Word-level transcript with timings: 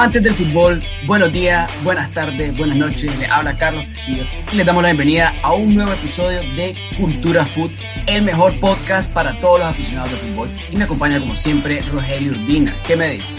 Amantes 0.00 0.22
del 0.22 0.32
fútbol, 0.32 0.82
buenos 1.06 1.30
días, 1.30 1.70
buenas 1.84 2.10
tardes, 2.14 2.56
buenas 2.56 2.78
noches. 2.78 3.18
Le 3.18 3.26
habla 3.26 3.58
Carlos 3.58 3.84
y 4.08 4.56
les 4.56 4.64
damos 4.64 4.82
la 4.82 4.88
bienvenida 4.88 5.34
a 5.42 5.52
un 5.52 5.74
nuevo 5.74 5.92
episodio 5.92 6.40
de 6.56 6.74
Cultura 6.96 7.44
Food, 7.44 7.70
el 8.06 8.22
mejor 8.22 8.58
podcast 8.60 9.12
para 9.12 9.38
todos 9.40 9.58
los 9.58 9.68
aficionados 9.68 10.10
del 10.12 10.20
fútbol. 10.20 10.48
Y 10.72 10.76
me 10.76 10.84
acompaña 10.84 11.20
como 11.20 11.36
siempre 11.36 11.82
Rogelio 11.92 12.30
Urbina. 12.30 12.74
¿Qué 12.86 12.96
me 12.96 13.10
dice? 13.10 13.34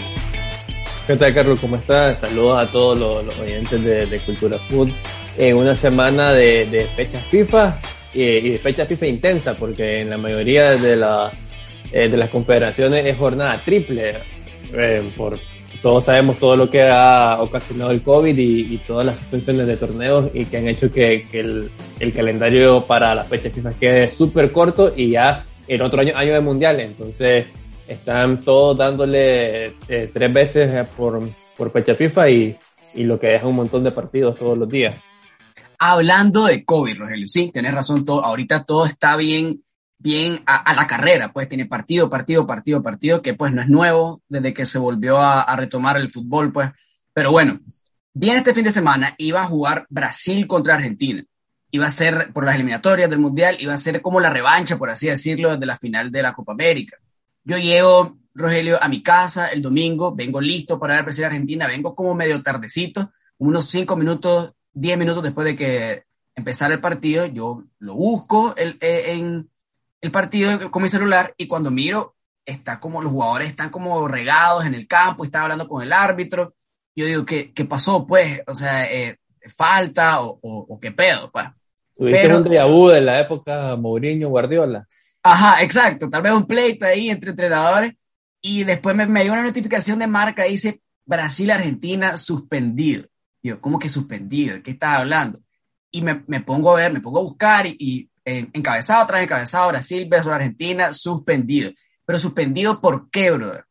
¿Qué 1.08 1.16
tal, 1.16 1.34
Carlos? 1.34 1.58
¿Cómo 1.58 1.74
estás? 1.74 2.20
Saludos 2.20 2.62
a 2.62 2.70
todos 2.70 3.24
los, 3.24 3.38
oyentes 3.40 3.82
de, 3.82 4.20
Cultura 4.20 4.56
Food. 4.70 4.90
En 5.36 5.56
una 5.56 5.74
semana 5.74 6.30
de, 6.30 6.66
de 6.66 6.84
fechas 6.94 7.24
FIFA 7.24 7.76
y, 8.14 8.50
de 8.50 8.58
fecha 8.58 8.86
FIFA 8.86 9.06
intensa, 9.08 9.54
porque 9.54 10.02
en 10.02 10.10
la 10.10 10.16
mayoría 10.16 10.70
de, 10.70 10.94
la, 10.94 11.32
eh, 11.90 12.08
de 12.08 12.16
las 12.16 12.30
confederaciones 12.30 13.04
es 13.04 13.18
jornada 13.18 13.60
triple 13.64 14.14
eh, 14.72 15.02
por 15.16 15.40
todos 15.82 16.04
sabemos 16.04 16.38
todo 16.38 16.56
lo 16.56 16.70
que 16.70 16.82
ha 16.82 17.42
ocasionado 17.42 17.90
el 17.90 18.02
COVID 18.02 18.38
y, 18.38 18.78
todas 18.86 19.04
las 19.04 19.16
suspensiones 19.18 19.66
de 19.66 19.76
torneos 19.76 20.30
y 20.32 20.44
que 20.44 20.56
han 20.56 20.68
hecho 20.68 20.92
que, 20.92 21.26
el, 21.32 22.12
calendario 22.14 22.86
para 22.86 23.14
la 23.14 23.24
fecha 23.24 23.50
FIFA 23.50 23.72
quede 23.74 24.08
súper 24.08 24.52
corto 24.52 24.92
y 24.96 25.10
ya 25.10 25.44
el 25.66 25.82
otro 25.82 26.00
año, 26.00 26.16
año 26.16 26.34
de 26.34 26.40
mundial. 26.40 26.78
Entonces 26.80 27.46
están 27.88 28.40
todos 28.40 28.78
dándole 28.78 29.74
eh, 29.88 30.10
tres 30.12 30.32
veces 30.32 30.88
por, 30.96 31.20
por 31.56 31.72
fecha 31.72 31.96
FIFA 31.96 32.30
y, 32.30 32.56
y 32.94 33.02
lo 33.02 33.18
que 33.18 33.26
deja 33.28 33.48
un 33.48 33.56
montón 33.56 33.82
de 33.82 33.90
partidos 33.90 34.38
todos 34.38 34.56
los 34.56 34.68
días. 34.68 34.94
Hablando 35.80 36.46
de 36.46 36.64
COVID, 36.64 36.96
Rogelio, 36.96 37.26
sí, 37.26 37.50
tenés 37.52 37.74
razón, 37.74 38.04
todo, 38.04 38.24
ahorita 38.24 38.62
todo 38.62 38.86
está 38.86 39.16
bien 39.16 39.64
bien 40.02 40.40
a, 40.46 40.74
la 40.74 40.86
carrera, 40.86 41.32
pues 41.32 41.48
tiene 41.48 41.66
partido, 41.66 42.10
partido, 42.10 42.44
partido, 42.46 42.82
partido, 42.82 43.22
que 43.22 43.34
pues 43.34 43.52
no 43.52 43.62
es 43.62 43.68
nuevo 43.68 44.20
desde 44.28 44.52
que 44.52 44.66
se 44.66 44.78
volvió 44.78 45.18
a, 45.18 45.54
retomar 45.56 45.96
el 45.96 46.10
fútbol, 46.10 46.52
pues. 46.52 46.70
Pero 47.12 47.30
bueno, 47.30 47.60
bien 48.12 48.36
este 48.36 48.52
fin 48.52 48.64
de 48.64 48.72
semana 48.72 49.14
iba 49.18 49.42
a 49.42 49.46
jugar 49.46 49.86
Brasil 49.88 50.46
contra 50.46 50.74
Argentina. 50.74 51.24
Iba 51.70 51.86
a 51.86 51.90
ser 51.90 52.32
por 52.32 52.44
las 52.44 52.56
eliminatorias 52.56 53.08
del 53.08 53.20
Mundial, 53.20 53.56
iba 53.60 53.72
a 53.74 53.78
ser 53.78 54.02
como 54.02 54.20
la 54.20 54.28
revancha, 54.28 54.76
por 54.76 54.90
así 54.90 55.06
decirlo, 55.06 55.56
de 55.56 55.66
la 55.66 55.78
final 55.78 56.10
de 56.10 56.22
la 56.22 56.34
Copa 56.34 56.52
América. 56.52 56.96
Yo 57.44 57.56
llego, 57.58 58.18
Rogelio, 58.34 58.82
a 58.82 58.88
mi 58.88 59.02
casa 59.02 59.48
el 59.48 59.62
domingo, 59.62 60.14
vengo 60.14 60.40
listo 60.40 60.78
para 60.78 60.96
ver 60.96 61.04
Brasil 61.04 61.24
Argentina, 61.24 61.68
vengo 61.68 61.94
como 61.94 62.14
medio 62.14 62.42
tardecito, 62.42 63.12
unos 63.38 63.70
cinco 63.70 63.96
minutos, 63.96 64.52
diez 64.72 64.98
minutos 64.98 65.22
después 65.22 65.44
de 65.44 65.56
que 65.56 66.04
empezara 66.34 66.74
el 66.74 66.80
partido, 66.80 67.26
yo 67.26 67.64
lo 67.78 67.94
busco 67.94 68.54
el, 68.56 68.78
eh, 68.80 69.12
en, 69.12 69.51
el 70.02 70.10
partido 70.10 70.70
con 70.70 70.82
mi 70.82 70.88
celular 70.88 71.32
y 71.38 71.46
cuando 71.46 71.70
miro, 71.70 72.16
está 72.44 72.80
como 72.80 73.00
los 73.00 73.12
jugadores 73.12 73.48
están 73.48 73.70
como 73.70 74.06
regados 74.08 74.66
en 74.66 74.74
el 74.74 74.86
campo, 74.88 75.24
están 75.24 75.44
hablando 75.44 75.68
con 75.68 75.82
el 75.82 75.92
árbitro. 75.92 76.54
Yo 76.94 77.06
digo, 77.06 77.24
¿qué, 77.24 77.52
qué 77.52 77.64
pasó? 77.64 78.04
Pues, 78.06 78.42
o 78.46 78.54
sea, 78.54 78.92
eh, 78.92 79.18
falta 79.56 80.20
o, 80.20 80.38
o, 80.42 80.80
qué 80.80 80.90
pedo, 80.90 81.30
pues. 81.30 81.46
Tuviste 81.94 82.20
Pero, 82.20 82.38
un 82.38 82.44
déjà 82.44 82.92
de 82.94 83.00
la 83.00 83.20
época 83.20 83.76
Mourinho 83.76 84.28
Guardiola. 84.28 84.86
Ajá, 85.22 85.62
exacto. 85.62 86.08
Tal 86.08 86.22
vez 86.22 86.32
un 86.32 86.46
pleito 86.46 86.84
ahí 86.84 87.08
entre 87.08 87.30
entrenadores. 87.30 87.94
Y 88.40 88.64
después 88.64 88.96
me, 88.96 89.06
me 89.06 89.22
dio 89.22 89.32
una 89.32 89.44
notificación 89.44 90.00
de 90.00 90.08
marca, 90.08 90.42
dice 90.42 90.80
Brasil-Argentina 91.04 92.16
suspendido. 92.18 93.04
Yo, 93.40 93.60
¿cómo 93.60 93.78
que 93.78 93.88
suspendido? 93.88 94.56
¿De 94.56 94.62
qué 94.62 94.72
estás 94.72 94.98
hablando? 94.98 95.40
Y 95.92 96.02
me, 96.02 96.24
me, 96.26 96.40
pongo 96.40 96.72
a 96.72 96.80
ver, 96.80 96.92
me 96.92 97.00
pongo 97.00 97.20
a 97.20 97.22
buscar 97.22 97.66
y 97.66 98.10
encabezado 98.24 99.06
tras 99.06 99.22
encabezado, 99.22 99.68
Brasil 99.68 100.06
versus 100.08 100.32
Argentina, 100.32 100.92
suspendido. 100.92 101.70
Pero 102.04 102.18
suspendido 102.18 102.80
por 102.80 103.10
qué, 103.10 103.30
brother? 103.30 103.64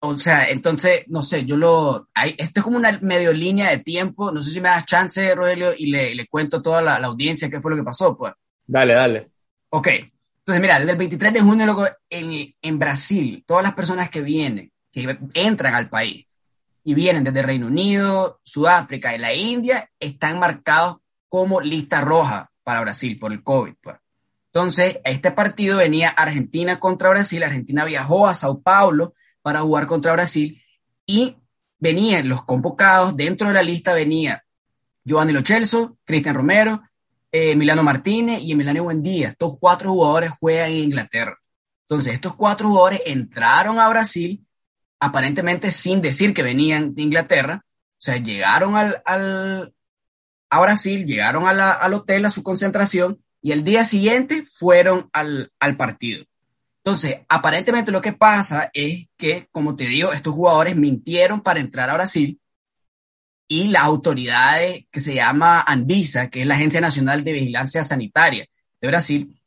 O 0.00 0.16
sea, 0.16 0.48
entonces, 0.48 1.04
no 1.08 1.22
sé, 1.22 1.44
yo 1.44 1.56
lo... 1.56 2.08
Hay, 2.14 2.34
esto 2.38 2.60
es 2.60 2.64
como 2.64 2.76
una 2.76 2.98
medio 3.02 3.32
línea 3.32 3.70
de 3.70 3.78
tiempo. 3.78 4.30
No 4.30 4.42
sé 4.42 4.50
si 4.52 4.60
me 4.60 4.68
das 4.68 4.86
chance, 4.86 5.34
Rogelio, 5.34 5.72
y 5.76 5.86
le, 5.86 6.14
le 6.14 6.26
cuento 6.28 6.58
a 6.58 6.62
toda 6.62 6.80
la, 6.80 6.98
la, 7.00 7.08
audiencia 7.08 7.50
qué 7.50 7.60
fue 7.60 7.72
lo 7.72 7.76
que 7.76 7.82
pasó, 7.82 8.16
pues. 8.16 8.32
Dale, 8.66 8.94
dale. 8.94 9.30
Ok. 9.70 9.88
Entonces, 9.88 10.62
mira, 10.62 10.78
desde 10.78 10.92
el 10.92 10.98
23 10.98 11.32
de 11.32 11.40
junio, 11.40 11.66
loco, 11.66 11.86
en, 12.08 12.54
en 12.62 12.78
Brasil, 12.78 13.42
todas 13.46 13.64
las 13.64 13.74
personas 13.74 14.08
que 14.08 14.20
vienen, 14.20 14.72
que 14.92 15.18
entran 15.34 15.74
al 15.74 15.88
país 15.90 16.26
y 16.84 16.94
vienen 16.94 17.24
desde 17.24 17.42
Reino 17.42 17.66
Unido, 17.66 18.40
Sudáfrica 18.44 19.14
y 19.14 19.18
la 19.18 19.34
India, 19.34 19.90
están 19.98 20.38
marcados 20.38 20.98
como 21.28 21.60
lista 21.60 22.00
roja 22.00 22.47
para 22.68 22.82
Brasil 22.82 23.18
por 23.18 23.32
el 23.32 23.42
COVID. 23.42 23.76
Pues. 23.82 23.96
Entonces, 24.52 24.98
este 25.02 25.30
partido 25.30 25.78
venía 25.78 26.10
Argentina 26.10 26.78
contra 26.78 27.08
Brasil. 27.08 27.42
Argentina 27.42 27.86
viajó 27.86 28.26
a 28.26 28.34
Sao 28.34 28.60
Paulo 28.60 29.14
para 29.40 29.62
jugar 29.62 29.86
contra 29.86 30.12
Brasil 30.12 30.62
y 31.06 31.38
venían 31.78 32.28
los 32.28 32.44
convocados. 32.44 33.16
Dentro 33.16 33.48
de 33.48 33.54
la 33.54 33.62
lista 33.62 33.94
venía 33.94 34.44
Giovanni 35.02 35.32
Lo 35.32 35.40
Celso, 35.40 35.96
Cristian 36.04 36.34
Romero, 36.34 36.82
eh, 37.32 37.56
Milano 37.56 37.82
Martínez 37.82 38.42
y 38.42 38.52
Emiliano 38.52 38.82
Buendía. 38.82 39.28
Estos 39.28 39.56
cuatro 39.58 39.90
jugadores 39.90 40.32
juegan 40.38 40.68
en 40.68 40.76
Inglaterra. 40.76 41.38
Entonces, 41.88 42.12
estos 42.12 42.34
cuatro 42.34 42.68
jugadores 42.68 43.00
entraron 43.06 43.78
a 43.78 43.88
Brasil 43.88 44.46
aparentemente 45.00 45.70
sin 45.70 46.02
decir 46.02 46.34
que 46.34 46.42
venían 46.42 46.94
de 46.94 47.00
Inglaterra. 47.00 47.64
O 47.64 47.96
sea, 47.96 48.18
llegaron 48.18 48.76
al, 48.76 49.72
a 50.50 50.60
Brasil, 50.60 51.04
llegaron 51.04 51.46
al 51.46 51.94
hotel, 51.94 52.24
a 52.24 52.30
su 52.30 52.42
concentración, 52.42 53.22
y 53.40 53.52
el 53.52 53.64
día 53.64 53.84
siguiente 53.84 54.44
fueron 54.44 55.08
al, 55.12 55.50
partido. 55.76 56.24
Entonces, 56.84 57.20
aparentemente 57.28 57.92
lo 57.92 58.00
que 58.00 58.12
pasa 58.12 58.70
es 58.72 59.06
que, 59.16 59.46
como 59.52 59.76
te 59.76 59.84
digo, 59.84 60.12
estos 60.12 60.34
jugadores 60.34 60.76
mintieron 60.76 61.40
para 61.40 61.60
entrar 61.60 61.90
a 61.90 61.94
Brasil 61.94 62.40
y 63.46 63.68
las 63.68 63.82
autoridades 63.82 64.86
que 64.90 65.00
se 65.00 65.14
llama 65.14 65.60
Anvisa, 65.60 66.28
que 66.28 66.42
es 66.42 66.46
la 66.46 66.54
Agencia 66.54 66.80
Nacional 66.80 67.24
de 67.24 67.32
Vigilancia 67.32 67.84
Sanitaria 67.84 68.46
de 68.80 68.88
Brasil, 68.88 69.40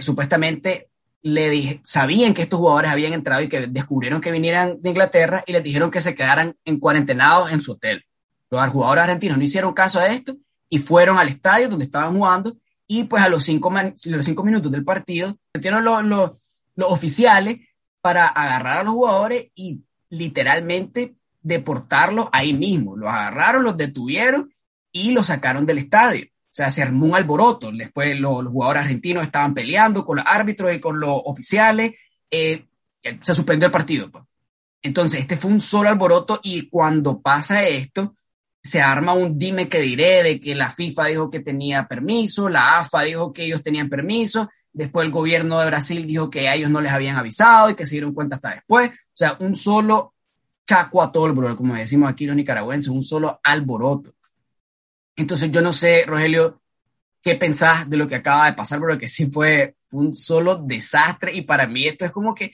supuestamente 0.00 0.88
le 1.22 1.80
sabían 1.84 2.32
que 2.32 2.42
estos 2.42 2.58
jugadores 2.58 2.90
habían 2.90 3.12
entrado 3.12 3.42
y 3.42 3.48
que 3.48 3.66
descubrieron 3.66 4.20
que 4.20 4.30
vinieran 4.30 4.80
de 4.80 4.90
Inglaterra 4.90 5.42
y 5.46 5.52
les 5.52 5.62
dijeron 5.62 5.90
que 5.90 6.00
se 6.00 6.14
quedaran 6.14 6.56
en 6.64 6.78
cuarentenados 6.78 7.52
en 7.52 7.60
su 7.60 7.72
hotel. 7.72 8.04
Los 8.50 8.68
jugadores 8.70 9.04
argentinos 9.04 9.38
no 9.38 9.44
hicieron 9.44 9.74
caso 9.74 9.98
a 9.98 10.08
esto 10.08 10.36
y 10.68 10.78
fueron 10.78 11.18
al 11.18 11.28
estadio 11.28 11.68
donde 11.68 11.84
estaban 11.84 12.14
jugando 12.14 12.56
y 12.86 13.04
pues 13.04 13.22
a 13.22 13.28
los 13.28 13.42
cinco, 13.42 13.72
los 14.04 14.24
cinco 14.24 14.44
minutos 14.44 14.72
del 14.72 14.84
partido 14.84 15.36
metieron 15.52 15.84
los, 15.84 16.02
los, 16.04 16.30
los 16.74 16.90
oficiales 16.90 17.58
para 18.00 18.26
agarrar 18.26 18.78
a 18.78 18.82
los 18.82 18.94
jugadores 18.94 19.48
y 19.54 19.82
literalmente 20.08 21.16
deportarlos 21.42 22.28
ahí 22.32 22.52
mismo. 22.52 22.96
Los 22.96 23.10
agarraron, 23.10 23.64
los 23.64 23.76
detuvieron 23.76 24.52
y 24.92 25.10
los 25.10 25.26
sacaron 25.26 25.66
del 25.66 25.78
estadio. 25.78 26.26
O 26.26 26.54
sea, 26.58 26.70
se 26.70 26.82
armó 26.82 27.06
un 27.06 27.14
alboroto. 27.14 27.70
Después 27.72 28.18
los, 28.18 28.46
jugadores 28.46 28.84
argentinos 28.84 29.24
estaban 29.24 29.54
peleando 29.54 30.04
con 30.04 30.16
los 30.16 30.26
árbitros 30.26 30.72
y 30.72 30.80
con 30.80 30.98
los 30.98 31.20
oficiales. 31.24 31.92
Eh, 32.30 32.66
se 33.22 33.34
suspendió 33.34 33.66
el 33.66 33.72
partido. 33.72 34.10
Pues. 34.10 34.24
Entonces, 34.82 35.20
este 35.20 35.36
fue 35.36 35.50
un 35.50 35.60
solo 35.60 35.88
alboroto 35.88 36.40
y 36.42 36.68
cuando 36.68 37.20
pasa 37.20 37.66
esto, 37.66 38.14
se 38.68 38.80
arma 38.80 39.12
un 39.12 39.38
dime 39.38 39.68
que 39.68 39.80
diré 39.80 40.22
de 40.22 40.40
que 40.40 40.54
la 40.54 40.70
FIFA 40.70 41.06
dijo 41.06 41.30
que 41.30 41.40
tenía 41.40 41.86
permiso, 41.86 42.48
la 42.48 42.80
AFA 42.80 43.02
dijo 43.02 43.32
que 43.32 43.44
ellos 43.44 43.62
tenían 43.62 43.88
permiso, 43.88 44.50
después 44.72 45.06
el 45.06 45.12
gobierno 45.12 45.58
de 45.58 45.66
Brasil 45.66 46.06
dijo 46.06 46.30
que 46.30 46.48
a 46.48 46.54
ellos 46.54 46.70
no 46.70 46.80
les 46.80 46.92
habían 46.92 47.16
avisado 47.16 47.70
y 47.70 47.74
que 47.74 47.86
se 47.86 47.96
dieron 47.96 48.14
cuenta 48.14 48.36
hasta 48.36 48.54
después. 48.54 48.90
O 48.90 49.14
sea, 49.14 49.36
un 49.40 49.56
solo 49.56 50.14
chaco 50.66 51.02
a 51.02 51.10
todo 51.10 51.56
como 51.56 51.74
decimos 51.74 52.10
aquí 52.10 52.26
los 52.26 52.36
nicaragüenses, 52.36 52.88
un 52.88 53.02
solo 53.02 53.40
alboroto. 53.42 54.14
Entonces 55.16 55.50
yo 55.50 55.62
no 55.62 55.72
sé, 55.72 56.04
Rogelio, 56.06 56.60
qué 57.22 57.34
pensás 57.34 57.88
de 57.88 57.96
lo 57.96 58.06
que 58.06 58.16
acaba 58.16 58.46
de 58.46 58.52
pasar, 58.52 58.78
pero 58.80 58.98
que 58.98 59.08
sí 59.08 59.26
fue 59.26 59.76
un 59.92 60.14
solo 60.14 60.56
desastre 60.56 61.34
y 61.34 61.42
para 61.42 61.66
mí 61.66 61.86
esto 61.86 62.04
es 62.04 62.12
como 62.12 62.34
que 62.34 62.52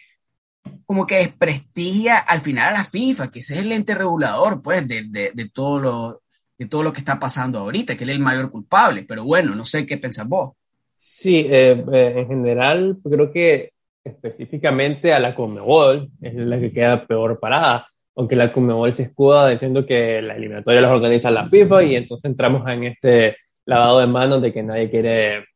como 0.87 1.07
que 1.07 1.17
desprestigia 1.17 2.19
al 2.19 2.41
final 2.41 2.75
a 2.75 2.79
la 2.79 2.85
FIFA, 2.85 3.31
que 3.31 3.41
ese 3.41 3.55
es 3.55 3.61
el 3.61 3.73
ente 3.73 3.95
regulador, 3.95 4.63
pues, 4.63 4.87
de, 4.87 5.05
de, 5.09 5.33
de 5.35 5.49
todo 5.49 5.81
lo, 5.81 6.23
de 6.59 6.67
todo 6.67 6.83
lo 6.83 6.93
que 6.93 7.01
está 7.01 7.19
pasando 7.19 7.59
ahorita, 7.59 7.97
que 7.97 8.05
él 8.05 8.11
es 8.11 8.17
el 8.17 8.23
mayor 8.23 8.51
culpable. 8.51 9.05
Pero 9.07 9.25
bueno, 9.25 9.55
no 9.55 9.65
sé 9.65 9.87
qué 9.87 9.99
pensás 9.99 10.29
vos. 10.29 10.53
Sí, 10.95 11.47
eh, 11.49 11.85
eh, 11.93 12.15
en 12.17 12.29
general 12.29 12.99
creo 13.03 13.33
que 13.33 13.73
específicamente 14.05 15.13
a 15.13 15.19
la 15.19 15.35
Conmebol 15.35 16.11
es 16.21 16.35
la 16.35 16.61
que 16.61 16.73
queda 16.73 17.07
peor 17.07 17.41
parada, 17.41 17.87
aunque 18.17 18.37
la 18.37 18.53
Conmebol 18.53 18.95
se 18.95 19.05
escuda 19.05 19.49
diciendo 19.49 19.85
que 19.85 20.21
la 20.23 20.37
eliminatoria 20.37 20.81
las 20.81 20.91
organiza 20.91 21.31
la 21.31 21.47
FIFA 21.47 21.83
y 21.85 21.97
entonces 21.97 22.31
entramos 22.31 22.69
en 22.71 22.85
este 22.85 23.37
lavado 23.67 24.01
de 24.01 24.07
manos 24.07 24.43
de 24.43 24.53
que 24.53 24.63
nadie 24.63 24.91
quiere 24.91 25.47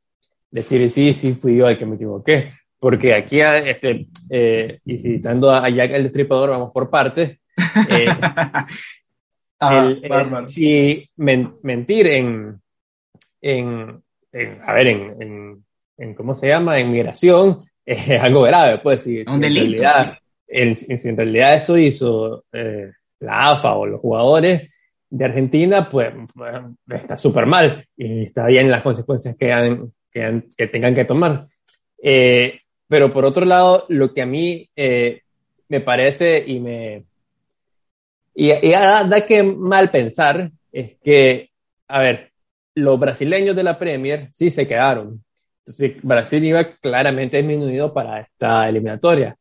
decir 0.51 0.91
sí, 0.91 1.13
sí 1.13 1.35
fui 1.35 1.57
yo 1.57 1.69
el 1.69 1.79
que 1.79 1.87
me 1.87 1.97
equivoqué, 1.97 2.53
porque 2.79 3.15
aquí, 3.15 3.41
este, 3.41 4.07
eh, 4.31 4.81
y 4.85 4.99
citando 4.99 5.51
a 5.51 5.69
Jack 5.69 5.91
el 5.93 6.05
Destripador, 6.05 6.51
vamos 6.51 6.73
por 6.73 6.91
partes, 6.91 7.39
eh, 7.91 8.07
si 10.45 11.11
mentir 11.17 12.07
en, 12.07 12.61
en, 13.41 14.03
a 14.65 14.73
ver, 14.73 14.87
en, 14.89 15.65
en, 15.97 16.15
¿cómo 16.15 16.35
se 16.35 16.49
llama? 16.49 16.79
En 16.79 16.93
migración 16.93 17.65
es 17.87 18.11
algo 18.11 18.43
grave, 18.43 18.79
pues. 18.79 19.03
Si, 19.03 19.25
un 19.27 19.41
delito. 19.41 19.83
En 20.51 20.77
realidad, 20.77 20.99
si 20.99 21.09
en 21.09 21.17
realidad 21.17 21.55
eso 21.55 21.77
hizo 21.77 22.45
eh, 22.53 22.93
la 23.21 23.51
AFA 23.51 23.75
o 23.75 23.87
los 23.87 24.01
jugadores 24.01 24.71
de 25.11 25.25
Argentina, 25.25 25.91
pues 25.91 26.13
está 26.89 27.17
súper 27.17 27.47
mal 27.47 27.87
y 27.97 28.25
está 28.25 28.47
bien 28.47 28.71
las 28.71 28.83
consecuencias 28.83 29.37
que, 29.37 29.53
han, 29.53 29.93
que, 30.11 30.43
que 30.57 30.67
tengan 30.69 30.95
que 30.95 31.05
tomar. 31.05 31.49
Eh, 32.03 32.61
pero 32.89 33.13
por 33.13 33.25
otro 33.25 33.45
lado, 33.45 33.85
lo 33.89 34.13
que 34.13 34.23
a 34.23 34.27
mí 34.27 34.69
eh, 34.75 35.23
me 35.69 35.81
parece 35.81 36.43
y 36.47 36.59
me, 36.59 37.05
y, 38.41 38.71
da, 38.71 39.27
que 39.27 39.43
mal 39.43 39.91
pensar 39.91 40.53
es 40.71 40.97
que, 41.03 41.51
a 41.89 42.01
ver, 42.01 42.31
los 42.77 42.99
brasileños 42.99 43.57
de 43.57 43.65
la 43.65 43.77
Premier 43.77 44.29
sí 44.31 44.49
se 44.49 44.69
quedaron. 44.69 45.25
Entonces, 45.59 46.01
Brasil 46.03 46.45
iba 46.45 46.77
claramente 46.77 47.39
disminuido 47.39 47.93
para 47.93 48.21
esta 48.21 48.69
eliminatoria. 48.69 49.37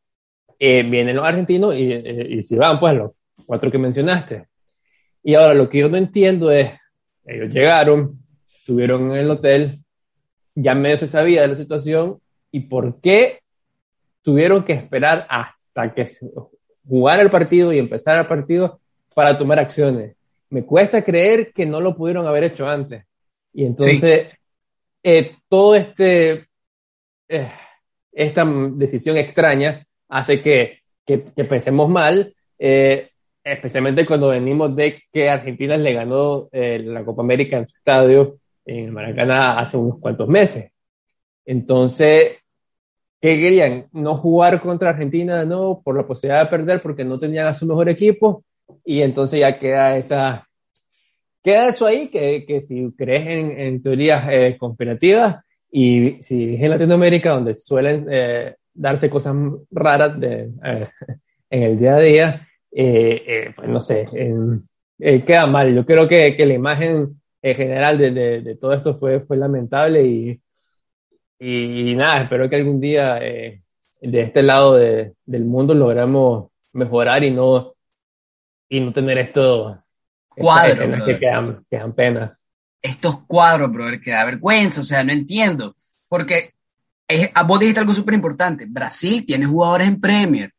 Eh, 0.58 0.82
vienen 0.82 1.14
los 1.14 1.24
argentinos 1.24 1.76
y, 1.76 1.92
eh, 1.92 2.26
y, 2.28 2.42
si 2.42 2.56
van, 2.56 2.80
pues 2.80 2.94
los 2.94 3.12
cuatro 3.46 3.70
que 3.70 3.78
mencionaste. 3.78 4.48
Y 5.22 5.34
ahora 5.34 5.54
lo 5.54 5.68
que 5.68 5.78
yo 5.78 5.88
no 5.88 5.96
entiendo 5.96 6.50
es, 6.50 6.72
ellos 7.24 7.54
llegaron, 7.54 8.18
estuvieron 8.58 9.12
en 9.12 9.18
el 9.18 9.30
hotel, 9.30 9.78
ya 10.56 10.74
medio 10.74 10.96
se 10.98 11.06
sabía 11.06 11.42
de 11.42 11.48
la 11.48 11.54
situación, 11.54 12.18
y 12.50 12.60
por 12.60 13.00
qué 13.00 13.40
tuvieron 14.22 14.64
que 14.64 14.72
esperar 14.72 15.26
hasta 15.28 15.94
que 15.94 16.06
jugara 16.86 17.22
el 17.22 17.30
partido 17.30 17.72
y 17.72 17.78
empezara 17.78 18.20
el 18.20 18.26
partido 18.26 18.80
para 19.14 19.36
tomar 19.36 19.58
acciones. 19.58 20.16
Me 20.50 20.64
cuesta 20.64 21.02
creer 21.02 21.52
que 21.52 21.66
no 21.66 21.80
lo 21.80 21.96
pudieron 21.96 22.26
haber 22.26 22.44
hecho 22.44 22.66
antes. 22.66 23.04
Y 23.52 23.64
entonces, 23.64 24.28
eh, 25.02 25.36
todo 25.48 25.74
este, 25.74 26.46
eh, 27.28 27.50
esta 28.12 28.44
decisión 28.44 29.16
extraña 29.16 29.86
hace 30.08 30.40
que, 30.40 30.80
que, 31.04 31.18
pensemos 31.18 31.88
mal, 31.88 32.34
eh, 32.58 33.10
especialmente 33.42 34.06
cuando 34.06 34.28
venimos 34.28 34.74
de 34.74 35.02
que 35.12 35.28
Argentina 35.28 35.76
le 35.76 35.92
ganó 35.92 36.48
la 36.52 37.04
Copa 37.04 37.22
América 37.22 37.56
en 37.58 37.66
su 37.66 37.76
estadio, 37.76 38.38
en 38.64 38.92
Maracaná, 38.92 39.58
hace 39.58 39.76
unos 39.76 39.98
cuantos 39.98 40.28
meses. 40.28 40.70
Entonces, 41.48 42.32
¿qué 43.22 43.40
querían? 43.40 43.86
No 43.92 44.18
jugar 44.18 44.60
contra 44.60 44.90
Argentina, 44.90 45.46
no, 45.46 45.80
por 45.82 45.96
la 45.96 46.06
posibilidad 46.06 46.44
de 46.44 46.50
perder 46.50 46.82
porque 46.82 47.06
no 47.06 47.18
tenían 47.18 47.46
a 47.46 47.54
su 47.54 47.64
mejor 47.64 47.88
equipo 47.88 48.44
y 48.84 49.00
entonces 49.00 49.40
ya 49.40 49.58
queda 49.58 49.96
esa, 49.96 50.46
queda 51.42 51.68
eso 51.68 51.86
ahí, 51.86 52.10
que, 52.10 52.44
que 52.46 52.60
si 52.60 52.92
crees 52.92 53.26
en, 53.28 53.58
en 53.58 53.80
teorías 53.80 54.28
eh, 54.30 54.58
y 55.70 56.22
si 56.22 56.56
en 56.56 56.70
Latinoamérica 56.70 57.30
donde 57.30 57.54
suelen 57.54 58.06
eh, 58.10 58.56
darse 58.74 59.08
cosas 59.08 59.34
raras 59.70 60.20
de, 60.20 60.50
eh, 60.62 60.88
en 61.48 61.62
el 61.62 61.78
día 61.78 61.94
a 61.94 62.00
día, 62.00 62.48
pues 62.70 63.68
no 63.68 63.80
sé, 63.80 64.06
queda 64.98 65.46
mal. 65.46 65.74
Yo 65.74 65.86
creo 65.86 66.06
que, 66.06 66.36
que 66.36 66.44
la 66.44 66.52
imagen 66.52 67.18
en 67.40 67.54
general 67.54 67.96
de, 67.96 68.10
de, 68.10 68.42
de, 68.42 68.54
todo 68.56 68.74
esto 68.74 68.98
fue, 68.98 69.20
fue 69.20 69.38
lamentable 69.38 70.04
y, 70.04 70.40
y, 71.38 71.94
nada, 71.94 72.22
espero 72.22 72.48
que 72.48 72.56
algún 72.56 72.80
día 72.80 73.14
de 73.14 73.60
este 74.00 74.42
lado 74.42 74.74
del 74.74 75.44
mundo 75.44 75.74
logremos 75.74 76.50
mejorar 76.72 77.24
y 77.24 77.30
no 77.30 77.74
y 78.68 78.80
no 78.80 78.92
tener 78.92 79.18
estos 79.18 79.78
cuadros 80.28 81.04
que 81.04 81.18
quedan, 81.18 81.64
quedan 81.70 81.92
pena. 81.92 82.38
Estos 82.80 83.24
cuadros, 83.26 83.72
brother, 83.72 84.00
que 84.00 84.10
da 84.10 84.24
vergüenza, 84.24 84.82
o 84.82 84.84
sea, 84.84 85.02
no 85.02 85.12
entiendo. 85.12 85.74
Porque 86.08 86.54
es, 87.08 87.30
vos 87.46 87.58
dijiste 87.58 87.80
algo 87.80 87.94
súper 87.94 88.14
importante. 88.14 88.66
Brasil 88.68 89.24
tiene 89.26 89.46
jugadores 89.46 89.88
en 89.88 90.00
Premier 90.00 90.52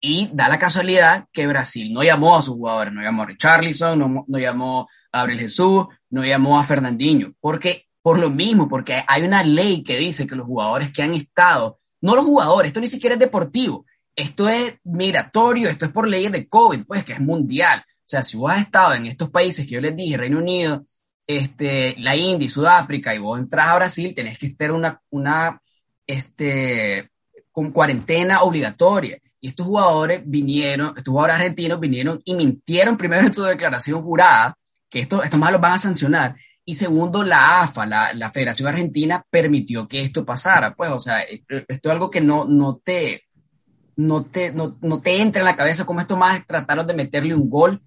y 0.00 0.28
da 0.32 0.48
la 0.48 0.58
casualidad 0.58 1.26
que 1.32 1.46
Brasil 1.46 1.92
no 1.92 2.02
llamó 2.02 2.36
a 2.36 2.42
sus 2.42 2.54
jugadores, 2.54 2.92
no 2.92 3.02
llamó 3.02 3.22
a 3.22 3.26
Richarlison, 3.26 3.98
no, 3.98 4.24
no 4.28 4.38
llamó 4.38 4.88
a 5.10 5.18
Gabriel 5.18 5.40
Jesús, 5.40 5.86
no 6.10 6.24
llamó 6.24 6.58
a 6.58 6.64
Fernandinho, 6.64 7.32
porque 7.40 7.83
por 8.04 8.18
lo 8.18 8.28
mismo, 8.28 8.68
porque 8.68 9.02
hay 9.08 9.22
una 9.22 9.42
ley 9.42 9.82
que 9.82 9.96
dice 9.96 10.26
que 10.26 10.36
los 10.36 10.46
jugadores 10.46 10.92
que 10.92 11.02
han 11.02 11.14
estado, 11.14 11.80
no 12.02 12.14
los 12.14 12.26
jugadores, 12.26 12.68
esto 12.68 12.80
ni 12.82 12.86
siquiera 12.86 13.14
es 13.14 13.18
deportivo, 13.18 13.86
esto 14.14 14.46
es 14.46 14.74
migratorio, 14.84 15.70
esto 15.70 15.86
es 15.86 15.90
por 15.90 16.06
leyes 16.06 16.30
de 16.30 16.46
COVID, 16.46 16.84
pues 16.84 17.02
que 17.02 17.14
es 17.14 17.20
mundial. 17.20 17.82
O 17.82 18.04
sea, 18.04 18.22
si 18.22 18.36
vos 18.36 18.52
has 18.52 18.60
estado 18.60 18.92
en 18.92 19.06
estos 19.06 19.30
países 19.30 19.64
que 19.64 19.72
yo 19.72 19.80
les 19.80 19.96
dije, 19.96 20.18
Reino 20.18 20.36
Unido, 20.36 20.84
este, 21.26 21.96
la 21.98 22.14
India 22.14 22.44
y 22.44 22.50
Sudáfrica, 22.50 23.14
y 23.14 23.20
vos 23.20 23.40
entras 23.40 23.68
a 23.68 23.76
Brasil, 23.76 24.14
tenés 24.14 24.38
que 24.38 24.48
estar 24.48 24.70
una, 24.72 25.00
una 25.08 25.62
este, 26.06 27.10
con 27.50 27.72
cuarentena 27.72 28.42
obligatoria. 28.42 29.18
Y 29.40 29.48
estos 29.48 29.64
jugadores 29.64 30.20
vinieron, 30.26 30.88
estos 30.88 31.10
jugadores 31.10 31.36
argentinos 31.36 31.80
vinieron 31.80 32.20
y 32.22 32.34
mintieron 32.34 32.98
primero 32.98 33.26
en 33.26 33.32
su 33.32 33.44
declaración 33.44 34.02
jurada, 34.02 34.58
que 34.90 35.00
esto, 35.00 35.22
estos 35.22 35.40
más 35.40 35.52
los 35.52 35.60
van 35.62 35.72
a 35.72 35.78
sancionar. 35.78 36.36
Y 36.66 36.74
segundo, 36.76 37.22
la 37.22 37.62
AFA, 37.62 37.84
la, 37.84 38.14
la 38.14 38.30
Federación 38.30 38.68
Argentina, 38.68 39.24
permitió 39.28 39.86
que 39.86 40.00
esto 40.00 40.24
pasara. 40.24 40.74
Pues, 40.74 40.90
o 40.90 40.98
sea, 40.98 41.20
esto 41.20 41.64
es 41.68 41.80
algo 41.84 42.10
que 42.10 42.20
no, 42.20 42.46
no 42.46 42.76
te, 42.82 43.24
no 43.96 44.24
te, 44.24 44.52
no, 44.52 44.78
no 44.80 45.00
te 45.00 45.20
entra 45.20 45.40
en 45.40 45.46
la 45.46 45.56
cabeza 45.56 45.84
como 45.84 46.00
estos 46.00 46.18
más 46.18 46.46
trataron 46.46 46.86
de 46.86 46.94
meterle 46.94 47.34
un 47.34 47.50
gol 47.50 47.82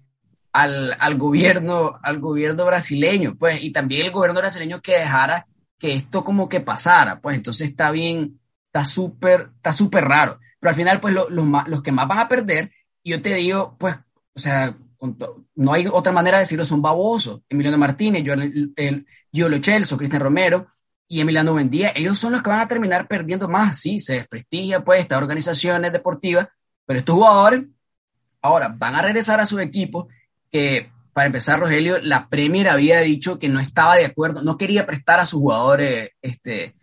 al, 0.52 0.96
al, 0.98 1.16
gobierno, 1.16 1.98
al 2.02 2.20
gobierno 2.20 2.64
brasileño, 2.64 3.36
pues, 3.36 3.62
y 3.62 3.72
también 3.72 4.06
el 4.06 4.12
gobierno 4.12 4.40
brasileño 4.40 4.80
que 4.80 4.98
dejara 4.98 5.46
que 5.78 5.92
esto 5.92 6.24
como 6.24 6.48
que 6.48 6.60
pasara, 6.60 7.20
pues, 7.20 7.36
entonces 7.36 7.70
está 7.70 7.90
bien, 7.90 8.40
está 8.66 8.84
súper, 8.84 9.50
está 9.56 9.72
súper 9.72 10.04
raro. 10.04 10.38
Pero 10.60 10.70
al 10.70 10.76
final, 10.76 11.00
pues, 11.00 11.14
los, 11.14 11.30
los 11.30 11.82
que 11.82 11.92
más 11.92 12.08
van 12.08 12.18
a 12.18 12.28
perder, 12.28 12.72
yo 13.04 13.22
te 13.22 13.34
digo, 13.34 13.76
pues, 13.78 13.96
o 14.34 14.40
sea, 14.40 14.76
no 15.54 15.72
hay 15.72 15.86
otra 15.86 16.12
manera 16.12 16.38
de 16.38 16.44
decirlo, 16.44 16.64
son 16.64 16.82
babosos. 16.82 17.42
Emiliano 17.48 17.78
Martínez, 17.78 18.24
yo, 18.24 18.32
el, 18.34 18.72
el, 18.76 19.06
Giolo 19.32 19.58
Chelso, 19.58 19.96
Cristian 19.96 20.22
Romero, 20.22 20.66
y 21.08 21.20
Emiliano 21.20 21.52
Buendía, 21.52 21.92
ellos 21.94 22.18
son 22.18 22.32
los 22.32 22.42
que 22.42 22.50
van 22.50 22.60
a 22.60 22.68
terminar 22.68 23.08
perdiendo 23.08 23.48
más, 23.48 23.78
sí, 23.78 23.98
se 23.98 24.14
desprestigia 24.14 24.84
pues 24.84 25.00
estas 25.00 25.18
organizaciones 25.18 25.90
deportivas, 25.90 26.48
pero 26.84 26.98
estos 26.98 27.14
jugadores 27.14 27.64
ahora 28.42 28.74
van 28.76 28.94
a 28.94 29.02
regresar 29.02 29.40
a 29.40 29.46
sus 29.46 29.60
equipos 29.60 30.06
que, 30.52 30.90
para 31.14 31.26
empezar, 31.26 31.58
Rogelio, 31.58 31.98
la 32.00 32.28
Premier 32.28 32.68
había 32.68 33.00
dicho 33.00 33.38
que 33.38 33.48
no 33.48 33.58
estaba 33.58 33.96
de 33.96 34.04
acuerdo, 34.04 34.42
no 34.42 34.58
quería 34.58 34.86
prestar 34.86 35.18
a 35.18 35.26
sus 35.26 35.40
jugadores 35.40 36.10
este, 36.20 36.74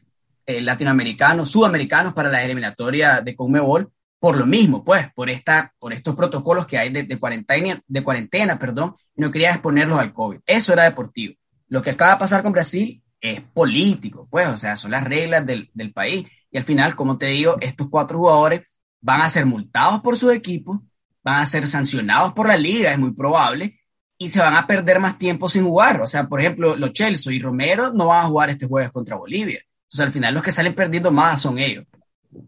eh, 0.47 0.61
latinoamericanos, 0.61 1.51
sudamericanos 1.51 2.13
para 2.13 2.29
la 2.29 2.43
eliminatoria 2.43 3.21
de 3.21 3.35
Conmebol, 3.35 3.91
por 4.19 4.37
lo 4.37 4.45
mismo, 4.45 4.83
pues, 4.83 5.11
por, 5.13 5.29
esta, 5.29 5.73
por 5.79 5.93
estos 5.93 6.15
protocolos 6.15 6.65
que 6.65 6.77
hay 6.77 6.89
de, 6.89 7.19
cuarentena, 7.19 7.81
de 7.87 8.03
cuarentena, 8.03 8.57
perdón, 8.57 8.95
y 9.15 9.21
no 9.21 9.31
quería 9.31 9.51
exponerlos 9.51 9.99
al 9.99 10.13
COVID. 10.13 10.39
Eso 10.45 10.73
era 10.73 10.83
deportivo. 10.83 11.35
Lo 11.67 11.81
que 11.81 11.91
acaba 11.91 12.13
de 12.13 12.19
pasar 12.19 12.41
con 12.41 12.51
Brasil 12.51 13.03
es 13.21 13.41
político, 13.41 14.27
pues, 14.29 14.47
o 14.47 14.57
sea, 14.57 14.75
son 14.75 14.91
las 14.91 15.03
reglas 15.03 15.45
del, 15.45 15.69
del, 15.73 15.93
país. 15.93 16.27
Y 16.51 16.57
al 16.57 16.63
final, 16.63 16.95
como 16.95 17.17
te 17.17 17.27
digo, 17.27 17.57
estos 17.59 17.89
cuatro 17.89 18.17
jugadores 18.17 18.61
van 19.01 19.21
a 19.21 19.29
ser 19.29 19.45
multados 19.45 20.01
por 20.01 20.17
su 20.17 20.31
equipo, 20.31 20.83
van 21.23 21.41
a 21.41 21.45
ser 21.45 21.67
sancionados 21.67 22.33
por 22.33 22.47
la 22.47 22.57
liga, 22.57 22.91
es 22.91 22.99
muy 22.99 23.13
probable, 23.13 23.79
y 24.17 24.29
se 24.29 24.39
van 24.39 24.55
a 24.55 24.65
perder 24.65 24.99
más 24.99 25.17
tiempo 25.17 25.49
sin 25.49 25.65
jugar. 25.65 26.01
O 26.01 26.07
sea, 26.07 26.27
por 26.27 26.39
ejemplo, 26.39 26.75
los 26.75 26.93
Chelsea 26.93 27.33
y 27.33 27.39
Romero 27.39 27.91
no 27.91 28.07
van 28.07 28.25
a 28.25 28.27
jugar 28.27 28.49
este 28.49 28.67
jueves 28.67 28.91
contra 28.91 29.15
Bolivia. 29.15 29.59
Entonces, 29.85 30.05
al 30.05 30.11
final, 30.11 30.33
los 30.33 30.43
que 30.43 30.51
salen 30.51 30.73
perdiendo 30.73 31.11
más 31.11 31.41
son 31.41 31.59
ellos. 31.59 31.85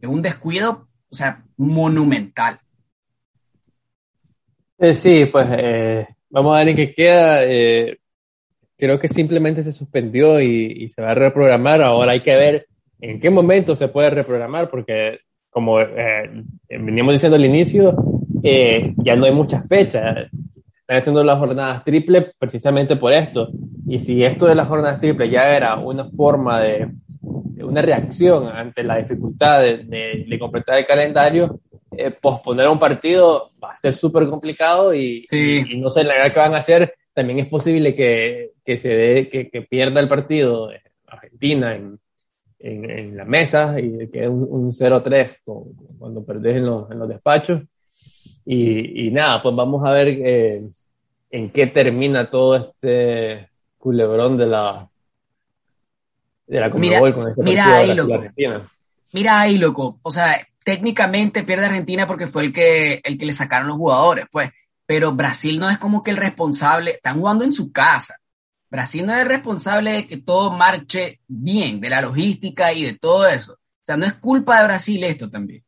Es 0.02 0.10
un 0.10 0.22
descuido, 0.22 0.88
o 1.18 1.20
sea, 1.20 1.44
monumental. 1.58 2.60
Eh, 4.78 4.94
sí, 4.94 5.26
pues 5.26 5.48
eh, 5.50 6.08
vamos 6.30 6.56
a 6.56 6.60
ver 6.60 6.70
en 6.70 6.76
qué 6.76 6.94
queda. 6.94 7.44
Eh, 7.44 7.98
creo 8.78 9.00
que 9.00 9.08
simplemente 9.08 9.64
se 9.64 9.72
suspendió 9.72 10.40
y, 10.40 10.88
se 10.92 11.02
va 11.02 11.12
a 11.12 11.16
reprogramar. 11.16 11.82
Ahora 11.82 12.12
hay 12.12 12.22
que 12.22 12.36
ver 12.36 12.68
en 13.02 13.20
qué 13.20 13.32
momento 13.32 13.76
se 13.76 13.88
puede 13.88 14.12
reprogramar, 14.12 14.70
porque 14.70 15.22
como 15.50 15.78
veníamos 16.70 17.14
diciendo 17.14 17.36
al 17.36 17.46
inicio, 17.46 17.96
ya 18.98 19.16
no 19.16 19.26
hay 19.26 19.32
muchas 19.32 19.68
fechas. 19.68 20.30
Están 20.82 20.98
haciendo 20.98 21.24
las 21.24 21.40
jornadas 21.40 21.84
triple 21.84 22.32
precisamente 22.38 22.96
por 22.96 23.12
esto. 23.12 23.50
Y 23.88 23.98
si 23.98 24.24
esto 24.24 24.46
de 24.46 24.54
las 24.54 24.68
jornadas 24.68 25.00
triple 25.00 25.32
ya 25.32 25.58
era 25.58 25.78
una 25.78 26.06
forma 26.12 26.60
de, 26.60 26.92
una 27.64 27.82
reacción 27.82 28.48
ante 28.48 28.84
la 28.84 28.98
dificultad 28.98 29.62
de, 29.62 30.26
de, 30.28 30.40
completar 30.40 30.78
el 30.78 30.86
calendario, 30.86 31.60
eh, 31.92 32.12
posponer 32.12 32.68
un 32.68 32.80
partido 32.80 33.52
va 33.64 33.72
a 33.72 33.78
ser 33.78 33.94
súper 33.94 34.28
complicado 34.30 34.94
y, 34.94 35.26
y, 35.32 35.78
no 35.78 35.92
sé 35.92 36.04
la 36.04 36.32
qué 36.32 36.40
van 36.40 36.56
a 36.56 36.60
hacer. 36.60 36.96
También 37.14 37.40
es 37.40 37.48
posible 37.48 37.96
que, 37.96 38.52
que 38.64 38.78
se 38.78 38.90
dé, 38.90 39.30
que, 39.30 39.50
que 39.50 39.62
pierda 39.64 40.00
el 40.00 40.08
partido 40.08 40.70
Argentina 41.08 41.76
en, 41.76 42.00
en, 42.60 43.18
la 43.18 43.26
mesa 43.26 43.80
y 43.80 44.08
que 44.10 44.24
es 44.24 44.30
un, 44.30 44.48
un 44.50 44.72
0-3 44.72 45.38
cuando 45.98 46.24
perdés 46.24 46.58
en 46.58 46.66
los, 46.66 46.92
en 46.92 47.00
los 47.00 47.10
despachos. 47.10 47.62
Y, 48.46 49.08
y, 49.08 49.12
nada, 49.12 49.42
pues 49.42 49.56
vamos 49.56 49.86
a 49.86 49.92
ver 49.92 50.08
eh, 50.08 50.62
en 51.32 51.50
qué 51.50 51.68
termina 51.68 52.30
todo 52.30 52.56
este 52.56 53.50
culebrón 53.78 54.38
de 54.38 54.46
la 54.46 54.90
de 56.48 56.60
la 56.60 56.70
mira, 56.70 57.00
con 57.00 57.34
mira 57.44 57.78
ahí, 57.78 57.94
loco. 57.94 58.14
Argentina. 58.14 58.72
Mira 59.14 59.42
ahí, 59.42 59.58
loco. 59.58 60.00
O 60.02 60.12
sea, 60.12 60.48
técnicamente 60.64 61.44
pierde 61.44 61.66
Argentina 61.66 62.08
porque 62.08 62.28
fue 62.28 62.46
el 62.46 62.54
que, 62.54 63.02
el 63.04 63.18
que 63.18 63.26
le 63.26 63.34
sacaron 63.34 63.68
los 63.68 63.78
jugadores, 63.78 64.26
pues. 64.32 64.50
Pero 64.86 65.12
Brasil 65.12 65.60
no 65.60 65.70
es 65.70 65.78
como 65.78 66.02
que 66.02 66.12
el 66.12 66.18
responsable. 66.18 66.92
Están 66.92 67.20
jugando 67.20 67.44
en 67.44 67.52
su 67.52 67.72
casa. 67.74 68.16
Brasil 68.70 69.06
no 69.06 69.14
es 69.14 69.28
responsable 69.28 69.92
de 69.92 70.08
que 70.08 70.18
todo 70.18 70.52
marche 70.52 71.20
bien, 71.28 71.80
de 71.82 71.90
la 71.90 72.02
logística 72.02 72.72
y 72.74 72.84
de 72.84 72.98
todo 72.98 73.28
eso. 73.28 73.54
O 73.54 73.86
sea, 73.86 73.98
no 73.98 74.06
es 74.06 74.14
culpa 74.14 74.60
de 74.60 74.68
Brasil 74.68 75.04
esto 75.04 75.30
también. 75.30 75.64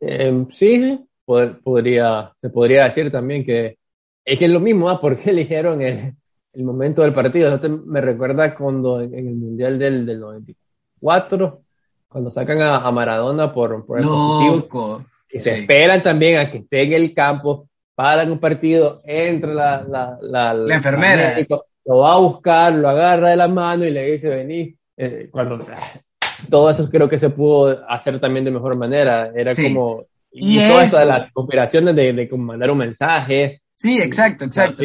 Eh, 0.00 0.46
sí, 0.50 0.98
podría, 1.24 2.32
se 2.40 2.48
podría 2.50 2.84
decir 2.84 3.10
también 3.10 3.44
que 3.44 3.78
es 4.24 4.38
que 4.38 4.44
es 4.44 4.50
lo 4.50 4.60
mismo, 4.60 4.88
¿ah? 4.88 5.00
porque 5.00 5.30
eligieron 5.30 5.80
el, 5.80 6.14
el, 6.52 6.64
momento 6.64 7.02
del 7.02 7.14
partido. 7.14 7.54
Eso 7.54 7.68
me 7.86 8.00
recuerda 8.00 8.54
cuando 8.54 9.00
en, 9.00 9.14
el 9.14 9.34
Mundial 9.34 9.78
del, 9.78 10.06
del, 10.06 10.20
94, 10.20 11.62
cuando 12.08 12.30
sacan 12.30 12.60
a, 12.62 12.90
Maradona 12.90 13.52
por, 13.52 13.84
por 13.86 14.00
el 14.00 14.06
positivo, 14.06 15.04
y 15.32 15.40
se 15.40 15.60
esperan 15.60 16.02
también 16.02 16.38
a 16.38 16.50
que 16.50 16.58
esté 16.58 16.82
en 16.82 16.92
el 16.92 17.14
campo 17.14 17.68
paran 18.00 18.32
un 18.32 18.38
partido, 18.38 18.98
entra 19.04 19.52
la, 19.52 20.18
la, 20.22 20.54
la, 20.54 20.74
enfermera. 20.74 21.36
lo 21.84 21.98
va 21.98 22.14
a 22.14 22.16
buscar, 22.16 22.72
lo 22.72 22.88
agarra 22.88 23.28
de 23.28 23.36
la 23.36 23.46
mano 23.46 23.84
y 23.84 23.90
le 23.90 24.12
dice, 24.12 24.30
vení. 24.30 24.74
Eh, 24.96 25.28
cuando, 25.30 25.62
todo 26.50 26.70
eso 26.70 26.88
creo 26.88 27.10
que 27.10 27.18
se 27.18 27.28
pudo 27.28 27.84
hacer 27.86 28.18
también 28.18 28.46
de 28.46 28.52
mejor 28.52 28.74
manera. 28.74 29.30
Era 29.34 29.54
como... 29.54 30.02
Y, 30.32 30.58
todas 30.60 31.06
las 31.06 31.30
operaciones 31.34 31.94
de, 31.94 32.14
de, 32.14 32.28
mandar 32.38 32.70
un 32.70 32.78
mensaje. 32.78 33.60
Sí, 33.76 34.00
exacto, 34.00 34.46
exacto. 34.46 34.82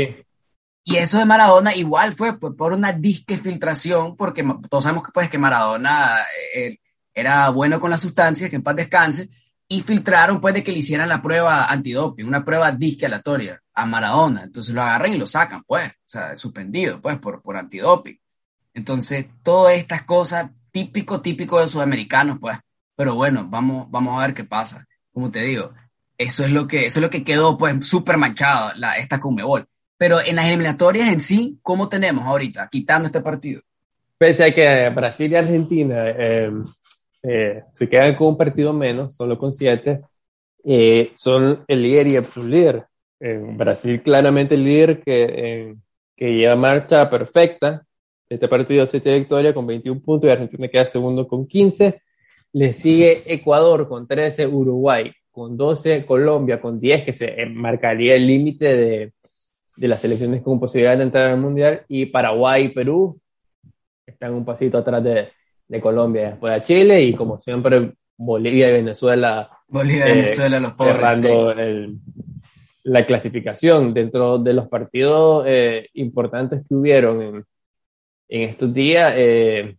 Y 0.87 0.97
eso 0.97 1.17
de 1.17 1.25
Maradona 1.25 1.75
igual 1.75 2.13
fue 2.13 2.39
por 2.39 2.71
una 2.71 2.91
disque 2.91 3.37
filtración, 3.37 4.15
porque 4.15 4.45
todos 4.69 4.83
sabemos 4.83 5.03
que, 5.03 5.11
pues, 5.11 5.29
que 5.31 5.39
Maradona 5.39 6.19
eh, 6.55 6.77
era 7.11 7.49
bueno 7.49 7.79
con 7.79 7.89
las 7.89 8.01
sustancias, 8.01 8.51
que 8.51 8.57
en 8.57 8.61
paz 8.61 8.75
descanse, 8.75 9.27
y 9.67 9.81
filtraron 9.81 10.39
pues 10.39 10.53
de 10.53 10.63
que 10.63 10.71
le 10.71 10.77
hicieran 10.77 11.09
la 11.09 11.23
prueba 11.23 11.65
antidoping, 11.71 12.27
una 12.27 12.45
prueba 12.45 12.71
disque 12.71 13.07
aleatoria 13.07 13.59
a 13.73 13.85
Maradona. 13.87 14.43
Entonces 14.43 14.75
lo 14.75 14.83
agarran 14.83 15.11
y 15.11 15.17
lo 15.17 15.25
sacan, 15.25 15.63
pues, 15.65 15.91
suspendido, 16.35 17.01
pues, 17.01 17.17
por, 17.17 17.41
por 17.41 17.57
antidoping. 17.57 18.19
Entonces, 18.75 19.25
todas 19.41 19.73
estas 19.73 20.03
cosas 20.03 20.51
típico, 20.69 21.19
típico 21.19 21.59
de 21.59 21.67
sudamericanos, 21.67 22.37
pues. 22.39 22.59
Pero 22.95 23.15
bueno, 23.15 23.47
vamos, 23.49 23.89
vamos 23.89 24.21
a 24.21 24.27
ver 24.27 24.35
qué 24.35 24.43
pasa. 24.43 24.85
Como 25.11 25.31
te 25.31 25.41
digo, 25.41 25.73
eso 26.15 26.45
es 26.45 26.51
lo 26.51 26.67
que, 26.67 26.85
eso 26.85 26.99
es 26.99 27.01
lo 27.01 27.09
que 27.09 27.23
quedó, 27.23 27.57
pues, 27.57 27.87
súper 27.87 28.17
manchado, 28.17 28.71
la, 28.75 28.97
esta 28.97 29.19
Conmebol. 29.19 29.67
Pero 29.97 30.19
en 30.19 30.35
las 30.35 30.47
eliminatorias 30.47 31.07
en 31.11 31.19
sí, 31.19 31.59
¿cómo 31.61 31.87
tenemos 31.87 32.25
ahorita, 32.25 32.67
quitando 32.69 33.07
este 33.07 33.21
partido? 33.21 33.61
Pese 34.17 34.43
a 34.45 34.53
que 34.53 34.89
Brasil 34.89 35.31
y 35.31 35.35
Argentina 35.35 36.09
eh, 36.09 36.51
eh, 37.23 37.63
se 37.73 37.89
quedan 37.89 38.15
con 38.15 38.27
un 38.27 38.37
partido 38.37 38.73
menos, 38.73 39.15
solo 39.15 39.37
con 39.37 39.53
siete, 39.53 40.01
eh, 40.63 41.11
son 41.15 41.63
el 41.67 41.81
líder 41.81 42.07
y 42.07 42.15
el 42.15 42.25
líder 42.49 42.85
En 43.19 43.57
Brasil 43.57 44.01
claramente 44.01 44.55
el 44.55 44.63
líder 44.63 45.01
que, 45.01 45.75
que 46.15 46.33
lleva 46.33 46.55
marcha 46.55 47.09
perfecta, 47.09 47.85
este 48.27 48.47
partido 48.47 48.85
siete 48.85 49.17
victoria 49.17 49.53
con 49.53 49.67
21 49.67 50.01
puntos 50.01 50.27
y 50.27 50.31
Argentina 50.31 50.67
queda 50.67 50.85
segundo 50.85 51.27
con 51.27 51.45
15. 51.45 52.01
Le 52.53 52.73
sigue 52.73 53.21
Ecuador 53.25 53.87
con 53.87 54.07
13, 54.07 54.47
Uruguay 54.47 55.11
con 55.29 55.57
12, 55.57 56.05
Colombia 56.05 56.59
con 56.59 56.79
10, 56.79 57.03
que 57.03 57.13
se 57.13 57.45
marcaría 57.47 58.15
el 58.15 58.25
límite 58.25 58.65
de, 58.65 59.13
de 59.75 59.87
las 59.87 60.01
selecciones 60.01 60.41
con 60.41 60.59
posibilidad 60.59 60.97
de 60.97 61.03
entrar 61.03 61.31
al 61.31 61.39
Mundial, 61.39 61.83
y 61.87 62.05
Paraguay 62.07 62.65
y 62.65 62.69
Perú 62.69 63.19
están 64.05 64.33
un 64.33 64.45
pasito 64.45 64.77
atrás 64.77 65.03
de, 65.03 65.29
de 65.67 65.81
Colombia 65.81 66.29
después 66.29 66.53
a 66.53 66.63
Chile 66.63 67.01
y 67.01 67.13
como 67.13 67.39
siempre 67.39 67.93
Bolivia 68.17 68.69
y 68.69 68.73
Venezuela. 68.73 69.49
Bolivia 69.67 70.07
y 70.07 70.11
eh, 70.11 70.15
Venezuela, 70.15 70.59
los 70.59 70.73
pobres. 70.73 71.89
la 72.83 73.05
clasificación 73.05 73.93
dentro 73.93 74.37
de 74.37 74.53
los 74.53 74.67
partidos 74.67 75.43
eh, 75.47 75.89
importantes 75.93 76.63
que 76.67 76.75
hubieron 76.75 77.21
en, 77.21 77.45
en 78.29 78.41
estos 78.49 78.73
días. 78.73 79.13
Eh, 79.17 79.77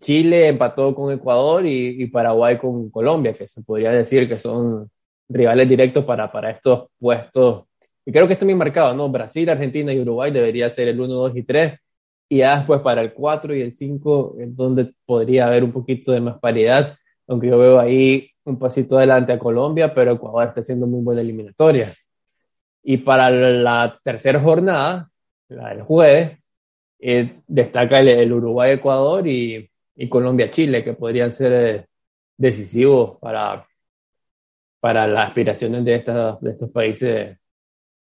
Chile 0.00 0.48
empató 0.48 0.94
con 0.94 1.12
Ecuador 1.12 1.64
y, 1.64 2.02
y, 2.02 2.06
Paraguay 2.06 2.58
con 2.58 2.90
Colombia, 2.90 3.34
que 3.34 3.46
se 3.46 3.62
podría 3.62 3.92
decir 3.92 4.28
que 4.28 4.36
son 4.36 4.90
rivales 5.28 5.68
directos 5.68 6.04
para, 6.04 6.32
para 6.32 6.50
estos 6.50 6.88
puestos. 6.98 7.64
Y 8.08 8.10
creo 8.10 8.26
que 8.26 8.32
está 8.32 8.46
bien 8.46 8.56
marcado, 8.56 8.94
¿no? 8.94 9.10
Brasil, 9.10 9.50
Argentina 9.50 9.92
y 9.92 10.00
Uruguay 10.00 10.30
debería 10.32 10.70
ser 10.70 10.88
el 10.88 10.98
1, 10.98 11.12
2 11.12 11.36
y 11.36 11.42
3 11.42 11.78
y 12.30 12.38
ya 12.38 12.56
después 12.56 12.80
para 12.80 13.02
el 13.02 13.12
4 13.12 13.54
y 13.54 13.60
el 13.60 13.74
5 13.74 14.36
es 14.40 14.56
donde 14.56 14.94
podría 15.04 15.46
haber 15.46 15.62
un 15.62 15.72
poquito 15.72 16.12
de 16.12 16.22
más 16.22 16.38
paridad, 16.38 16.96
aunque 17.26 17.48
yo 17.48 17.58
veo 17.58 17.78
ahí 17.78 18.30
un 18.44 18.58
pasito 18.58 18.96
adelante 18.96 19.34
a 19.34 19.38
Colombia, 19.38 19.92
pero 19.92 20.12
Ecuador 20.12 20.48
está 20.48 20.60
haciendo 20.60 20.86
muy 20.86 21.02
buena 21.02 21.20
eliminatoria. 21.20 21.92
Y 22.82 22.96
para 22.96 23.28
la 23.28 24.00
tercera 24.02 24.40
jornada, 24.40 25.10
la 25.50 25.68
del 25.68 25.82
jueves, 25.82 26.38
eh, 27.00 27.40
destaca 27.46 28.00
el, 28.00 28.32
Uruguay-Ecuador 28.32 29.26
y, 29.28 29.68
y 29.96 30.08
Colombia-Chile, 30.08 30.82
que 30.82 30.94
podrían 30.94 31.30
ser 31.30 31.52
eh, 31.52 31.86
decisivos 32.38 33.18
para, 33.20 33.66
para 34.80 35.06
las 35.06 35.28
aspiraciones 35.28 35.84
de, 35.84 35.94
estas, 35.94 36.40
de 36.40 36.50
estos 36.52 36.70
países 36.70 37.37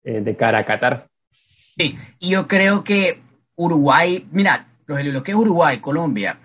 eh, 0.05 0.21
de 0.21 0.37
cara 0.37 0.59
a 0.59 0.65
Qatar. 0.65 1.09
Sí, 1.33 1.99
y 2.21 2.31
yo 2.31 2.47
creo 2.47 2.85
que 2.85 3.21
Uruguay, 3.57 4.29
mira, 4.31 4.67
lo 4.87 5.23
que 5.23 5.33
es 5.33 5.37
Uruguay, 5.37 5.79
Colombia, 5.79 6.39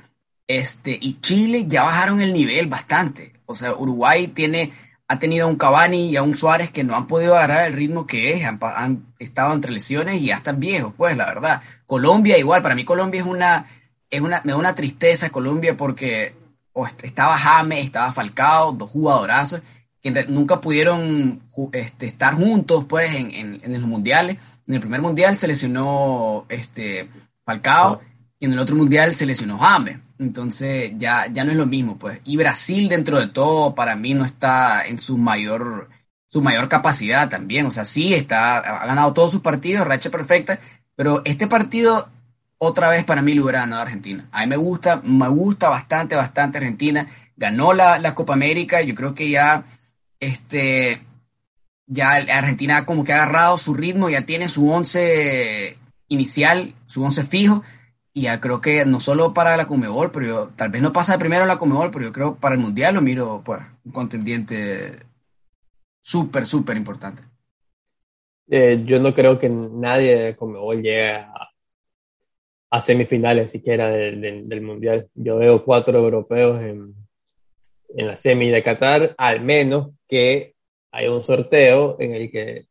este, 0.48 0.98
y 1.00 1.20
Chile 1.20 1.66
ya 1.68 1.84
bajaron 1.84 2.22
el 2.22 2.34
nivel 2.34 2.68
bastante. 2.68 3.34
O 3.46 3.56
sea, 3.56 3.74
Uruguay 3.74 4.30
tiene, 4.30 4.72
ha 5.08 5.20
tenido 5.20 5.46
a 5.46 5.50
un 5.50 5.58
Cavani 5.58 6.10
y 6.10 6.16
a 6.16 6.24
un 6.24 6.36
Suárez 6.36 6.72
que 6.72 6.84
no 6.84 6.96
han 6.96 7.06
podido 7.06 7.36
agarrar 7.36 7.68
el 7.68 7.74
ritmo 7.74 8.08
que 8.08 8.34
es, 8.34 8.46
han, 8.46 9.14
estado 9.20 9.54
entre 9.54 9.72
lesiones 9.72 10.22
y 10.22 10.28
ya 10.28 10.38
están 10.38 10.60
viejos, 10.60 10.94
pues, 10.96 11.18
la 11.18 11.26
verdad. 11.26 11.62
Colombia 11.86 12.38
igual, 12.38 12.62
para 12.62 12.76
mí 12.76 12.86
Colombia 12.86 13.20
es 13.22 13.28
una, 13.28 13.68
es 14.10 14.22
una, 14.22 14.42
me 14.46 14.54
da 14.54 14.58
una 14.58 14.74
tristeza 14.74 15.30
Colombia 15.30 15.76
porque 15.76 16.34
estaba 17.04 17.38
James, 17.38 17.84
estaba 17.84 18.14
Falcao, 18.14 18.72
dos 18.72 18.90
jugadorazos 18.90 19.62
que 20.02 20.12
nunca 20.26 20.62
pudieron 20.62 21.42
este, 21.74 22.08
estar 22.08 22.36
juntos, 22.36 22.86
pues, 22.86 23.14
en, 23.14 23.32
en, 23.32 23.62
en 23.64 23.74
los 23.74 23.90
mundiales 23.90 24.38
en 24.70 24.76
el 24.76 24.82
primer 24.82 25.02
mundial 25.02 25.36
se 25.36 25.48
lesionó 25.48 26.46
este, 26.48 27.10
Falcao 27.44 28.02
y 28.40 28.46
en 28.46 28.54
el 28.54 28.60
otro 28.60 28.76
mundial 28.76 29.16
se 29.16 29.26
lesionó 29.26 29.58
James. 29.58 29.98
Entonces 30.20 30.92
ya, 30.96 31.26
ya 31.26 31.44
no 31.44 31.50
es 31.50 31.58
lo 31.58 31.66
mismo, 31.66 31.98
pues. 31.98 32.20
Y 32.24 32.38
Brasil, 32.38 32.88
dentro 32.88 33.20
de 33.20 33.28
todo, 33.28 33.74
para 33.74 33.96
mí 33.96 34.14
no 34.14 34.26
está 34.26 34.86
en 34.86 35.00
su 35.00 35.18
mayor, 35.18 35.90
su 36.28 36.44
mayor 36.44 36.70
capacidad 36.70 37.30
también. 37.30 37.66
O 37.66 37.72
sea, 37.72 37.84
sí, 37.84 38.14
está, 38.14 38.60
ha 38.60 38.86
ganado 38.86 39.12
todos 39.12 39.32
sus 39.32 39.42
partidos, 39.42 39.88
racha 39.88 40.12
perfecta, 40.12 40.60
pero 40.96 41.24
este 41.26 41.48
partido 41.48 42.08
otra 42.60 42.90
vez 42.90 43.04
para 43.06 43.24
mí 43.24 43.34
lo 43.34 43.44
hubiera 43.46 43.62
ganado 43.62 43.82
Argentina. 43.82 44.28
A 44.32 44.42
mí 44.42 44.48
me 44.48 44.58
gusta, 44.58 45.02
me 45.04 45.30
gusta 45.30 45.70
bastante, 45.70 46.16
bastante 46.16 46.60
Argentina. 46.60 47.08
Ganó 47.36 47.74
la, 47.74 47.98
la 47.98 48.14
Copa 48.14 48.34
América, 48.34 48.84
yo 48.84 48.94
creo 48.94 49.16
que 49.16 49.32
ya 49.32 49.64
este, 50.20 51.02
ya 51.88 52.12
Argentina 52.14 52.86
como 52.86 53.04
que 53.04 53.14
ha 53.14 53.24
agarrado 53.24 53.58
su 53.58 53.74
ritmo, 53.74 54.10
ya 54.10 54.26
tiene 54.26 54.50
su 54.50 54.70
once 54.70 55.78
inicial, 56.08 56.76
su 56.88 57.04
once 57.04 57.24
fijo, 57.24 57.64
y 58.14 58.24
ya 58.24 58.40
creo 58.40 58.62
que 58.62 58.86
no 58.86 59.00
solo 59.00 59.34
para 59.34 59.58
la 59.58 59.68
Comebol, 59.68 60.12
pero 60.12 60.26
yo, 60.26 60.50
tal 60.56 60.70
vez 60.70 60.82
no 60.82 60.94
pasa 60.94 61.14
de 61.14 61.20
primero 61.20 61.44
en 61.44 61.48
la 61.48 61.60
Comebol, 61.60 61.92
pero 61.92 62.06
yo 62.06 62.14
creo 62.14 62.36
para 62.36 62.56
el 62.56 62.62
Mundial 62.62 62.96
lo 62.96 63.02
miro 63.02 63.42
pues 63.44 63.62
un 63.86 63.92
contendiente 63.92 65.00
súper, 66.02 66.46
súper 66.46 66.78
importante. 66.78 67.24
Eh, 68.48 68.82
yo 68.86 69.00
no 69.00 69.14
creo 69.14 69.38
que 69.38 69.48
nadie 69.48 70.18
de 70.18 70.36
Comebol 70.36 70.82
llegue 70.82 71.12
a, 71.12 71.50
a 72.72 72.82
semifinales 72.82 73.52
siquiera 73.52 73.90
del 73.90 74.62
Mundial. 74.62 75.08
Yo 75.14 75.38
veo 75.38 75.64
cuatro 75.64 76.00
europeos 76.00 76.60
en, 76.62 76.96
en 77.96 78.08
la 78.08 78.18
semi 78.18 78.50
de 78.50 78.64
Qatar, 78.64 79.16
al 79.18 79.42
menos 79.42 79.92
que 80.08 80.56
haya 80.92 81.12
un 81.12 81.24
sorteo 81.24 81.98
en 82.00 82.14
el 82.14 82.32
que 82.32 82.68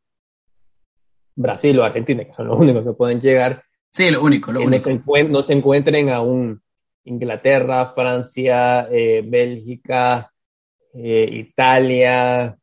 Brasil 1.34 1.78
o 1.78 1.84
Argentina, 1.84 2.24
que 2.24 2.32
son 2.32 2.48
los 2.48 2.58
únicos 2.58 2.84
que 2.84 2.92
pueden 2.92 3.20
llegar, 3.20 3.62
sí, 3.92 4.10
lo 4.10 4.22
único, 4.22 4.52
lo 4.52 4.60
único. 4.60 4.90
No, 5.28 5.42
se 5.42 5.52
encuentren 5.52 6.10
a 6.10 6.20
un 6.20 6.60
Inglaterra, 7.04 7.92
Francia, 7.94 8.88
eh, 8.90 9.22
Bélgica, 9.24 10.32
eh, 10.94 11.28
Italia, 11.32 12.56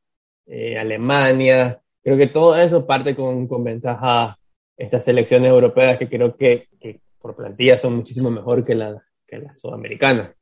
eh, 0.45 0.77
Alemania. 0.77 1.81
Creo 2.03 2.17
que 2.17 2.27
todo 2.27 2.55
eso 2.55 2.85
parte 2.85 3.15
con, 3.15 3.47
con 3.47 3.63
ventaja 3.63 4.37
estas 4.77 5.05
selecciones 5.05 5.49
europeas 5.49 5.97
que 5.97 6.09
creo 6.09 6.35
que, 6.35 6.67
que 6.79 6.99
por 7.19 7.35
plantilla 7.35 7.77
son 7.77 7.95
muchísimo 7.95 8.29
mejor 8.29 8.63
que, 8.63 8.75
la, 8.75 9.01
que 9.25 9.39
las 9.39 9.59
sudamericanas. 9.59 10.34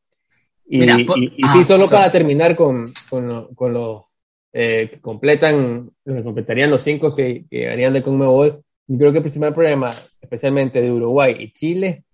Y, 0.75 1.37
y, 1.37 1.47
sí, 1.53 1.63
solo 1.65 1.85
para 1.85 2.11
terminar 2.11 2.55
con, 2.55 2.85
con, 3.07 3.53
con 3.53 3.73
los 3.73 4.05
eh, 4.51 4.89
que 4.91 4.99
completan, 5.01 5.91
que 6.03 6.23
completarían 6.23 6.71
los 6.71 6.81
cinco 6.81 7.13
que, 7.13 7.45
que 7.47 7.69
harían 7.69 7.93
de 7.93 8.01
Conmebol, 8.01 8.63
yo 8.87 8.97
creo 8.97 9.11
que 9.11 9.19
el 9.19 9.23
principal 9.23 9.53
problema, 9.53 9.91
especialmente 10.19 10.81
de 10.81 10.91
Uruguay 10.91 11.35
y 11.37 11.53
Chile, 11.53 12.05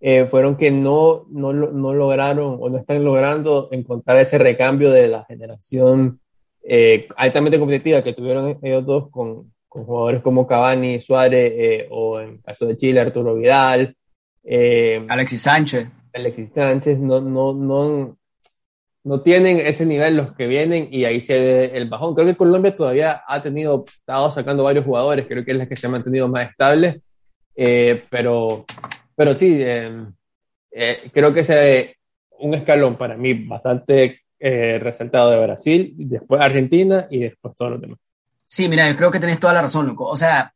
eh, 0.00 0.24
fueron 0.24 0.56
que 0.56 0.70
no, 0.70 1.26
no, 1.28 1.52
no, 1.52 1.92
lograron 1.92 2.56
o 2.58 2.70
no 2.70 2.78
están 2.78 3.04
logrando 3.04 3.68
encontrar 3.72 4.16
ese 4.16 4.38
recambio 4.38 4.90
de 4.90 5.08
la 5.08 5.26
generación 5.26 6.18
eh, 6.62 7.08
altamente 7.16 7.58
competitiva 7.58 8.02
que 8.02 8.14
tuvieron 8.14 8.58
ellos 8.62 8.86
dos 8.86 9.10
con, 9.10 9.52
con 9.68 9.84
jugadores 9.84 10.22
como 10.22 10.46
Cavani, 10.46 10.98
Suárez 10.98 11.52
eh, 11.54 11.88
o 11.90 12.20
en 12.20 12.38
caso 12.38 12.64
de 12.64 12.76
Chile 12.78 13.00
Arturo 13.00 13.34
Vidal. 13.34 13.94
Alexis 15.08 15.42
Sánchez. 15.42 16.01
Alexis 16.14 16.50
Sánchez 16.54 16.98
no, 16.98 17.20
no, 17.20 17.54
no, 17.54 18.16
no 19.04 19.20
tienen 19.22 19.58
ese 19.58 19.86
nivel 19.86 20.16
los 20.16 20.34
que 20.34 20.46
vienen 20.46 20.88
y 20.90 21.04
ahí 21.04 21.20
se 21.20 21.38
ve 21.38 21.64
el 21.74 21.88
bajón. 21.88 22.14
Creo 22.14 22.26
que 22.26 22.36
Colombia 22.36 22.76
todavía 22.76 23.22
ha 23.26 23.42
tenido, 23.42 23.84
estado 23.86 24.30
sacando 24.30 24.64
varios 24.64 24.84
jugadores, 24.84 25.26
creo 25.26 25.44
que 25.44 25.52
es 25.52 25.58
la 25.58 25.68
que 25.68 25.76
se 25.76 25.86
ha 25.86 25.90
mantenido 25.90 26.28
más 26.28 26.50
estable, 26.50 27.02
pero 28.10 28.64
pero 29.14 29.36
sí, 29.36 29.58
eh, 29.60 30.06
eh, 30.70 31.10
creo 31.12 31.32
que 31.32 31.40
es 31.40 31.96
un 32.40 32.54
escalón 32.54 32.96
para 32.96 33.16
mí 33.16 33.34
bastante 33.34 34.22
eh, 34.38 34.78
resaltado 34.80 35.30
de 35.30 35.40
Brasil, 35.40 35.94
después 35.96 36.40
Argentina 36.40 37.06
y 37.10 37.20
después 37.20 37.54
todos 37.54 37.72
los 37.72 37.80
demás. 37.80 37.98
Sí, 38.46 38.68
mira, 38.68 38.90
yo 38.90 38.96
creo 38.96 39.10
que 39.10 39.20
tenés 39.20 39.38
toda 39.38 39.52
la 39.52 39.62
razón, 39.62 39.86
loco. 39.86 40.06
O 40.06 40.16
sea, 40.16 40.52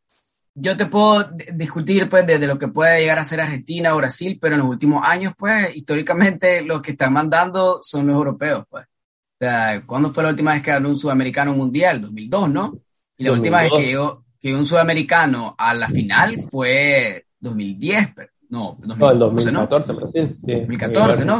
yo 0.59 0.75
te 0.75 0.87
puedo 0.87 1.31
discutir 1.53 2.09
pues 2.09 2.27
desde 2.27 2.47
lo 2.47 2.59
que 2.59 2.69
puede 2.69 3.01
llegar 3.01 3.19
a 3.19 3.25
ser 3.25 3.43
Argentina 3.43 3.95
o 3.95 3.99
Brasil, 3.99 4.39
pero 4.41 4.55
en 4.55 4.63
los 4.63 4.71
últimos 4.71 5.07
años, 5.07 5.35
pues, 5.37 5.77
históricamente 5.77 6.63
los 6.63 6.81
que 6.81 6.93
están 6.93 7.13
mandando 7.13 7.81
son 7.83 8.07
los 8.07 8.17
europeos, 8.17 8.65
pues. 8.71 8.85
O 8.87 9.39
sea, 9.39 9.83
¿cuándo 9.85 10.09
fue 10.09 10.23
la 10.23 10.31
última 10.31 10.55
vez 10.55 10.63
que 10.63 10.71
ganó 10.71 10.89
un 10.89 10.97
sudamericano 10.97 11.53
mundial? 11.53 12.01
2002, 12.01 12.51
¿no? 12.51 12.79
Y 13.19 13.25
la 13.25 13.33
última 13.33 13.63
vez 13.63 13.71
que 13.77 13.85
llegó, 13.85 14.25
que 14.41 14.55
un 14.55 14.65
sudamericano 14.65 15.55
a 15.59 15.75
la 15.75 15.89
final 15.89 16.37
fue 16.51 17.27
2010, 17.39 18.15
pero 18.15 18.31
no, 18.49 18.79
2014, 18.81 19.53
no, 19.53 19.67
2014 19.67 19.93
Brasil, 19.93 20.37
sí. 20.43 20.53
2014, 20.53 21.25
¿no? 21.27 21.39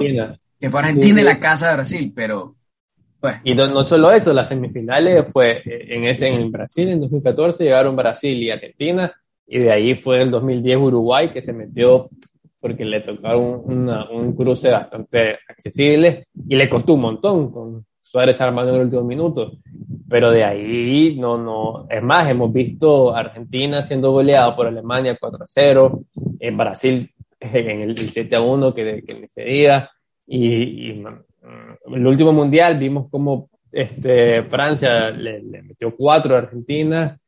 Que 0.61 0.69
fue 0.69 0.81
Argentina 0.81 1.21
en 1.21 1.27
la 1.27 1.41
casa 1.41 1.71
de 1.71 1.75
Brasil, 1.77 2.13
pero 2.15 2.57
pues. 3.27 3.41
Y 3.45 3.55
no, 3.55 3.85
solo 3.85 4.13
eso, 4.13 4.33
las 4.33 4.49
semifinales 4.49 5.25
fue 5.33 5.63
en 5.65 6.05
ese 6.05 6.29
en 6.29 6.53
Brasil 6.53 6.89
en 6.89 7.01
2014 7.01 7.65
llegaron 7.65 7.97
Brasil 7.97 8.41
y 8.41 8.51
Argentina 8.51 9.13
y 9.47 9.59
de 9.59 9.71
ahí 9.73 9.95
fue 9.97 10.23
el 10.23 10.31
2010 10.31 10.77
Uruguay 10.77 11.33
que 11.33 11.43
se 11.43 11.53
metió 11.53 12.09
porque 12.61 12.85
le 12.85 13.01
tocaron 13.01 13.63
un 13.67 14.37
cruce 14.37 14.71
bastante 14.71 15.39
accesible 15.49 16.27
y 16.49 16.57
le 16.57 16.69
costó 16.69 16.95
un 16.95 17.01
montón 17.01 17.51
con 17.51 17.87
Suárez 18.03 18.41
armando 18.41 18.71
en 18.71 18.79
el 18.79 18.85
último 18.87 19.03
minuto. 19.05 19.53
Pero 20.09 20.31
de 20.31 20.45
ahí 20.45 21.17
no, 21.19 21.37
no, 21.37 21.87
es 21.91 22.03
más, 22.03 22.29
hemos 22.31 22.53
visto 22.53 23.15
Argentina 23.15 23.83
siendo 23.83 24.13
goleada 24.13 24.55
por 24.55 24.67
Alemania 24.67 25.17
4 25.21 25.43
a 25.43 25.47
0, 25.47 26.01
en 26.39 26.57
Brasil 26.57 27.11
en 27.41 27.81
el 27.83 27.99
7 27.99 28.37
a 28.37 28.41
1 28.41 28.75
que, 28.75 29.03
que 29.03 29.25
ese 29.25 29.43
día, 29.43 29.91
y, 30.27 30.91
y 30.91 31.05
el 31.87 32.07
último 32.07 32.33
mundial 32.33 32.79
vimos 32.79 33.09
como 33.11 33.49
este, 33.73 34.43
Francia 34.45 35.11
le, 35.11 35.43
metió 35.63 35.95
4 35.95 36.35
a 36.35 36.39
Argentina, 36.39 37.19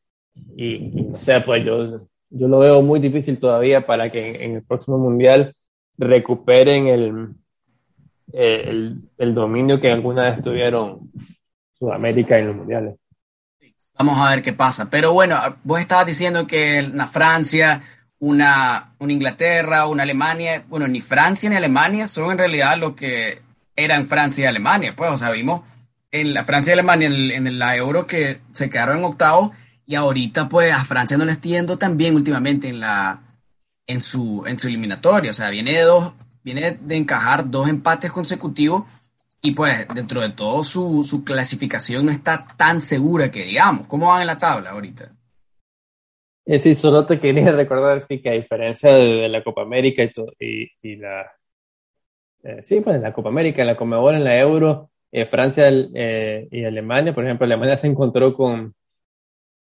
y, 0.57 0.79
no 0.79 1.19
sé, 1.19 1.41
pues 1.41 1.65
yo, 1.65 2.07
yo 2.31 2.49
lo 2.49 2.59
veo 2.61 2.81
muy 2.81 3.01
difícil 3.01 3.39
todavía 3.39 3.85
para 3.85 4.09
que 4.11 4.45
en 4.45 4.57
el 4.57 4.63
próximo 4.63 4.99
mundial 4.99 5.55
recuperen 5.97 6.87
el, 6.87 7.29
eh, 8.33 8.65
el, 8.67 9.03
el, 9.19 9.35
dominio 9.35 9.81
que 9.81 9.91
alguna 9.91 10.31
vez 10.31 10.43
tuvieron 10.43 11.11
Sudamérica 11.79 12.39
en 12.39 12.47
los 12.47 12.57
mundiales. 12.57 12.95
Vamos 13.99 14.19
a 14.19 14.31
ver 14.31 14.43
qué 14.43 14.53
pasa. 14.53 14.89
Pero 14.89 15.13
bueno, 15.13 15.37
vos 15.65 15.81
estabas 15.81 16.07
diciendo 16.07 16.47
que 16.47 16.89
una 16.93 17.09
Francia, 17.09 17.83
una, 18.21 18.95
una 19.01 19.13
Inglaterra, 19.13 19.89
una 19.89 20.05
Alemania, 20.05 20.65
bueno, 20.69 20.87
ni 20.87 21.01
Francia 21.01 21.51
ni 21.51 21.57
Alemania 21.57 22.07
son 22.07 22.31
en 22.31 22.39
realidad 22.39 22.79
lo 22.79 22.95
que 22.95 23.41
eran 23.79 24.07
Francia 24.07 24.45
y 24.45 24.47
Alemania. 24.47 24.95
Pues, 24.97 25.11
o 25.11 25.17
sea, 25.17 25.31
vimos 25.31 25.63
en 26.11 26.35
la 26.35 26.45
Francia 26.45 26.73
y 26.73 26.75
Alemania 26.75 27.09
en, 27.09 27.47
en 27.47 27.59
la 27.59 27.77
Euro 27.77 28.07
que 28.07 28.41
se 28.53 28.69
quedaron 28.69 28.99
en 28.99 29.05
octavo 29.05 29.53
y 29.87 29.95
ahorita 29.95 30.49
pues 30.49 30.73
a 30.73 30.85
Francia 30.85 31.17
no 31.17 31.25
le 31.25 31.33
está 31.33 31.49
yendo 31.49 31.79
tan 31.79 31.97
bien 31.97 32.15
últimamente 32.15 32.69
en 32.69 32.81
la 32.81 33.23
en 33.87 34.03
su 34.03 34.45
en 34.47 34.59
su 34.59 34.69
eliminatoria, 34.69 35.31
o 35.31 35.35
sea, 35.35 35.51
viene 35.51 35.73
de 35.73 35.83
dos 35.83 36.15
viene 36.43 36.79
de 36.81 36.97
encajar 36.97 37.51
dos 37.51 37.69
empates 37.69 38.11
consecutivos 38.11 38.85
y 39.41 39.53
pues 39.53 39.87
dentro 39.95 40.21
de 40.21 40.31
todo 40.31 40.65
su, 40.65 41.05
su 41.05 41.25
clasificación 41.25 42.07
no 42.07 42.13
está 42.13 42.47
tan 42.57 42.81
segura 42.81 43.31
que 43.31 43.45
digamos. 43.45 43.87
¿Cómo 43.87 44.07
van 44.07 44.23
en 44.23 44.27
la 44.27 44.39
tabla 44.39 44.71
ahorita? 44.71 45.13
Eh, 46.45 46.59
sí, 46.59 46.75
solo 46.75 47.07
te 47.07 47.19
quería 47.19 47.53
recordar 47.53 48.03
sí, 48.03 48.21
que 48.21 48.31
a 48.31 48.33
diferencia 48.33 48.93
de, 48.93 49.29
la 49.29 49.45
Copa 49.45 49.63
América 49.63 50.03
y, 50.41 50.71
y, 50.83 50.97
la... 50.97 51.31
Eh, 52.43 52.61
sí, 52.63 52.81
pues 52.81 52.97
en 52.97 53.03
la 53.03 53.13
Copa 53.13 53.29
América, 53.29 53.63
en 53.63 53.69
la 53.69 53.77
Comebol, 53.77 54.15
en 54.15 54.25
la 54.25 54.39
Euro, 54.39 54.91
eh, 55.11 55.27
Francia 55.27 55.71
y 55.71 56.65
Alemania, 56.65 57.15
por 57.15 57.25
ejemplo, 57.25 57.45
Alemania 57.45 57.77
se 57.77 57.87
encontró 57.87 58.35
con, 58.35 58.75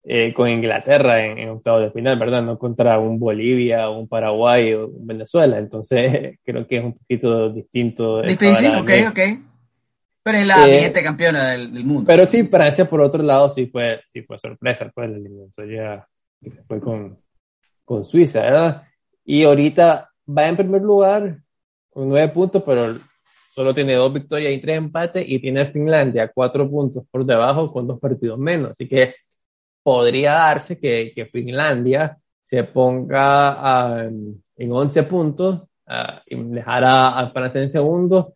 eh, 0.10 0.34
con 0.34 0.48
Inglaterra 0.48 1.26
en, 1.26 1.38
en 1.38 1.50
octavo 1.50 1.82
de 1.82 1.92
final, 1.92 2.18
¿verdad? 2.18 2.42
No 2.42 2.58
contra 2.58 2.98
un 2.98 3.20
Bolivia, 3.20 3.90
un 3.90 4.08
Paraguay 4.08 4.74
o 4.74 4.88
un 4.88 5.06
Venezuela. 5.06 5.58
Entonces 5.58 6.40
creo 6.46 6.66
que 6.66 6.78
es 6.78 6.84
un 6.86 6.94
poquito 6.94 7.50
distinto. 7.50 8.22
Difícil, 8.22 8.74
ok, 8.76 8.90
ok. 9.10 9.20
Pero 10.24 10.38
es 10.38 10.48
la 10.48 10.66
eh, 10.66 10.78
vigente 10.78 11.04
campeona 11.04 11.52
del, 11.52 11.74
del, 11.74 11.84
mundo. 11.84 12.06
Pero 12.08 12.26
sí, 12.26 12.48
Francia 12.48 12.88
por 12.88 13.02
otro 13.02 13.22
lado 13.22 13.50
sí 13.50 13.66
fue, 13.66 14.00
sí 14.06 14.22
fue 14.22 14.40
sorpresa, 14.40 14.90
pues 14.96 15.10
la 15.10 15.18
eliminatoria 15.18 16.08
que 16.42 16.52
se 16.52 16.64
fue 16.64 16.80
con, 16.80 17.20
con 17.84 18.06
Suiza, 18.06 18.44
¿verdad? 18.44 18.84
Y 19.26 19.44
ahorita 19.44 20.10
va 20.26 20.48
en 20.48 20.56
primer 20.56 20.84
lugar 20.84 21.38
nueve 22.06 22.30
puntos, 22.30 22.64
pero 22.64 22.98
solo 23.50 23.74
tiene 23.74 23.96
dos 23.96 24.14
victorias 24.14 24.54
y 24.54 24.62
tres 24.62 24.78
empates 24.78 25.26
y 25.28 25.40
tiene 25.40 25.62
a 25.62 25.72
Finlandia 25.72 26.32
cuatro 26.34 26.70
puntos 26.70 27.04
por 27.10 27.26
debajo 27.26 27.72
con 27.72 27.88
dos 27.88 28.00
partidos 28.00 28.38
menos. 28.38 28.72
Así 28.72 28.88
que 28.88 29.16
podría 29.82 30.34
darse 30.34 30.80
que, 30.80 31.12
que 31.16 31.26
Finlandia 31.26 32.18
se 32.44 32.64
ponga 32.64 34.06
en 34.58 34.72
11 34.72 35.04
puntos 35.04 35.64
y 36.26 36.36
dejará 36.36 37.20
a 37.20 37.30
Francia 37.32 37.62
en 37.62 37.70
segundo. 37.70 38.36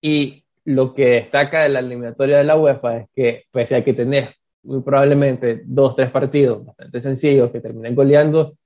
Y 0.00 0.44
lo 0.64 0.94
que 0.94 1.06
destaca 1.06 1.62
de 1.62 1.70
la 1.70 1.80
eliminatoria 1.80 2.38
de 2.38 2.44
la 2.44 2.56
UEFA 2.56 2.98
es 2.98 3.08
que, 3.14 3.44
pese 3.50 3.76
a 3.76 3.84
que 3.84 3.94
tenés 3.94 4.28
muy 4.62 4.80
probablemente 4.82 5.62
dos, 5.64 5.96
tres 5.96 6.10
partidos 6.10 6.66
bastante 6.66 7.00
sencillos 7.00 7.50
que 7.50 7.60
terminen 7.60 7.94
goleando, 7.94 8.56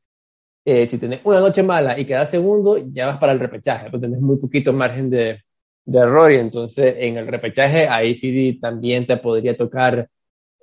eh, 0.64 0.87
si 0.87 0.98
tenés 0.98 1.20
una 1.25 1.40
noche 1.40 1.62
mala 1.62 1.98
y 1.98 2.05
quedas 2.05 2.31
segundo, 2.31 2.79
ya 2.92 3.07
vas 3.07 3.18
para 3.18 3.33
el 3.33 3.40
repechaje, 3.40 3.90
pues 3.90 4.01
tenés 4.01 4.20
muy 4.20 4.37
poquito 4.38 4.72
margen 4.72 5.11
de, 5.11 5.42
de 5.85 5.98
error 5.98 6.33
y 6.33 6.37
entonces 6.37 6.94
en 6.98 7.16
el 7.16 7.27
repechaje 7.27 7.88
ahí 7.88 8.14
sí 8.14 8.59
también 8.61 9.07
te 9.07 9.16
podría 9.16 9.57
tocar 9.57 10.09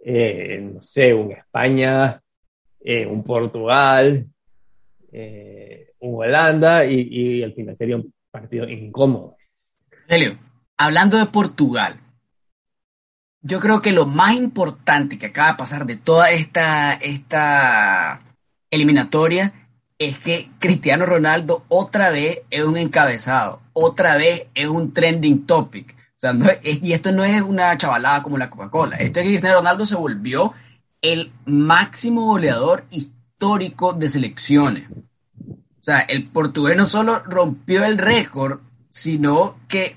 eh, 0.03 0.59
no 0.61 0.81
sé, 0.81 1.13
un 1.13 1.31
España, 1.31 2.21
eh, 2.79 3.05
un 3.05 3.23
Portugal, 3.23 4.27
eh, 5.11 5.91
un 5.99 6.23
Holanda 6.23 6.85
y, 6.85 7.01
y 7.01 7.43
al 7.43 7.53
final 7.53 7.75
sería 7.75 7.97
un 7.97 8.13
partido 8.31 8.67
incómodo. 8.67 9.35
Helio, 10.07 10.37
hablando 10.77 11.17
de 11.17 11.25
Portugal, 11.25 11.99
yo 13.41 13.59
creo 13.59 13.81
que 13.81 13.91
lo 13.91 14.05
más 14.05 14.35
importante 14.35 15.17
que 15.17 15.27
acaba 15.27 15.51
de 15.51 15.57
pasar 15.57 15.85
de 15.85 15.97
toda 15.97 16.31
esta, 16.31 16.93
esta 16.93 18.21
eliminatoria 18.71 19.58
es 19.99 20.17
que 20.17 20.49
Cristiano 20.59 21.05
Ronaldo 21.05 21.65
otra 21.67 22.09
vez 22.09 22.41
es 22.49 22.63
un 22.63 22.77
encabezado, 22.77 23.61
otra 23.73 24.15
vez 24.15 24.47
es 24.55 24.67
un 24.67 24.93
trending 24.93 25.45
topic 25.45 25.95
y 26.63 26.93
esto 26.93 27.11
no 27.11 27.23
es 27.23 27.41
una 27.41 27.77
chavalada 27.77 28.23
como 28.23 28.37
la 28.37 28.49
Coca-Cola. 28.49 28.97
Esto 28.97 29.19
es 29.19 29.25
que 29.25 29.31
Cristiano 29.31 29.57
Ronaldo 29.57 29.85
se 29.85 29.95
volvió 29.95 30.53
el 31.01 31.31
máximo 31.45 32.25
goleador 32.25 32.85
histórico 32.89 33.93
de 33.93 34.09
selecciones. 34.09 34.89
O 34.89 35.83
sea, 35.83 35.99
el 35.99 36.27
portugués 36.27 36.75
no 36.75 36.85
solo 36.85 37.19
rompió 37.19 37.85
el 37.85 37.97
récord, 37.97 38.59
sino 38.89 39.59
que 39.67 39.95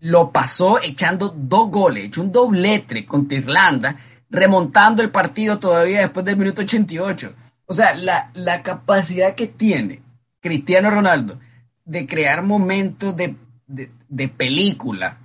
lo 0.00 0.32
pasó 0.32 0.80
echando 0.82 1.28
dos 1.28 1.70
goles, 1.70 2.04
echó 2.04 2.22
un 2.22 2.32
doblete 2.32 3.04
contra 3.04 3.38
Irlanda, 3.38 3.96
remontando 4.30 5.02
el 5.02 5.10
partido 5.10 5.58
todavía 5.58 6.00
después 6.00 6.24
del 6.24 6.38
minuto 6.38 6.62
88. 6.62 7.34
O 7.66 7.74
sea, 7.74 7.94
la, 7.94 8.30
la 8.34 8.62
capacidad 8.62 9.34
que 9.34 9.46
tiene 9.46 10.02
Cristiano 10.40 10.90
Ronaldo 10.90 11.38
de 11.84 12.06
crear 12.06 12.42
momentos 12.42 13.16
de, 13.16 13.36
de, 13.66 14.28
película 14.28 15.18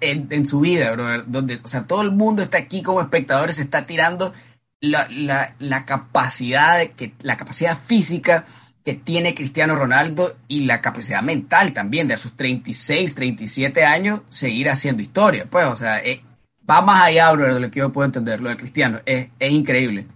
en, 0.00 0.26
en, 0.30 0.46
su 0.46 0.60
vida, 0.60 0.92
bro, 0.92 1.22
donde, 1.24 1.60
o 1.62 1.68
sea, 1.68 1.86
todo 1.86 2.02
el 2.02 2.12
mundo 2.12 2.42
está 2.42 2.58
aquí 2.58 2.82
como 2.82 3.00
espectadores, 3.00 3.56
se 3.56 3.62
está 3.62 3.86
tirando 3.86 4.32
la, 4.80 5.08
la, 5.10 5.54
la 5.58 5.84
capacidad 5.84 6.78
de 6.78 6.92
que, 6.92 7.14
la 7.22 7.36
capacidad 7.36 7.78
física 7.78 8.44
que 8.84 8.94
tiene 8.94 9.34
Cristiano 9.34 9.74
Ronaldo 9.74 10.36
y 10.46 10.60
la 10.60 10.80
capacidad 10.80 11.22
mental 11.22 11.72
también 11.72 12.06
de 12.06 12.14
a 12.14 12.18
sus 12.18 12.36
36, 12.36 13.14
37 13.16 13.84
años 13.84 14.20
seguir 14.28 14.70
haciendo 14.70 15.02
historia. 15.02 15.46
Pues, 15.50 15.66
o 15.66 15.74
sea, 15.74 15.98
eh, 15.98 16.22
va 16.68 16.80
más 16.82 17.02
allá 17.02 17.34
de 17.34 17.60
lo 17.60 17.70
que 17.70 17.80
yo 17.80 17.92
puedo 17.92 18.06
entender, 18.06 18.40
lo 18.40 18.48
de 18.48 18.56
Cristiano. 18.56 19.00
Es 19.04 19.28
increíble. 19.40 20.06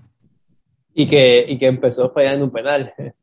Y 1.01 1.07
que, 1.07 1.45
y 1.49 1.59
que 1.59 1.67
empezó 1.67 2.11
fallando 2.11 2.45
un 2.45 2.53
penal. 2.53 2.93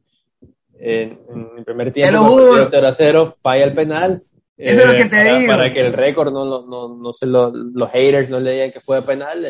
En, 0.80 1.18
el 1.58 1.66
primer 1.66 1.92
tiempo, 1.92 2.38
0 2.70 2.94
0, 2.96 3.38
falla 3.42 3.64
el 3.64 3.74
penal. 3.74 4.22
Eso 4.56 4.82
es 4.84 4.88
lo 4.88 4.94
que 4.94 5.06
te 5.06 5.18
para, 5.18 5.40
digo. 5.40 5.52
Para 5.52 5.74
que 5.74 5.80
el 5.80 5.92
récord 5.92 6.32
no, 6.32 6.68
no, 6.68 6.96
no, 6.96 7.14
se 7.14 7.26
lo, 7.26 7.50
los 7.50 7.92
haters 7.92 8.30
no 8.30 8.40
le 8.40 8.52
digan 8.52 8.72
que 8.72 8.80
fue 8.80 9.02
penal, 9.02 9.44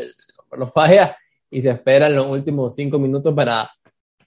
lo 0.54 0.68
falla 0.68 1.18
y 1.52 1.62
se 1.62 1.70
espera 1.70 2.08
en 2.08 2.16
los 2.16 2.28
últimos 2.28 2.74
cinco 2.74 2.98
minutos 2.98 3.36
para 3.36 3.70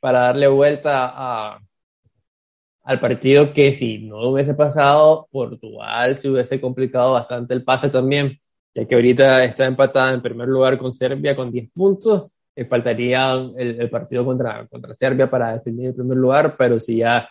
para 0.01 0.21
darle 0.21 0.49
vuelta 0.49 1.13
a, 1.15 1.61
al 2.83 3.01
partido 3.01 3.53
que 3.53 3.71
si 3.71 3.99
no 3.99 4.31
hubiese 4.31 4.55
pasado, 4.55 5.29
Portugal 5.31 6.17
se 6.17 6.31
hubiese 6.31 6.61
complicado 6.61 7.13
bastante 7.13 7.55
el 7.55 7.63
pase 7.63 7.91
también, 7.91 8.39
ya 8.75 8.87
que 8.87 8.95
ahorita 8.95 9.45
está 9.45 9.67
empatada 9.67 10.13
en 10.15 10.23
primer 10.23 10.49
lugar 10.49 10.79
con 10.79 10.93
Serbia 10.93 11.37
con 11.37 11.53
10 11.53 11.71
puntos, 11.73 12.33
le 12.61 12.67
faltaría 12.67 13.33
el, 13.57 13.89
partido 13.89 14.23
contra, 14.23 14.67
contra 14.67 14.95
Serbia 14.95 15.31
para 15.31 15.55
definir 15.55 15.87
el 15.87 15.95
primer 15.95 16.19
lugar, 16.19 16.57
pero 16.59 16.79
si 16.79 16.99
ya 16.99 17.27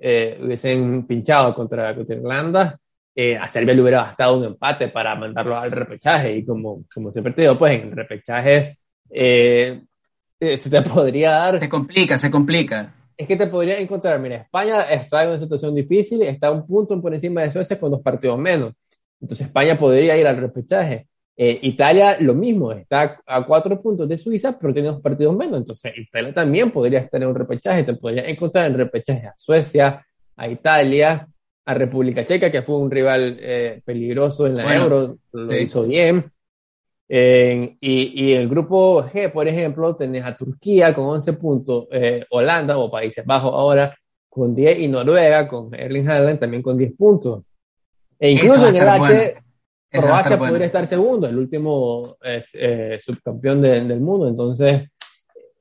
eh, 0.00 0.40
hubiesen 0.42 1.06
pinchado 1.06 1.54
contra, 1.54 1.94
contra 1.94 2.16
Irlanda, 2.16 2.78
eh, 3.14 3.36
a 3.36 3.46
Serbia 3.48 3.74
le 3.74 3.82
hubiera 3.82 4.02
bastado 4.04 4.38
un 4.38 4.44
empate 4.46 4.88
para 4.88 5.14
mandarlo 5.14 5.58
al 5.58 5.70
repechaje, 5.70 6.34
y 6.34 6.46
como, 6.46 6.84
como 6.94 7.12
siempre 7.12 7.34
te 7.34 7.42
digo, 7.42 7.58
pues 7.58 7.82
en 7.82 7.88
el 7.88 7.96
repechaje 7.96 8.78
eh, 9.10 9.82
se 10.40 10.70
te 10.70 10.80
podría 10.90 11.32
dar. 11.32 11.60
Se 11.60 11.68
complica, 11.68 12.16
se 12.16 12.30
complica. 12.30 12.94
Es 13.14 13.28
que 13.28 13.36
te 13.36 13.48
podría 13.48 13.78
encontrar, 13.78 14.18
mira, 14.20 14.36
España 14.36 14.84
está 14.84 15.22
en 15.22 15.28
una 15.28 15.38
situación 15.38 15.74
difícil, 15.74 16.22
está 16.22 16.50
un 16.50 16.66
punto 16.66 16.98
por 16.98 17.12
encima 17.12 17.42
de 17.42 17.52
Suecia 17.52 17.78
con 17.78 17.90
dos 17.90 18.00
partidos 18.00 18.38
menos. 18.38 18.72
Entonces 19.20 19.48
España 19.48 19.78
podría 19.78 20.16
ir 20.16 20.26
al 20.26 20.38
repechaje. 20.38 21.08
Eh, 21.44 21.58
Italia 21.62 22.16
lo 22.20 22.34
mismo, 22.34 22.72
está 22.72 23.20
a 23.26 23.44
cuatro 23.44 23.80
puntos 23.80 24.08
de 24.08 24.16
Suiza, 24.16 24.56
pero 24.58 24.72
tiene 24.72 24.88
dos 24.88 25.00
partidos 25.00 25.34
menos. 25.34 25.58
Entonces 25.58 25.92
Italia 25.96 26.32
también 26.32 26.70
podría 26.70 27.00
estar 27.00 27.20
en 27.20 27.28
un 27.28 27.34
repechaje. 27.34 27.84
Te 27.84 27.94
podría 27.94 28.26
encontrar 28.26 28.66
en 28.66 28.76
repechaje 28.76 29.26
a 29.26 29.34
Suecia, 29.36 30.06
a 30.36 30.48
Italia, 30.48 31.26
a 31.64 31.74
República 31.74 32.24
Checa, 32.24 32.50
que 32.52 32.62
fue 32.62 32.76
un 32.76 32.90
rival 32.90 33.36
eh, 33.40 33.80
peligroso 33.84 34.46
en 34.46 34.56
la 34.56 34.76
Euro, 34.76 35.16
lo 35.32 35.56
hizo 35.56 35.84
bien 35.84 36.30
y, 37.14 37.76
y, 37.80 38.32
el 38.32 38.48
grupo 38.48 39.04
G, 39.04 39.30
por 39.30 39.46
ejemplo, 39.46 39.94
tenés 39.96 40.24
a 40.24 40.34
Turquía 40.34 40.94
con 40.94 41.04
11 41.04 41.32
puntos, 41.34 41.86
eh, 41.90 42.24
Holanda 42.30 42.78
o 42.78 42.90
Países 42.90 43.26
Bajos 43.26 43.52
ahora 43.52 43.94
con 44.30 44.54
10 44.54 44.78
y 44.78 44.88
Noruega 44.88 45.46
con 45.46 45.74
Erling 45.74 46.08
Haaland 46.08 46.40
también 46.40 46.62
con 46.62 46.78
10 46.78 46.94
puntos. 46.96 47.44
E 48.18 48.30
incluso 48.30 48.66
en 48.66 48.76
el 48.76 48.88
H, 48.88 49.41
Croacia 49.92 50.38
podría 50.38 50.66
estar 50.66 50.86
segundo, 50.86 51.26
el 51.26 51.36
último 51.36 52.16
es, 52.22 52.50
eh, 52.54 52.98
subcampeón 53.00 53.60
del 53.62 54.00
mundo. 54.00 54.26
Entonces, 54.26 54.88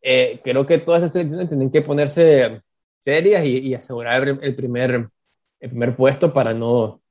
eh, 0.02 0.40
creo 0.44 0.66
que 0.66 0.80
todas 0.80 1.02
esas 1.02 1.14
selecciones 1.14 1.50
tienen 1.50 1.72
que 1.72 1.82
ponerse 1.82 2.62
serias 2.98 3.46
y, 3.46 3.58
y 3.60 3.74
asegurar 3.74 4.28
el 4.28 4.56
primer, 4.56 5.10
el 5.60 5.70
primer 5.70 5.96
puesto 5.96 6.34
para 6.34 6.54
no, 6.54 7.02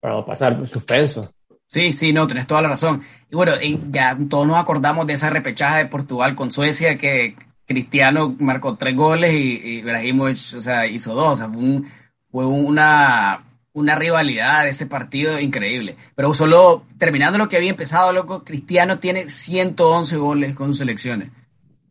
para 0.00 0.14
no 0.14 0.26
pasar 0.26 0.66
suspenso. 0.66 1.32
Sí, 1.70 1.92
sí, 1.92 2.12
no, 2.12 2.26
tienes 2.26 2.48
toda 2.48 2.62
la 2.62 2.70
razón. 2.70 3.02
Y 3.30 3.36
bueno, 3.36 3.52
ya 3.88 4.18
todos 4.28 4.46
nos 4.46 4.56
acordamos 4.56 5.06
de 5.06 5.12
esa 5.12 5.30
repechaja 5.30 5.78
de 5.78 5.86
Portugal 5.86 6.34
con 6.34 6.50
Suecia 6.50 6.98
que 6.98 7.36
Cristiano 7.64 8.34
marcó 8.40 8.76
tres 8.76 8.96
goles 8.96 9.32
y, 9.32 9.78
Ibrahimovic, 9.78 10.56
o 10.56 10.60
sea, 10.60 10.88
hizo 10.88 11.14
dos. 11.14 11.34
O 11.34 11.36
sea, 11.36 11.48
fue, 12.32 12.44
una, 12.44 13.44
una 13.72 13.94
rivalidad 13.94 14.64
de 14.64 14.70
ese 14.70 14.86
partido 14.86 15.38
increíble. 15.38 15.96
Pero 16.14 16.34
solo 16.34 16.84
terminando 16.98 17.38
lo 17.38 17.48
que 17.48 17.56
había 17.56 17.70
empezado, 17.70 18.12
loco, 18.12 18.44
Cristiano 18.44 18.98
tiene 18.98 19.28
111 19.28 20.16
goles 20.16 20.54
con 20.54 20.68
sus 20.68 20.78
selecciones. 20.78 21.30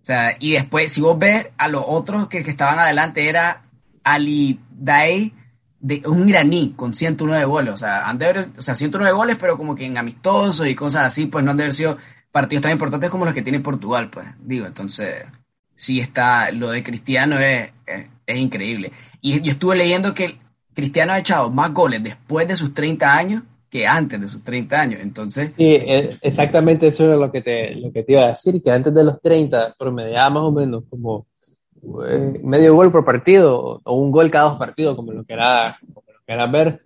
O 0.01 0.05
sea, 0.05 0.35
y 0.39 0.53
después, 0.53 0.91
si 0.91 1.01
vos 1.01 1.17
ves 1.17 1.47
a 1.57 1.67
los 1.67 1.83
otros 1.85 2.27
que, 2.27 2.39
estaban 2.39 2.79
adelante, 2.79 3.27
era 3.27 3.63
Ali 4.03 4.59
Daei 4.71 5.33
de 5.79 6.01
un 6.05 6.27
iraní 6.27 6.73
con 6.75 6.93
109 6.93 7.45
goles. 7.45 7.73
O 7.73 7.77
sea, 7.77 8.09
han 8.09 8.17
de 8.17 8.25
haber, 8.25 8.49
o 8.57 8.61
sea, 8.61 8.75
109 8.75 9.15
goles, 9.15 9.37
pero 9.39 9.57
como 9.57 9.75
que 9.75 9.85
en 9.85 9.97
amistosos 9.97 10.67
y 10.67 10.75
cosas 10.75 11.05
así, 11.05 11.27
pues 11.27 11.43
no 11.45 11.51
han 11.51 11.57
de 11.57 11.63
haber 11.63 11.73
sido 11.73 11.97
partidos 12.31 12.63
tan 12.63 12.71
importantes 12.71 13.09
como 13.09 13.25
los 13.25 13.33
que 13.33 13.41
tiene 13.41 13.59
Portugal, 13.59 14.09
pues. 14.09 14.27
Digo, 14.39 14.65
entonces, 14.65 15.25
sí 15.75 15.99
está, 15.99 16.51
lo 16.51 16.71
de 16.71 16.83
Cristiano 16.83 17.37
es, 17.39 17.71
es, 17.85 18.37
increíble. 18.37 18.91
Y 19.21 19.41
yo 19.41 19.51
estuve 19.51 19.75
leyendo 19.75 20.13
que 20.13 20.37
Cristiano 20.79 21.13
ha 21.13 21.19
echado 21.19 21.49
más 21.49 21.73
goles 21.73 22.01
después 22.01 22.47
de 22.47 22.55
sus 22.55 22.73
30 22.73 23.17
años 23.17 23.43
que 23.69 23.85
antes 23.85 24.19
de 24.19 24.27
sus 24.27 24.43
30 24.43 24.81
años. 24.81 25.01
Entonces. 25.01 25.53
Sí, 25.55 25.75
eh, 25.75 26.17
exactamente 26.21 26.87
eso 26.87 27.11
es 27.11 27.19
lo 27.19 27.31
que 27.31 27.41
te, 27.41 27.75
lo 27.75 27.91
que 27.91 28.03
te 28.03 28.13
iba 28.13 28.23
a 28.23 28.29
decir, 28.29 28.61
que 28.63 28.71
antes 28.71 28.93
de 28.93 29.03
los 29.03 29.21
30 29.21 29.75
promediaba 29.77 30.29
más 30.29 30.43
o 30.43 30.51
menos 30.51 30.83
como 30.89 31.27
eh, 32.07 32.39
medio 32.43 32.75
gol 32.75 32.91
por 32.91 33.05
partido 33.05 33.81
o 33.83 33.95
un 33.95 34.11
gol 34.11 34.31
cada 34.31 34.49
dos 34.49 34.57
partidos, 34.57 34.95
como 34.95 35.11
lo 35.11 35.23
que 35.23 35.33
era, 35.33 35.77
ver. 36.47 36.81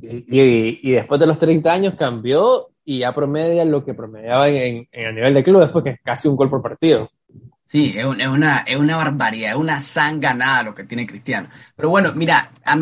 Y, 0.00 0.90
después 0.90 1.20
de 1.20 1.26
los 1.26 1.38
30 1.38 1.72
años 1.72 1.94
cambió 1.94 2.68
y 2.84 3.00
ya 3.00 3.12
promedia 3.12 3.64
lo 3.64 3.84
que 3.84 3.94
promediaba 3.94 4.48
en, 4.48 4.88
en, 4.90 5.06
a 5.06 5.12
nivel 5.12 5.34
de 5.34 5.44
club, 5.44 5.60
después 5.60 5.84
que 5.84 5.90
es 5.90 6.00
casi 6.02 6.28
un 6.28 6.36
gol 6.36 6.50
por 6.50 6.62
partido. 6.62 7.10
Sí, 7.66 7.94
es, 7.96 8.04
una, 8.04 8.58
es 8.58 8.76
una 8.76 8.96
barbaridad, 8.96 9.50
es 9.50 9.56
una 9.56 9.80
sanganada 9.80 10.62
lo 10.62 10.74
que 10.74 10.84
tiene 10.84 11.06
Cristiano. 11.06 11.48
Pero 11.74 11.88
bueno, 11.88 12.12
mira, 12.14 12.50
a 12.64 12.78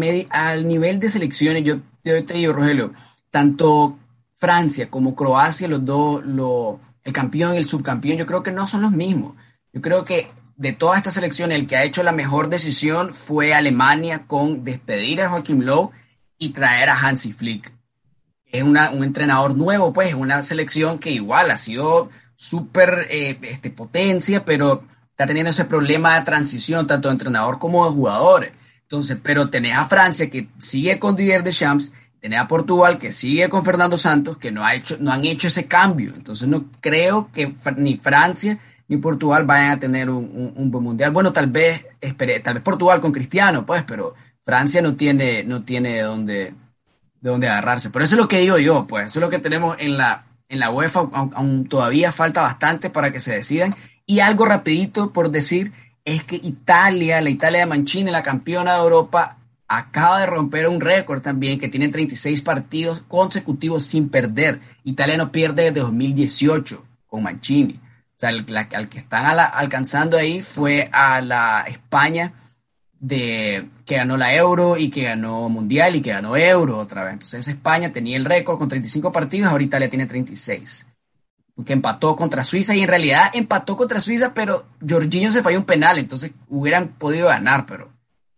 al 0.51 0.69
nivel 0.69 0.99
de 0.99 1.09
selecciones, 1.09 1.63
yo, 1.63 1.79
te 2.03 2.35
digo, 2.35 2.53
Rogelio, 2.53 2.93
tanto 3.31 3.99
Francia 4.37 4.91
como 4.91 5.15
Croacia, 5.15 5.69
los 5.69 5.85
dos, 5.85 6.25
lo, 6.27 6.81
el 7.05 7.13
campeón 7.13 7.55
y 7.55 7.59
el 7.59 7.65
subcampeón, 7.65 8.19
yo 8.19 8.27
creo 8.27 8.43
que 8.43 8.53
no 8.53 8.67
son 8.67 8.83
los 8.83 8.93
mismos. 8.93 9.35
Yo 9.73 9.81
creo 9.81 10.05
que 10.05 10.29
de 10.57 10.73
todas 10.73 10.99
estas 10.99 11.15
selecciones, 11.15 11.59
el 11.59 11.67
que 11.67 11.77
ha 11.77 11.85
hecho 11.85 12.03
la 12.03 12.13
mejor 12.13 12.49
decisión 12.49 13.15
fue 13.15 13.55
Alemania 13.55 14.25
con 14.27 14.65
despedir 14.65 15.23
a 15.23 15.29
Joachim 15.31 15.61
Lowe 15.61 15.91
y 16.39 16.51
traer 16.51 16.91
a 16.91 16.99
Hansi 16.99 17.33
Flick. 17.33 17.73
Es 18.47 18.63
un 18.63 18.77
entrenador 18.77 19.57
nuevo, 19.57 19.93
pues, 19.93 20.09
es 20.09 20.15
una 20.15 20.43
selección 20.43 20.99
que 20.99 21.11
igual 21.11 21.51
ha 21.51 21.57
sido 21.57 22.11
súper 22.43 23.07
eh, 23.09 23.39
este, 23.43 23.71
potencia, 23.71 24.45
pero 24.45 24.83
está 25.11 25.27
teniendo 25.27 25.51
ese 25.51 25.65
problema 25.65 26.19
de 26.19 26.25
transición, 26.25 26.89
tanto 26.89 27.07
de 27.07 27.13
entrenador 27.13 27.61
como 27.61 27.87
de 27.87 27.93
jugadores. 27.93 28.53
Entonces, 28.83 29.17
pero 29.23 29.49
tenés 29.49 29.79
a 29.79 29.85
Francia 29.85 30.29
que 30.29 30.49
sigue 30.59 30.99
con 30.99 31.15
Didier 31.15 31.45
Deschamps, 31.45 31.93
tenés 32.21 32.41
a 32.41 32.49
Portugal 32.49 32.99
que 32.99 33.13
sigue 33.13 33.49
con 33.49 33.65
Fernando 33.65 33.97
Santos, 33.97 34.39
que 34.39 34.51
no, 34.51 34.65
ha 34.65 34.75
hecho, 34.75 34.97
no 34.99 35.13
han 35.13 35.25
hecho 35.25 35.47
ese 35.47 35.69
cambio. 35.69 36.15
Entonces, 36.17 36.49
no 36.49 36.65
creo 36.81 37.31
que 37.33 37.55
ni 37.77 37.97
Francia 37.97 38.59
y 38.89 38.97
Portugal 38.97 39.45
vayan 39.45 39.71
a 39.71 39.79
tener 39.79 40.11
un, 40.11 40.69
buen 40.73 40.83
mundial. 40.83 41.13
Bueno, 41.13 41.33
tal 41.33 41.47
vez, 41.47 41.87
tal 42.43 42.55
vez 42.55 42.63
Portugal 42.65 43.01
con 43.01 43.13
Cristiano, 43.13 43.65
pues, 43.65 43.85
pero 43.85 44.15
Francia 44.43 44.83
no 44.83 44.97
tiene, 44.97 45.45
no 45.45 45.63
tiene 45.63 45.95
de 45.95 46.03
dónde, 46.03 46.35
de 47.21 47.31
dónde 47.31 47.49
agarrarse. 47.49 47.91
Pero 47.91 48.05
eso 48.05 48.17
es 48.17 48.21
lo 48.21 48.27
que 48.27 48.41
digo 48.41 48.59
yo, 48.59 48.85
pues, 48.89 49.07
eso 49.07 49.21
es 49.21 49.23
lo 49.23 49.31
que 49.31 49.39
tenemos 49.39 49.77
en 49.79 49.97
la, 49.97 50.25
en 50.53 50.61
la 50.61 50.71
UEFA, 50.71 51.09
aún, 51.13 51.67
todavía 51.69 52.13
falta 52.13 52.43
bastante 52.43 52.91
para 52.91 53.13
que 53.13 53.21
se 53.21 53.33
decidan. 53.33 53.75
Y 54.07 54.21
algo 54.21 54.45
rapidito 54.45 55.13
por 55.13 55.31
decir 55.31 55.73
es 56.05 56.25
que 56.25 56.37
Italia, 56.37 57.21
la 57.21 57.31
Italia 57.31 57.61
de 57.61 57.67
Mancini, 57.67 58.11
la 58.11 58.23
campeona 58.23 58.75
de 58.75 58.83
Europa, 58.83 59.39
acaba 59.67 60.21
de 60.21 60.27
romper 60.27 60.69
un 60.69 60.81
récord 60.81 61.23
también, 61.23 61.59
que 61.59 61.69
tiene 61.69 61.89
36 61.89 62.43
partidos 62.43 63.03
consecutivos 63.09 63.85
sin 63.85 64.09
perder. 64.09 64.61
Italia 64.85 65.17
no 65.17 65.33
pierde 65.33 65.65
desde 65.65 65.81
2018 65.81 66.85
con 67.07 67.23
Mancini 67.23 67.81
sea, 68.23 68.31
al 68.79 68.89
que 68.89 68.99
están 68.99 69.39
alcanzando 69.39 70.17
ahí 70.17 70.43
fue 70.43 70.89
a 70.93 71.21
la 71.21 71.65
España 71.67 72.33
de, 73.01 73.69
que 73.93 73.99
ganó 73.99 74.17
la 74.17 74.35
Euro 74.35 74.79
y 74.79 74.89
que 74.89 75.03
ganó 75.03 75.51
Mundial 75.51 75.97
y 75.97 76.01
que 76.01 76.13
ganó 76.13 76.35
Euro 76.35 76.79
otra 76.79 77.05
vez. 77.05 77.13
Entonces 77.13 77.47
España 77.47 77.93
tenía 77.93 78.17
el 78.17 78.25
récord 78.25 78.57
con 78.57 78.67
35 78.67 79.13
partidos, 79.13 79.53
ahorita 79.53 79.79
le 79.79 79.89
tiene 79.89 80.07
36. 80.07 80.87
Que 81.67 81.75
empató 81.75 82.17
contra 82.17 82.43
Suiza 82.43 82.75
y 82.75 82.81
en 82.81 82.89
realidad 82.89 83.31
empató 83.35 83.77
contra 83.77 84.01
Suiza, 84.01 84.33
pero 84.33 84.65
Jorginho 84.89 85.31
se 85.31 85.43
falló 85.43 85.59
un 85.59 85.67
penal, 85.67 85.99
entonces 85.99 86.33
hubieran 86.49 86.89
podido 86.89 87.29
ganar, 87.29 87.67
pero, 87.67 87.91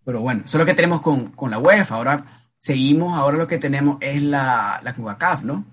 pero 0.05 0.21
bueno, 0.23 0.43
eso 0.45 0.57
es 0.57 0.61
lo 0.61 0.67
que 0.67 0.75
tenemos 0.75 1.01
con, 1.01 1.29
con 1.29 1.53
la 1.53 1.61
UEFA. 1.61 1.95
Ahora 1.95 2.25
seguimos, 2.59 3.17
ahora 3.17 3.37
lo 3.37 3.47
que 3.47 3.59
tenemos 3.59 3.99
es 4.01 4.25
la, 4.25 4.81
la 4.83 4.93
CONCACAF, 4.93 5.45
¿no? 5.45 5.65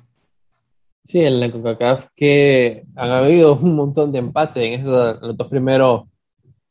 Sí, 1.05 1.21
en 1.21 1.39
la 1.39 1.51
CONCACAF 1.51 2.05
que 2.15 2.85
han 2.95 3.09
habido 3.09 3.55
un 3.55 3.75
montón 3.75 4.11
de 4.11 4.19
empates 4.19 4.63
en 4.63 4.73
esas 4.73 5.19
los 5.23 5.35
dos 5.35 5.47
primeros 5.47 6.03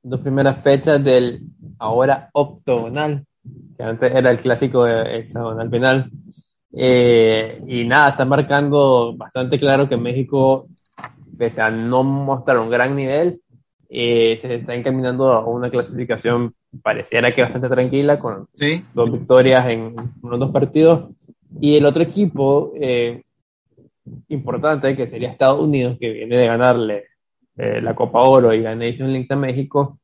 dos 0.02 0.20
primeras 0.20 0.62
fechas 0.62 1.02
del 1.02 1.42
ahora 1.80 2.30
octogonal, 2.32 3.24
que 3.76 3.82
antes 3.82 4.14
era 4.14 4.30
el 4.30 4.38
clásico 4.38 4.86
hexagonal 4.86 5.68
penal. 5.68 6.10
Eh, 6.72 7.60
y 7.66 7.84
nada, 7.84 8.10
está 8.10 8.24
marcando 8.24 9.16
bastante 9.16 9.58
claro 9.58 9.88
que 9.88 9.96
México, 9.96 10.68
pese 11.36 11.60
a 11.60 11.70
no 11.70 12.04
mostrar 12.04 12.58
un 12.58 12.70
gran 12.70 12.94
nivel, 12.94 13.40
eh, 13.88 14.38
se 14.40 14.54
está 14.54 14.74
encaminando 14.74 15.32
a 15.32 15.44
una 15.44 15.68
clasificación 15.68 16.54
pareciera 16.82 17.34
que 17.34 17.42
bastante 17.42 17.68
tranquila, 17.68 18.18
con 18.18 18.46
dos 18.94 19.12
victorias 19.12 19.68
en 19.68 19.94
unos 20.22 20.38
dos 20.38 20.50
partidos. 20.52 21.10
Y 21.60 21.76
el 21.76 21.84
otro 21.84 22.02
equipo 22.02 22.72
eh, 22.80 23.22
importante, 24.28 24.96
que 24.96 25.08
sería 25.08 25.30
Estados 25.30 25.60
Unidos, 25.60 25.96
que 25.98 26.10
viene 26.10 26.36
de 26.36 26.46
ganarle 26.46 27.04
eh, 27.56 27.80
la 27.80 27.94
Copa 27.94 28.20
Oro 28.20 28.54
y 28.54 28.60
la 28.60 28.76
Nation 28.76 29.12
League 29.12 29.26
a 29.30 29.36
México, 29.36 29.98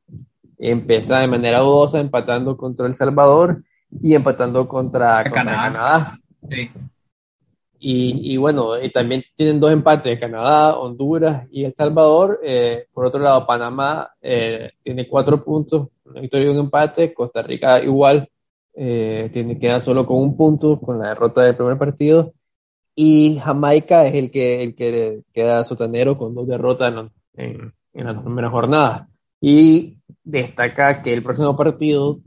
empieza 0.58 1.20
de 1.20 1.26
manera 1.26 1.60
dudosa 1.60 2.00
empatando 2.00 2.56
contra 2.56 2.86
El 2.86 2.94
Salvador 2.94 3.62
y 4.02 4.14
empatando 4.14 4.66
contra, 4.66 5.24
Canadá. 5.24 6.18
Y, 7.78 8.32
y, 8.32 8.36
bueno, 8.36 8.80
y 8.82 8.90
también 8.90 9.22
tienen 9.36 9.60
dos 9.60 9.70
empates, 9.70 10.18
Canadá, 10.18 10.78
Honduras 10.78 11.46
y 11.50 11.64
El 11.64 11.74
Salvador. 11.74 12.40
Eh, 12.42 12.86
por 12.92 13.06
otro 13.06 13.20
lado, 13.20 13.46
Panamá 13.46 14.10
eh, 14.20 14.72
tiene 14.82 15.06
cuatro 15.06 15.44
puntos, 15.44 15.88
una 16.04 16.20
victoria 16.20 16.46
y 16.46 16.50
un 16.50 16.58
empate. 16.64 17.12
Costa 17.12 17.42
Rica 17.42 17.80
igual, 17.82 18.28
eh, 18.74 19.30
tiene, 19.32 19.58
queda 19.58 19.80
solo 19.80 20.06
con 20.06 20.18
un 20.18 20.36
punto 20.36 20.80
con 20.80 20.98
la 20.98 21.10
derrota 21.10 21.42
del 21.42 21.56
primer 21.56 21.78
partido. 21.78 22.32
Y 22.94 23.38
Jamaica 23.42 24.06
es 24.06 24.14
el 24.14 24.30
que, 24.30 24.62
el 24.62 24.74
que 24.74 25.22
queda 25.32 25.64
sotanero 25.64 26.16
con 26.16 26.34
dos 26.34 26.48
derrotas 26.48 26.94
en, 27.34 27.72
en, 27.92 28.06
las 28.06 28.22
primeras 28.22 28.50
jornadas. 28.50 29.08
Y 29.40 29.95
destaca 30.26 31.02
que 31.02 31.14
el 31.14 31.22
próximo 31.22 31.56
partido, 31.56 32.18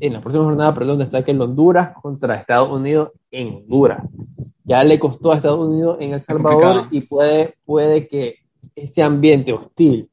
en 0.00 0.12
la 0.12 0.20
próxima 0.20 0.44
jornada, 0.44 0.74
perdón, 0.74 0.98
destaca 0.98 1.32
el 1.32 1.40
Honduras 1.40 1.92
contra 2.02 2.36
Estados 2.36 2.70
Unidos 2.70 3.12
en 3.30 3.48
Honduras 3.48 4.02
ya 4.68 4.84
le 4.84 4.98
costó 4.98 5.32
a 5.32 5.36
Estados 5.36 5.66
Unidos 5.66 5.96
en 5.98 6.12
El 6.12 6.20
Salvador 6.20 6.88
y 6.90 7.00
puede, 7.00 7.54
puede 7.64 8.06
que 8.06 8.36
ese 8.76 9.02
ambiente 9.02 9.50
hostil 9.50 10.10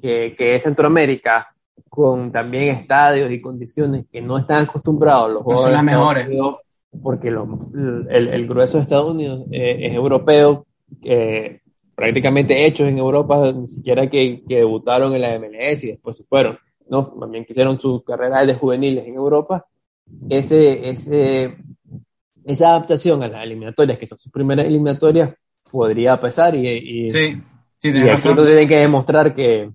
que, 0.00 0.34
que 0.36 0.54
es 0.54 0.62
Centroamérica, 0.62 1.48
con 1.88 2.30
también 2.30 2.74
estadios 2.74 3.32
y 3.32 3.40
condiciones 3.40 4.04
que 4.12 4.20
no 4.20 4.36
están 4.36 4.64
acostumbrados 4.64 5.32
los 5.32 5.42
jugadores. 5.42 5.64
son 5.64 5.72
las 5.72 5.84
mejores. 5.84 6.28
porque 7.02 7.28
el, 7.28 8.28
el, 8.28 8.46
grueso 8.46 8.76
de 8.76 8.82
Estados 8.82 9.10
Unidos 9.10 9.46
eh, 9.50 9.86
es 9.86 9.94
europeo, 9.94 10.66
prácticamente 12.02 12.66
hechos 12.66 12.88
en 12.88 12.98
Europa, 12.98 13.52
ni 13.52 13.68
siquiera 13.68 14.10
que, 14.10 14.42
que, 14.48 14.56
debutaron 14.56 15.14
en 15.14 15.20
la 15.20 15.38
MLS 15.38 15.84
y 15.84 15.92
después 15.92 16.16
se 16.16 16.24
fueron. 16.24 16.58
¿no? 16.88 17.06
También 17.06 17.44
quisieron 17.44 17.78
su 17.78 18.02
carrera 18.02 18.44
de 18.44 18.54
juveniles 18.54 19.06
en 19.06 19.14
Europa. 19.14 19.64
Ese, 20.28 20.90
ese 20.90 21.56
esa 22.44 22.70
adaptación 22.70 23.22
a 23.22 23.28
las 23.28 23.44
eliminatorias, 23.44 24.00
que 24.00 24.08
son 24.08 24.18
sus 24.18 24.32
primeras 24.32 24.66
eliminatorias, 24.66 25.32
podría 25.70 26.18
pesar 26.18 26.56
y, 26.56 26.66
y, 26.66 27.10
sí, 27.12 27.40
sí, 27.78 27.92
y 27.94 28.08
aquí 28.08 28.28
lo 28.34 28.44
tienen 28.44 28.68
que 28.68 28.78
demostrar 28.78 29.32
que, 29.32 29.70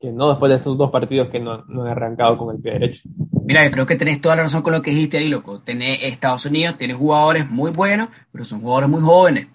que, 0.00 0.10
no 0.10 0.30
después 0.30 0.50
de 0.50 0.56
estos 0.56 0.76
dos 0.76 0.90
partidos 0.90 1.28
que 1.28 1.38
no, 1.38 1.64
no 1.68 1.82
han 1.82 1.92
arrancado 1.92 2.36
con 2.36 2.56
el 2.56 2.60
pie 2.60 2.72
derecho. 2.72 3.08
Mira, 3.44 3.64
yo 3.64 3.70
creo 3.70 3.86
que 3.86 3.94
tenés 3.94 4.20
toda 4.20 4.34
la 4.34 4.42
razón 4.42 4.62
con 4.62 4.72
lo 4.72 4.82
que 4.82 4.90
dijiste 4.90 5.18
ahí, 5.18 5.28
loco. 5.28 5.60
Tenés 5.60 6.00
Estados 6.02 6.44
Unidos, 6.46 6.76
tiene 6.76 6.94
jugadores 6.94 7.48
muy 7.48 7.70
buenos, 7.70 8.08
pero 8.32 8.44
son 8.44 8.62
jugadores 8.62 8.90
muy 8.90 9.00
jóvenes. 9.00 9.46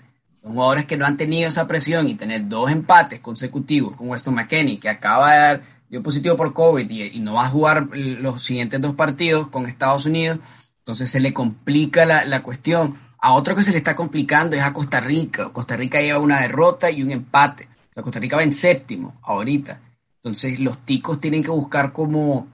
Son 0.44 0.54
jugadores 0.54 0.86
que 0.86 0.98
no 0.98 1.06
han 1.06 1.18
tenido 1.18 1.50
esa 1.50 1.66
presión 1.68 2.08
y 2.08 2.14
tener 2.16 2.48
dos 2.48 2.70
empates 2.70 3.22
consecutivos 3.22 3.96
con 3.96 4.10
Weston 4.10 4.36
McKenney, 4.36 4.78
que 4.78 4.90
acaba 4.90 5.34
de 5.34 5.40
dar 5.40 5.62
dio 5.90 6.04
positivo 6.04 6.36
por 6.36 6.54
COVID 6.54 6.90
y, 6.90 7.20
no 7.20 7.36
va 7.36 7.46
a 7.46 7.50
jugar 7.50 7.88
los 7.96 8.44
siguientes 8.44 8.82
dos 8.82 8.96
partidos 8.96 9.48
con 9.48 9.68
Estados 9.68 10.06
Unidos 10.06 10.40
entonces 10.84 11.10
se 11.10 11.22
le 11.22 11.34
complica 11.34 12.06
la, 12.06 12.26
la, 12.26 12.44
cuestión. 12.44 13.00
A 13.20 13.34
otro 13.34 13.56
que 13.56 13.64
se 13.64 13.72
le 13.72 13.78
está 13.78 13.96
complicando 13.96 14.58
es 14.58 14.62
a 14.62 14.74
Costa 14.74 15.00
Rica. 15.00 15.50
Costa 15.54 15.78
Rica 15.78 16.02
lleva 16.02 16.20
una 16.20 16.42
derrota 16.42 16.92
y 16.92 17.02
un 17.02 17.12
empate. 17.12 17.70
O 17.92 17.94
sea, 17.94 18.04
Costa 18.04 18.20
Rica 18.20 18.36
va 18.36 18.44
en 18.44 18.52
séptimo 18.52 19.16
ahorita. 19.24 19.80
Entonces 20.18 20.60
los 20.60 20.80
ticos 20.80 21.22
tienen 21.22 21.42
que 21.42 21.52
buscar 21.52 21.94
cómo, 21.94 22.48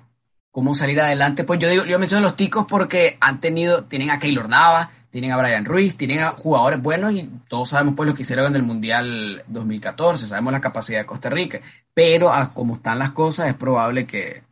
cómo 0.51 0.75
salir 0.75 1.01
adelante. 1.01 1.43
Pues 1.43 1.59
yo 1.59 1.67
digo, 1.67 1.85
yo 1.85 1.97
menciono 1.97 2.21
los 2.21 2.35
ticos 2.35 2.67
porque 2.69 3.17
han 3.19 3.39
tenido, 3.39 3.85
tienen 3.85 4.11
a 4.11 4.19
Keylor 4.19 4.47
Nava, 4.47 4.91
tienen 5.11 5.31
a 5.31 5.37
Brian 5.37 5.65
Ruiz, 5.65 5.97
tienen 5.97 6.19
a 6.19 6.29
jugadores 6.31 6.81
buenos 6.81 7.13
y 7.13 7.29
todos 7.47 7.69
sabemos 7.69 7.95
pues 7.95 8.07
lo 8.07 8.15
que 8.15 8.21
hicieron 8.21 8.45
en 8.47 8.55
el 8.55 8.63
Mundial 8.63 9.43
2014, 9.47 10.27
sabemos 10.27 10.53
la 10.53 10.61
capacidad 10.61 10.99
de 10.99 11.05
Costa 11.05 11.29
Rica, 11.29 11.61
pero 11.93 12.31
a 12.31 12.53
como 12.53 12.75
están 12.75 12.99
las 12.99 13.11
cosas 13.11 13.47
es 13.47 13.55
probable 13.55 14.05
que, 14.05 14.43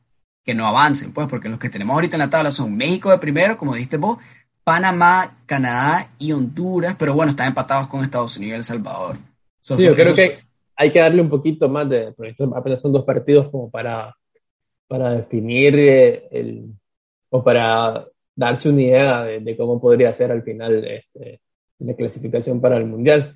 que 0.44 0.56
no 0.56 0.66
avancen, 0.66 1.14
pues, 1.14 1.28
porque 1.28 1.50
los 1.50 1.60
que 1.60 1.70
tenemos 1.70 1.94
ahorita 1.94 2.16
en 2.16 2.22
la 2.22 2.30
tabla 2.30 2.52
son 2.52 2.76
México 2.76 3.12
de 3.12 3.20
primero, 3.20 3.58
como 3.58 3.74
dijiste 3.74 3.98
vos, 3.98 4.18
Panamá, 4.64 5.38
Canadá 5.46 6.10
y 6.20 6.32
Honduras, 6.32 6.96
pero 6.98 7.14
bueno, 7.14 7.32
están 7.32 7.48
empatados 7.48 7.88
con 7.88 8.04
Estados 8.04 8.36
Unidos 8.38 8.54
y 8.54 8.58
El 8.58 8.64
Salvador. 8.64 9.16
sí, 9.62 9.84
yo 9.84 9.96
creo 9.96 10.14
que 10.14 10.40
hay 10.76 10.92
que 10.92 11.00
darle 11.00 11.22
un 11.22 11.30
poquito 11.30 11.70
más 11.70 11.90
de, 11.90 12.12
porque 12.12 12.36
apenas 12.56 12.82
son 12.82 12.92
dos 12.92 13.06
partidos 13.06 13.50
como 13.50 13.70
para, 13.70 14.16
para 14.88 15.12
definir 15.12 15.78
eh, 15.80 16.28
el, 16.32 16.66
o 17.30 17.44
para 17.44 18.06
darse 18.38 18.70
una 18.70 18.82
idea 18.82 19.24
de, 19.26 19.58
cómo 19.58 19.82
podría 19.82 20.14
ser 20.14 20.32
al 20.32 20.44
final 20.44 20.86
este, 20.86 21.42
la 21.80 21.94
clasificación 21.96 22.62
para 22.62 22.78
el 22.78 22.86
Mundial. 22.86 23.36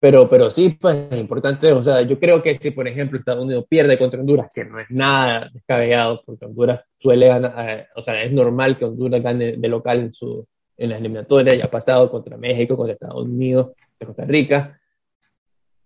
Pero, 0.00 0.28
pero 0.28 0.50
sí, 0.50 0.76
pues 0.78 1.06
es 1.10 1.18
importante, 1.18 1.72
o 1.72 1.82
sea, 1.82 2.02
yo 2.02 2.20
creo 2.20 2.42
que 2.42 2.54
si, 2.56 2.72
por 2.72 2.86
ejemplo, 2.86 3.18
Estados 3.18 3.42
Unidos 3.42 3.64
pierde 3.66 3.96
contra 3.96 4.20
Honduras, 4.20 4.50
que 4.52 4.62
no 4.66 4.78
es 4.78 4.90
nada 4.90 5.48
descabellado, 5.50 6.20
porque 6.26 6.44
Honduras 6.44 6.82
suele 6.98 7.28
ganar, 7.28 7.54
eh, 7.70 7.86
o 7.96 8.02
sea, 8.02 8.22
es 8.22 8.30
normal 8.30 8.76
que 8.76 8.84
Honduras 8.84 9.22
gane 9.22 9.52
de 9.52 9.68
local 9.68 10.00
en, 10.00 10.12
su, 10.12 10.46
en 10.76 10.90
las 10.90 10.98
eliminatorias, 10.98 11.56
ya 11.56 11.64
ha 11.64 11.70
pasado 11.70 12.10
contra 12.10 12.36
México, 12.36 12.76
contra 12.76 12.92
Estados 12.92 13.24
Unidos, 13.24 13.68
Costa 14.04 14.26
Rica, 14.26 14.78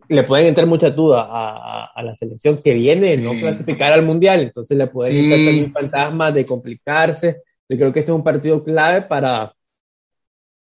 le 0.08 0.24
pueden 0.24 0.48
entrar 0.48 0.66
muchas 0.66 0.96
dudas 0.96 1.24
a, 1.28 1.92
a, 1.94 2.02
la 2.02 2.14
selección 2.16 2.60
que 2.60 2.74
viene 2.74 3.10
de 3.10 3.18
no 3.18 3.32
clasificar 3.38 3.92
al 3.92 4.02
Mundial, 4.02 4.40
entonces 4.40 4.76
le 4.76 4.88
pueden 4.88 5.14
entrar 5.14 5.44
también 5.44 5.72
fantasmas 5.72 6.34
de 6.34 6.44
complicarse. 6.44 7.42
Yo 7.68 7.76
creo 7.76 7.92
que 7.92 8.00
este 8.00 8.12
es 8.12 8.16
un 8.16 8.24
partido 8.24 8.64
clave 8.64 9.02
para, 9.02 9.54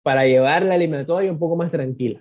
para 0.03 0.25
llevar 0.25 0.63
la 0.63 0.75
eliminatoria 0.75 1.31
un 1.31 1.39
poco 1.39 1.55
más 1.55 1.71
tranquila. 1.71 2.19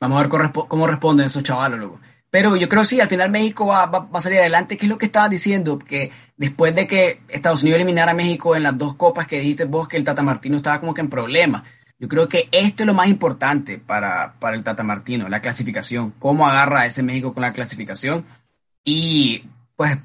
Vamos 0.00 0.18
a 0.18 0.26
ver 0.26 0.50
cómo 0.68 0.86
responden 0.86 1.26
esos 1.26 1.42
chavalos, 1.42 1.78
luego. 1.78 2.00
Pero 2.28 2.56
yo 2.56 2.68
creo 2.68 2.82
que 2.82 2.88
sí, 2.88 3.00
al 3.00 3.08
final 3.08 3.30
México 3.30 3.66
va, 3.66 3.86
va, 3.86 4.08
a 4.12 4.20
salir 4.20 4.40
adelante. 4.40 4.76
¿Qué 4.76 4.86
es 4.86 4.90
lo 4.90 4.98
que 4.98 5.06
estabas 5.06 5.30
diciendo? 5.30 5.78
Que 5.78 6.10
después 6.36 6.74
de 6.74 6.86
que 6.86 7.20
Estados 7.28 7.62
Unidos 7.62 7.76
eliminara 7.76 8.10
a 8.10 8.14
México 8.14 8.56
en 8.56 8.64
las 8.64 8.76
dos 8.76 8.94
copas 8.94 9.26
que 9.26 9.38
dijiste 9.40 9.64
vos, 9.64 9.88
que 9.88 9.96
el 9.96 10.04
Tata 10.04 10.22
Martino 10.22 10.56
estaba 10.56 10.80
como 10.80 10.92
que 10.92 11.00
en 11.00 11.08
problemas. 11.08 11.62
Yo 11.98 12.08
creo 12.08 12.28
que 12.28 12.48
esto 12.52 12.82
es 12.82 12.86
lo 12.86 12.92
más 12.92 13.08
importante 13.08 13.78
para, 13.78 14.34
para 14.38 14.54
el 14.56 14.62
Tata 14.62 14.82
Martino, 14.82 15.28
la 15.28 15.40
clasificación. 15.40 16.12
Cómo 16.18 16.46
agarra 16.46 16.80
a 16.80 16.86
ese 16.86 17.02
México 17.02 17.32
con 17.32 17.40
la 17.40 17.52
clasificación. 17.52 18.26
Y 18.84 19.44
pues 19.76 19.96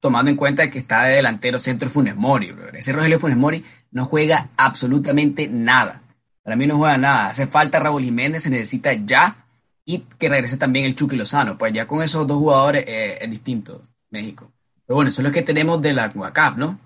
tomando 0.00 0.30
en 0.30 0.36
cuenta 0.36 0.70
que 0.70 0.78
está 0.78 1.04
de 1.04 1.16
delantero 1.16 1.58
centro 1.58 1.88
Funes 1.88 2.16
Mori. 2.16 2.54
Ese 2.74 2.92
Rogelio 2.92 3.18
Funes 3.18 3.36
Mori 3.36 3.64
no 3.90 4.04
juega 4.04 4.50
absolutamente 4.56 5.48
nada. 5.48 6.02
Para 6.42 6.56
mí 6.56 6.66
no 6.66 6.76
juega 6.76 6.96
nada. 6.96 7.26
Hace 7.26 7.46
falta 7.46 7.80
Raúl 7.80 8.04
Jiménez, 8.04 8.44
se 8.44 8.50
necesita 8.50 8.92
ya. 8.92 9.44
Y 9.84 10.00
que 10.18 10.28
regrese 10.28 10.56
también 10.56 10.84
el 10.84 10.94
Chucky 10.94 11.16
Lozano. 11.16 11.56
Pues 11.58 11.72
ya 11.72 11.86
con 11.86 12.02
esos 12.02 12.26
dos 12.26 12.38
jugadores 12.38 12.84
eh, 12.86 13.18
es 13.20 13.30
distinto 13.30 13.82
México. 14.10 14.52
Pero 14.86 14.96
bueno, 14.96 15.08
eso 15.08 15.22
es 15.22 15.26
lo 15.26 15.32
que 15.32 15.42
tenemos 15.42 15.80
de 15.82 15.92
la 15.92 16.12
CUACAF, 16.12 16.56
¿no? 16.56 16.78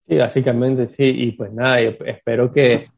Sí, 0.00 0.16
básicamente 0.16 0.88
sí. 0.88 1.04
Y 1.04 1.32
pues 1.32 1.52
nada, 1.52 1.80
yo 1.80 1.90
espero 2.04 2.52
que, 2.52 2.90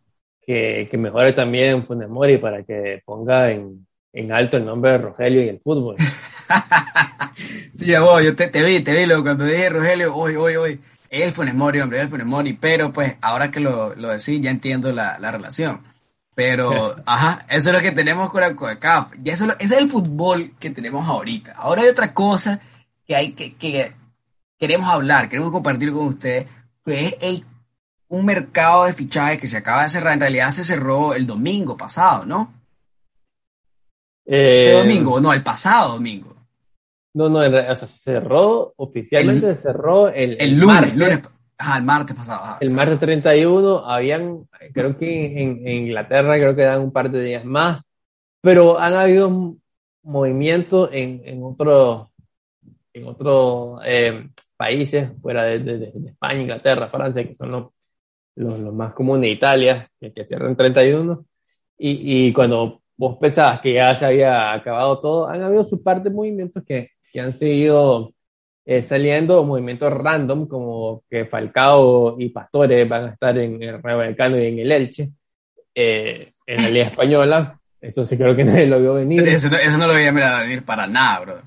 que, 0.42 0.88
mejore 0.98 1.32
también 1.32 1.86
Funes 1.86 2.08
Mori 2.08 2.38
para 2.38 2.62
que 2.62 3.02
ponga 3.04 3.50
en, 3.50 3.86
en 4.12 4.32
alto 4.32 4.56
el 4.56 4.64
nombre 4.64 4.92
de 4.92 4.98
Rogelio 4.98 5.42
y 5.42 5.48
el 5.48 5.60
fútbol. 5.60 5.96
sí, 7.78 7.96
vos, 7.96 8.22
yo 8.22 8.34
te, 8.36 8.48
te, 8.48 8.62
vi, 8.62 8.80
te 8.80 8.94
vi, 8.94 9.06
lo, 9.06 9.22
cuando 9.22 9.44
dije 9.44 9.68
Rogelio, 9.68 10.14
hoy, 10.14 10.36
hoy, 10.36 10.56
hoy 10.56 10.80
él 11.22 11.32
fue 11.32 11.52
Mori, 11.52 11.80
hombre, 11.80 12.00
él 12.00 12.08
fue 12.08 12.24
Mori, 12.24 12.54
pero 12.54 12.92
pues 12.92 13.16
ahora 13.20 13.50
que 13.50 13.60
lo, 13.60 13.94
lo 13.94 14.08
decís 14.08 14.40
ya 14.40 14.50
entiendo 14.50 14.92
la, 14.92 15.18
la 15.18 15.30
relación. 15.30 15.82
Pero, 16.34 16.96
ajá, 17.06 17.46
eso 17.48 17.70
es 17.70 17.74
lo 17.74 17.80
que 17.80 17.92
tenemos 17.92 18.30
con 18.30 18.40
la 18.40 18.56
CONCACAF. 18.56 19.12
Ya 19.22 19.34
eso, 19.34 19.46
ese 19.58 19.74
es 19.76 19.80
el 19.80 19.90
fútbol 19.90 20.54
que 20.58 20.70
tenemos 20.70 21.08
ahorita. 21.08 21.52
Ahora 21.52 21.82
hay 21.82 21.88
otra 21.88 22.12
cosa 22.12 22.60
que 23.06 23.14
hay 23.14 23.32
que, 23.32 23.54
que 23.54 23.92
queremos 24.58 24.92
hablar, 24.92 25.28
queremos 25.28 25.52
compartir 25.52 25.92
con 25.92 26.06
ustedes, 26.06 26.46
que 26.84 27.06
es 27.06 27.14
el, 27.20 27.44
un 28.08 28.24
mercado 28.24 28.84
de 28.86 28.92
fichajes 28.92 29.38
que 29.38 29.48
se 29.48 29.58
acaba 29.58 29.84
de 29.84 29.90
cerrar. 29.90 30.14
En 30.14 30.20
realidad 30.20 30.50
se 30.50 30.64
cerró 30.64 31.14
el 31.14 31.26
domingo 31.26 31.76
pasado, 31.76 32.24
¿no? 32.24 32.52
Eh, 34.26 34.64
¿Este 34.66 34.78
domingo? 34.78 35.20
No, 35.20 35.32
el 35.32 35.42
pasado 35.42 35.92
domingo. 35.92 36.33
No, 37.14 37.28
no, 37.28 37.38
o 37.38 37.50
sea, 37.50 37.74
se 37.76 37.86
cerró, 37.86 38.74
oficialmente 38.76 39.54
se 39.54 39.62
cerró 39.62 40.08
el, 40.08 40.36
el, 40.40 40.58
lunes, 40.58 40.96
lunes, 40.96 41.20
Ajá, 41.56 41.78
el 41.78 41.84
martes 41.84 42.16
pasado. 42.16 42.56
el 42.60 42.74
martes 42.74 42.98
31 42.98 43.88
habían, 43.88 44.48
creo 44.72 44.98
que 44.98 45.40
en, 45.40 45.66
Inglaterra 45.66 46.34
creo 46.34 46.56
que 46.56 46.62
dan 46.62 46.82
un 46.82 46.92
par 46.92 47.10
de 47.10 47.22
días 47.22 47.44
más, 47.44 47.82
pero 48.40 48.80
han 48.80 48.94
habido 48.94 49.56
movimientos 50.02 50.90
en, 50.92 51.22
en 51.24 51.44
otros 51.44 52.08
en 52.92 53.06
otros 53.06 53.80
eh, 53.84 54.28
países 54.56 55.10
fuera 55.20 55.44
de, 55.44 55.92
España, 56.06 56.40
Inglaterra, 56.40 56.88
Francia, 56.88 57.26
que 57.26 57.36
son 57.36 57.50
los, 57.50 57.66
los, 58.36 58.74
más 58.74 58.92
comunes, 58.92 59.30
Italia, 59.32 59.88
que, 60.00 60.10
que 60.10 60.24
cierran 60.24 60.56
31, 60.56 61.24
y, 61.78 62.26
y 62.26 62.32
cuando 62.32 62.82
vos 62.96 63.18
pensabas 63.20 63.60
que 63.60 63.74
ya 63.74 63.94
se 63.94 64.06
había 64.06 64.52
acabado 64.52 65.00
todo, 65.00 65.28
han 65.28 65.42
habido 65.42 65.64
su 65.64 65.82
parte 65.82 66.08
de 66.08 66.14
movimientos 66.14 66.62
que, 66.64 66.93
que 67.14 67.20
han 67.20 67.32
seguido 67.32 68.12
eh, 68.64 68.82
saliendo, 68.82 69.44
movimientos 69.44 69.92
random, 69.92 70.48
como 70.48 71.04
que 71.08 71.26
Falcao 71.26 72.16
y 72.18 72.30
Pastores 72.30 72.88
van 72.88 73.04
a 73.04 73.12
estar 73.12 73.38
en 73.38 73.62
el 73.62 73.80
Rayo 73.80 73.98
Vallecano 73.98 74.36
y 74.36 74.46
en 74.46 74.58
el 74.58 74.72
Elche, 74.72 75.12
eh, 75.72 76.32
en 76.44 76.62
la 76.62 76.70
Liga 76.70 76.86
Española. 76.86 77.56
Eso 77.80 78.04
sí 78.04 78.18
creo 78.18 78.34
que 78.34 78.42
nadie 78.44 78.66
lo 78.66 78.80
vio 78.80 78.94
venir. 78.94 79.28
Eso, 79.28 79.46
eso 79.46 79.78
no 79.78 79.86
lo 79.86 79.94
veía 79.94 80.10
venir 80.10 80.64
para 80.64 80.88
nada, 80.88 81.20
bro. 81.20 81.42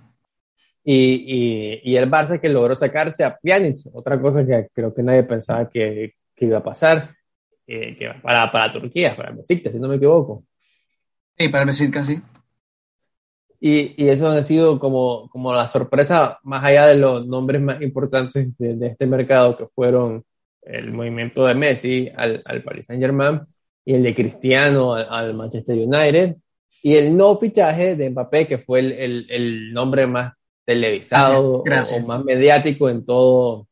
Y, 0.85 1.81
y, 1.83 1.91
y, 1.91 1.97
el 1.97 2.09
Barça 2.09 2.39
que 2.39 2.47
logró 2.47 2.73
sacarse 2.73 3.25
a 3.25 3.35
Pjanic, 3.35 3.75
otra 3.91 4.21
cosa 4.21 4.45
que 4.45 4.69
creo 4.73 4.93
que 4.93 5.03
nadie 5.03 5.23
pensaba 5.23 5.69
que, 5.69 6.13
que 6.33 6.45
iba 6.45 6.59
a 6.59 6.63
pasar, 6.63 7.13
eh, 7.67 7.97
que 7.97 8.09
para, 8.21 8.49
para 8.49 8.71
Turquía, 8.71 9.17
para 9.17 9.31
Besiktas, 9.31 9.73
si 9.73 9.79
no 9.79 9.89
me 9.89 9.97
equivoco. 9.97 10.45
Sí, 11.37 11.49
para 11.49 11.65
Besiktas, 11.65 12.07
sí. 12.07 12.21
Y, 13.59 14.01
y, 14.03 14.09
eso 14.09 14.27
ha 14.27 14.43
sido 14.43 14.79
como, 14.79 15.27
como 15.29 15.53
la 15.53 15.67
sorpresa, 15.67 16.39
más 16.43 16.63
allá 16.63 16.85
de 16.87 16.97
los 16.97 17.25
nombres 17.25 17.61
más 17.61 17.81
importantes 17.81 18.55
de, 18.57 18.87
este 18.87 19.07
mercado, 19.07 19.57
que 19.57 19.67
fueron 19.73 20.23
el 20.61 20.91
movimiento 20.91 21.45
de 21.45 21.55
Messi 21.55 22.09
al, 22.15 22.43
al 22.45 22.61
Paris 22.61 22.85
Saint 22.85 23.01
Germain 23.01 23.41
y 23.83 23.93
el 23.93 24.03
de 24.03 24.13
Cristiano 24.13 24.93
al, 24.93 25.33
Manchester 25.33 25.75
United, 25.75 26.35
y 26.83 26.95
el 26.95 27.17
no 27.17 27.37
fichaje 27.37 27.95
de 27.95 28.09
Mbappé, 28.09 28.45
que 28.45 28.57
fue 28.59 28.79
el, 28.79 28.91
el, 28.91 29.27
el 29.29 29.73
nombre 29.73 30.05
más 30.05 30.33
televisado 30.67 31.63
O, 31.63 31.99
más 32.05 32.23
mediático 32.25 32.89
en 32.89 33.05
todo, 33.05 33.67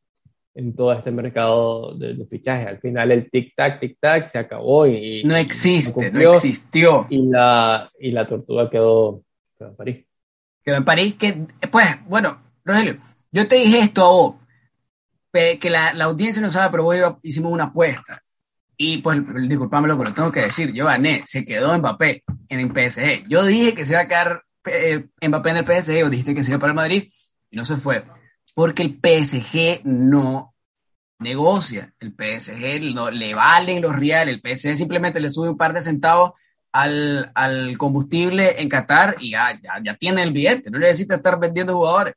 en 0.56 0.74
todo 0.74 0.94
este 0.94 1.12
mercado 1.12 1.94
de, 1.96 2.14
de 2.14 2.26
fichaje. 2.26 2.68
Al 2.68 2.80
final 2.80 3.12
el 3.12 3.30
tic-tac, 3.30 3.82
tic-tac 3.82 4.28
se 4.28 4.40
acabó 4.40 4.88
y... 4.88 5.22
No 5.26 5.36
existe, 5.36 6.10
no 6.10 6.32
existió. 6.32 7.06
Y 7.10 7.24
la, 7.24 7.92
y 8.00 8.12
la 8.12 8.26
tortuga 8.26 8.70
quedó 8.70 9.25
Quedó 9.58 9.70
en 9.70 9.76
París. 9.76 10.06
Quedó 10.64 10.76
en 10.78 10.86
París, 10.86 11.16
que, 11.16 11.48
pues, 11.72 11.88
bueno, 12.06 12.42
Rogelio, 12.64 12.98
yo 13.32 13.48
te 13.48 13.56
dije 13.56 13.80
esto 13.80 14.04
a 14.04 14.10
vos, 14.10 14.36
que 15.32 15.70
la, 15.70 15.94
la 15.94 16.06
audiencia 16.06 16.42
no 16.42 16.50
sabe, 16.50 16.72
pero 16.72 16.84
vos 16.84 16.96
hicimos 17.22 17.52
una 17.52 17.66
apuesta. 17.66 18.22
Y 18.78 18.98
pues, 18.98 19.22
disculpame 19.48 19.88
lo 19.88 19.98
que 19.98 20.06
lo 20.06 20.14
tengo 20.14 20.32
que 20.32 20.42
decir, 20.42 20.74
yo 20.74 20.86
gané, 20.86 21.24
se 21.26 21.46
quedó 21.46 21.78
Mbappé 21.78 22.24
en 22.50 22.60
el 22.60 22.70
PSG. 22.70 23.28
Yo 23.28 23.46
dije 23.46 23.74
que 23.74 23.86
se 23.86 23.94
iba 23.94 24.02
a 24.02 24.08
quedar 24.08 24.44
eh, 24.66 25.08
Mbappé 25.26 25.50
en 25.52 25.58
el 25.58 25.66
PSG, 25.66 26.06
o 26.06 26.10
dijiste 26.10 26.36
que 26.36 26.44
se 26.44 26.52
iba 26.52 26.60
para 26.60 26.72
el 26.72 26.76
Madrid, 26.76 27.10
y 27.50 27.56
no 27.56 27.66
se 27.66 27.78
fue. 27.78 28.04
Porque 28.54 28.84
el 28.84 29.00
PSG 29.02 29.82
no 29.86 30.54
negocia, 31.20 31.94
el 32.00 32.14
PSG 32.14 32.94
no, 32.94 33.10
le 33.10 33.34
valen 33.34 33.82
los 33.82 33.96
reales, 33.96 34.36
el 34.36 34.58
PSG 34.58 34.76
simplemente 34.76 35.20
le 35.20 35.30
sube 35.30 35.50
un 35.50 35.58
par 35.58 35.74
de 35.74 35.82
centavos 35.82 36.32
al, 36.76 37.32
al 37.36 37.78
combustible 37.78 38.62
en 38.62 38.68
Qatar 38.68 39.16
y 39.20 39.32
ya, 39.32 39.58
ya, 39.82 39.96
tiene 39.96 40.24
el 40.24 40.34
billete, 40.34 40.70
no 40.70 40.78
necesita 40.78 41.16
estar 41.16 41.40
vendiendo 41.40 41.74
jugadores. 41.74 42.16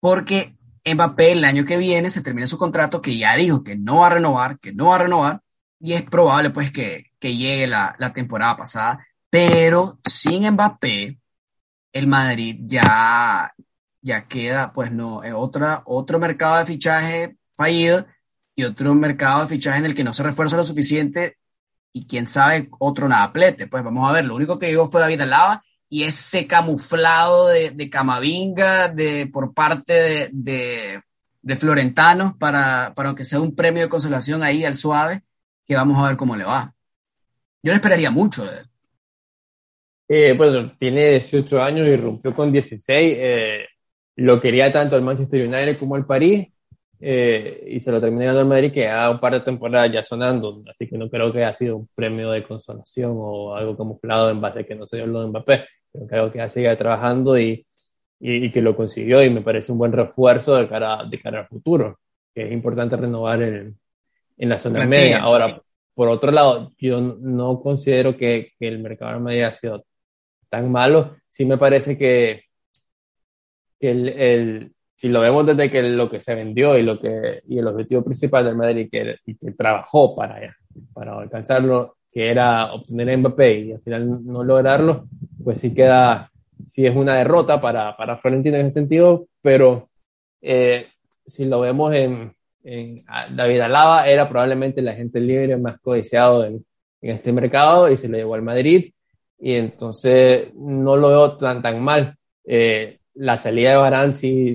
Porque 0.00 0.54
Mbappé 0.84 1.32
el 1.32 1.44
año 1.44 1.64
que 1.64 1.78
viene 1.78 2.10
se 2.10 2.20
termina 2.20 2.46
su 2.46 2.58
contrato 2.58 3.00
que 3.00 3.16
ya 3.16 3.34
dijo 3.36 3.64
que 3.64 3.76
no 3.76 4.00
va 4.00 4.08
a 4.08 4.10
renovar, 4.10 4.58
que 4.58 4.74
no 4.74 4.88
va 4.88 4.96
a 4.96 4.98
renovar, 4.98 5.40
y 5.78 5.94
es 5.94 6.02
probable 6.02 6.50
pues 6.50 6.70
que, 6.72 7.06
que 7.18 7.36
llegue 7.36 7.66
la, 7.66 7.96
la, 7.98 8.12
temporada 8.12 8.54
pasada, 8.56 9.06
pero 9.30 9.98
sin 10.04 10.50
Mbappé, 10.50 11.18
el 11.94 12.06
Madrid 12.06 12.56
ya, 12.64 13.54
ya 14.02 14.28
queda 14.28 14.74
pues 14.74 14.92
no, 14.92 15.22
es 15.22 15.32
otra, 15.32 15.82
otro 15.86 16.18
mercado 16.18 16.58
de 16.58 16.66
fichaje 16.66 17.36
fallido 17.56 18.06
y 18.54 18.64
otro 18.64 18.94
mercado 18.94 19.40
de 19.40 19.46
fichaje 19.46 19.78
en 19.78 19.86
el 19.86 19.94
que 19.94 20.04
no 20.04 20.12
se 20.12 20.22
refuerza 20.22 20.56
lo 20.58 20.66
suficiente 20.66 21.38
y 21.92 22.06
quién 22.06 22.26
sabe 22.26 22.68
otro 22.78 23.08
nadaplete. 23.08 23.66
Pues 23.66 23.82
vamos 23.82 24.08
a 24.08 24.12
ver, 24.12 24.24
lo 24.24 24.36
único 24.36 24.58
que 24.58 24.68
llegó 24.68 24.90
fue 24.90 25.00
David 25.00 25.22
Alaba 25.22 25.62
y 25.88 26.04
ese 26.04 26.46
camuflado 26.46 27.48
de, 27.48 27.70
de 27.70 27.90
Camavinga 27.90 28.88
de, 28.88 29.26
por 29.26 29.52
parte 29.52 30.30
de, 30.32 31.02
de, 31.42 31.56
Florentano 31.56 32.36
para, 32.38 32.92
para 32.94 33.08
aunque 33.08 33.24
sea 33.24 33.40
un 33.40 33.56
premio 33.56 33.82
de 33.82 33.88
consolación 33.88 34.42
ahí 34.42 34.64
al 34.64 34.76
suave, 34.76 35.22
que 35.66 35.74
vamos 35.74 35.98
a 35.98 36.08
ver 36.08 36.16
cómo 36.16 36.36
le 36.36 36.44
va. 36.44 36.72
Yo 37.62 37.72
le 37.72 37.76
esperaría 37.76 38.10
mucho 38.10 38.44
de 38.44 38.58
él. 38.58 38.66
Eh, 40.08 40.34
bueno, 40.36 40.72
tiene 40.78 41.10
18 41.10 41.60
años 41.60 41.88
y 41.88 41.96
rompió 41.96 42.34
con 42.34 42.50
16. 42.50 43.16
Eh, 43.18 43.66
lo 44.16 44.40
quería 44.40 44.72
tanto 44.72 44.96
el 44.96 45.02
Manchester 45.02 45.46
United 45.46 45.78
como 45.78 45.96
el 45.96 46.04
París. 46.04 46.48
Eh, 47.02 47.64
y 47.66 47.80
se 47.80 47.90
lo 47.90 48.00
terminé 48.00 48.26
ganando 48.26 48.42
el 48.42 48.48
Madrid, 48.48 48.72
que 48.72 48.86
ha 48.86 49.10
un 49.10 49.18
par 49.18 49.32
de 49.32 49.40
temporadas 49.40 49.90
ya 49.90 50.02
sonando, 50.02 50.62
así 50.68 50.86
que 50.86 50.98
no 50.98 51.08
creo 51.08 51.32
que 51.32 51.42
haya 51.42 51.54
sido 51.54 51.76
un 51.78 51.88
premio 51.94 52.30
de 52.30 52.42
consolación 52.42 53.12
o 53.16 53.54
algo 53.54 53.74
camuflado 53.74 54.30
en 54.30 54.40
base 54.40 54.60
a 54.60 54.64
que 54.64 54.74
no 54.74 54.86
se 54.86 54.98
dio 54.98 55.06
lo 55.06 55.22
de 55.22 55.28
Mbappé, 55.28 55.66
pero 55.90 56.06
creo 56.06 56.30
que 56.30 56.38
ya 56.38 56.48
sigue 56.50 56.76
trabajando 56.76 57.38
y, 57.38 57.66
y, 58.20 58.50
que 58.50 58.60
lo 58.60 58.76
consiguió 58.76 59.24
y 59.24 59.30
me 59.30 59.40
parece 59.40 59.72
un 59.72 59.78
buen 59.78 59.92
refuerzo 59.92 60.56
de 60.56 60.68
cara, 60.68 61.04
de 61.08 61.18
cara 61.18 61.40
al 61.40 61.48
futuro, 61.48 62.00
que 62.34 62.46
es 62.46 62.52
importante 62.52 62.96
renovar 62.96 63.42
en, 63.42 63.78
en 64.36 64.48
la 64.48 64.58
zona 64.58 64.86
media. 64.86 65.20
Ahora, 65.20 65.62
por 65.94 66.08
otro 66.08 66.30
lado, 66.30 66.70
yo 66.76 67.00
no 67.00 67.60
considero 67.62 68.14
que, 68.16 68.52
que 68.58 68.68
el 68.68 68.78
mercado 68.78 69.14
de 69.14 69.20
media 69.20 69.48
ha 69.48 69.52
sido 69.52 69.86
tan 70.50 70.70
malo, 70.70 71.16
sí 71.28 71.46
me 71.46 71.56
parece 71.56 71.96
que, 71.96 72.44
que 73.78 73.90
el, 73.90 74.08
el 74.08 74.72
si 75.00 75.08
lo 75.08 75.20
vemos 75.22 75.46
desde 75.46 75.70
que 75.70 75.82
lo 75.82 76.10
que 76.10 76.20
se 76.20 76.34
vendió 76.34 76.76
y, 76.76 76.82
lo 76.82 76.98
que, 76.98 77.40
y 77.48 77.56
el 77.56 77.66
objetivo 77.66 78.02
principal 78.04 78.44
del 78.44 78.54
Madrid 78.54 78.86
que, 78.92 79.16
y 79.24 79.34
que 79.34 79.52
trabajó 79.52 80.14
para, 80.14 80.54
para 80.92 81.18
alcanzarlo, 81.18 81.96
que 82.12 82.28
era 82.28 82.74
obtener 82.74 83.08
a 83.08 83.16
Mbappé 83.16 83.60
y 83.60 83.72
al 83.72 83.80
final 83.80 84.22
no 84.26 84.44
lograrlo, 84.44 85.06
pues 85.42 85.58
sí 85.58 85.72
queda, 85.72 86.30
sí 86.66 86.84
es 86.84 86.94
una 86.94 87.14
derrota 87.14 87.62
para, 87.62 87.96
para 87.96 88.18
Florentino 88.18 88.58
en 88.58 88.66
ese 88.66 88.80
sentido, 88.80 89.24
pero 89.40 89.88
eh, 90.42 90.88
si 91.24 91.46
lo 91.46 91.60
vemos 91.60 91.94
en, 91.94 92.34
en, 92.62 93.02
David 93.34 93.60
Alaba, 93.60 94.06
era 94.06 94.28
probablemente 94.28 94.80
el 94.80 94.88
agente 94.88 95.18
libre 95.18 95.56
más 95.56 95.80
codiciado 95.80 96.44
en, 96.44 96.62
en 97.00 97.10
este 97.10 97.32
mercado 97.32 97.90
y 97.90 97.96
se 97.96 98.06
lo 98.06 98.18
llevó 98.18 98.34
al 98.34 98.42
Madrid 98.42 98.92
y 99.38 99.54
entonces 99.54 100.52
no 100.54 100.94
lo 100.94 101.08
veo 101.08 101.38
tan, 101.38 101.62
tan 101.62 101.80
mal. 101.80 102.16
Eh, 102.44 102.99
la 103.14 103.38
salida 103.38 103.70
de 103.70 103.76
Barán 103.76 104.16
sí, 104.16 104.54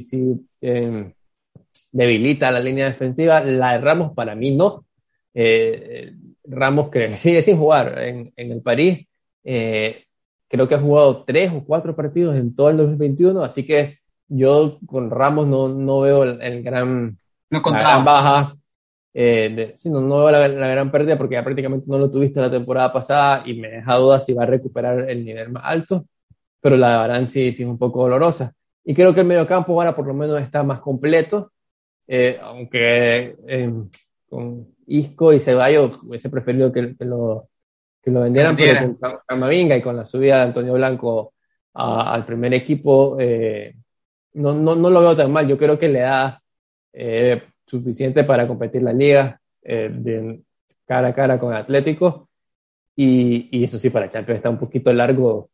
em, 0.61 1.13
debilita 1.91 2.51
la 2.51 2.59
línea 2.59 2.85
defensiva. 2.85 3.41
La 3.41 3.73
de 3.73 3.77
Ramos 3.79 4.13
para 4.13 4.35
mí 4.35 4.55
no. 4.55 4.85
Eh, 5.33 6.13
Ramos 6.43 6.89
creo 6.89 7.09
que 7.09 7.17
sigue 7.17 7.41
sin 7.41 7.57
jugar 7.57 7.97
en, 7.99 8.33
el 8.35 8.61
París. 8.61 9.07
Eh, 9.43 10.05
creo 10.47 10.67
que 10.67 10.75
ha 10.75 10.79
jugado 10.79 11.23
tres 11.23 11.51
o 11.53 11.63
cuatro 11.63 11.95
partidos 11.95 12.35
en 12.35 12.55
todo 12.55 12.69
el 12.69 12.77
2021, 12.77 13.43
así 13.43 13.65
que 13.65 13.99
yo 14.27 14.79
con 14.85 15.11
Ramos 15.11 15.47
no, 15.47 15.69
no 15.69 16.01
veo 16.01 16.23
el, 16.23 16.63
gran, 16.63 17.17
no 17.49 17.61
la 17.63 17.79
gran 17.79 18.05
baja. 18.05 18.55
Eh, 19.13 19.73
no, 19.85 20.01
no, 20.01 20.17
veo 20.25 20.31
la, 20.31 20.47
la, 20.47 20.67
gran 20.67 20.91
pérdida 20.91 21.17
porque 21.17 21.35
ya 21.35 21.43
prácticamente 21.43 21.85
no 21.87 21.97
lo 21.97 22.11
tuviste 22.11 22.41
la 22.41 22.51
temporada 22.51 22.91
pasada 22.91 23.43
y 23.45 23.53
me 23.53 23.69
deja 23.69 23.95
dudas 23.95 24.25
si 24.25 24.33
va 24.33 24.43
a 24.43 24.47
recuperar 24.47 25.09
el 25.09 25.23
nivel 25.23 25.51
más 25.51 25.63
alto 25.65 26.05
pero 26.65 26.78
la 26.78 26.89
de 26.89 26.97
Barán 26.97 27.30
sí, 27.30 27.49
es 27.49 27.60
un 27.60 27.78
poco 27.78 28.01
dolorosa. 28.01 28.51
Y 28.84 28.95
creo 28.95 29.13
que 29.13 29.19
el 29.19 29.28
mediocampo 29.28 29.73
ahora 29.73 29.95
por 29.95 30.08
lo 30.08 30.15
menos 30.15 30.41
está 30.41 30.63
más 30.63 30.80
completo, 30.80 31.51
eh, 32.08 32.39
aunque 32.41 33.36
eh, 33.47 33.71
con 34.28 34.67
Isco 34.88 35.32
y 35.32 35.39
Ceballos 35.39 36.01
hubiese 36.01 36.28
preferido 36.28 36.71
que, 36.71 36.95
lo, 37.01 37.49
que 38.01 38.10
lo 38.10 38.21
vendieran, 38.21 38.56
pero 38.56 38.97
con 38.97 39.20
Camavinga 39.28 39.78
y 39.78 39.84
con 39.84 39.95
la 39.95 40.05
subida 40.05 40.38
de 40.38 40.41
Antonio 40.41 40.74
Blanco 40.74 41.36
al 41.76 42.26
primer 42.26 42.55
equipo, 42.55 43.16
eh, 43.20 43.76
no, 44.34 44.55
no, 44.55 44.76
no, 44.76 44.89
lo 44.89 45.01
veo 45.01 45.16
tan 45.16 45.32
mal. 45.32 45.47
Yo 45.47 45.59
creo 45.59 45.78
que 45.78 45.88
le 45.88 45.99
da 45.99 46.41
suficiente 47.63 48.24
para 48.24 48.47
competir 48.47 48.82
la 48.82 48.91
liga 48.91 49.39
de 49.61 50.41
cara 50.88 51.09
a 51.09 51.13
cara 51.13 51.39
con 51.39 51.53
Atlético. 51.53 52.28
Y, 52.95 53.49
y, 53.51 53.66
eso 53.66 53.78
sí, 53.78 53.91
para 53.91 54.09
Champions 54.09 54.38
está 54.38 54.49
un 54.49 54.57
poquito 54.57 54.91
largo 54.91 55.51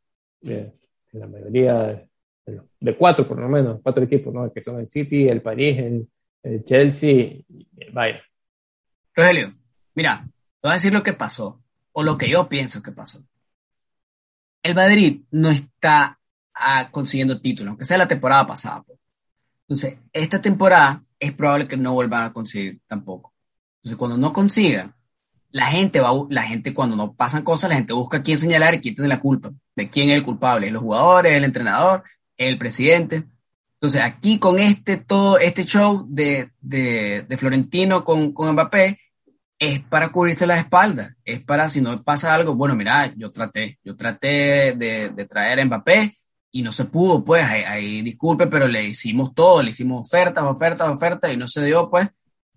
en 1.13 1.19
la 1.19 1.27
mayoría 1.27 2.07
de, 2.45 2.97
cuatro 2.97 3.27
por 3.27 3.39
lo 3.39 3.47
menos, 3.49 3.79
cuatro 3.81 4.03
equipos, 4.03 4.33
¿no? 4.33 4.51
que 4.51 4.63
son 4.63 4.79
el 4.79 4.89
City, 4.89 5.27
el 5.27 5.41
París, 5.41 5.77
el, 6.43 6.63
Chelsea 6.65 7.11
y 7.11 7.67
el 7.77 7.91
Bayern. 7.91 8.21
Rogelio, 9.13 9.53
mira, 9.93 10.25
te 10.25 10.67
voy 10.67 10.71
a 10.71 10.73
decir 10.73 10.91
lo 10.91 11.03
que 11.03 11.13
pasó, 11.13 11.61
o 11.91 12.03
lo 12.03 12.17
que 12.17 12.29
yo 12.29 12.49
pienso 12.49 12.81
que 12.81 12.91
pasó. 12.91 13.23
El 14.63 14.73
Madrid 14.73 15.21
no 15.31 15.49
está 15.49 16.19
ah, 16.55 16.89
consiguiendo 16.91 17.41
títulos, 17.41 17.69
aunque 17.69 17.85
sea 17.85 17.97
la 17.97 18.07
temporada 18.07 18.47
pasada. 18.47 18.83
Pues. 18.83 18.99
Entonces, 19.67 19.99
esta 20.13 20.41
temporada 20.41 21.01
es 21.19 21.33
probable 21.33 21.67
que 21.67 21.77
no 21.77 21.93
vuelvan 21.93 22.23
a 22.23 22.33
conseguir 22.33 22.81
tampoco. 22.87 23.33
Entonces, 23.77 23.97
cuando 23.97 24.17
no 24.17 24.33
consigan, 24.33 24.95
la 25.51 25.67
gente 25.67 25.99
va, 25.99 26.11
la 26.29 26.43
gente 26.43 26.73
cuando 26.73 26.95
no 26.95 27.13
pasan 27.13 27.43
cosas, 27.43 27.69
la 27.69 27.75
gente 27.75 27.93
busca 27.93 28.23
quién 28.23 28.37
señalar 28.37 28.73
y 28.75 28.81
quién 28.81 28.95
tiene 28.95 29.07
la 29.09 29.19
culpa, 29.19 29.51
de 29.75 29.89
quién 29.89 30.09
es 30.09 30.17
el 30.17 30.23
culpable, 30.23 30.71
los 30.71 30.81
jugadores, 30.81 31.33
el 31.33 31.43
entrenador, 31.43 32.03
el 32.37 32.57
presidente. 32.57 33.23
Entonces, 33.75 34.01
aquí 34.01 34.39
con 34.39 34.59
este, 34.59 34.97
todo 34.97 35.37
este 35.39 35.65
show 35.65 36.05
de, 36.07 36.51
de, 36.61 37.23
de 37.27 37.37
Florentino 37.37 38.03
con, 38.03 38.31
con 38.31 38.51
Mbappé, 38.53 38.99
es 39.61 39.79
para 39.79 40.11
cubrirse 40.11 40.47
la 40.47 40.57
espalda, 40.57 41.15
es 41.23 41.39
para 41.39 41.69
si 41.69 41.81
no 41.81 42.01
pasa 42.01 42.33
algo, 42.33 42.55
bueno, 42.55 42.73
mira, 42.75 43.13
yo 43.15 43.31
traté, 43.31 43.77
yo 43.83 43.95
traté 43.95 44.73
de, 44.75 45.09
de 45.09 45.25
traer 45.25 45.59
a 45.59 45.65
Mbappé 45.65 46.17
y 46.51 46.63
no 46.63 46.71
se 46.71 46.85
pudo, 46.85 47.23
pues, 47.23 47.43
ahí, 47.43 48.01
disculpe, 48.01 48.47
pero 48.47 48.67
le 48.67 48.85
hicimos 48.85 49.35
todo, 49.35 49.61
le 49.61 49.69
hicimos 49.69 50.07
ofertas, 50.07 50.43
ofertas, 50.45 50.89
ofertas 50.89 51.31
y 51.31 51.37
no 51.37 51.47
se 51.47 51.63
dio, 51.63 51.91
pues, 51.91 52.09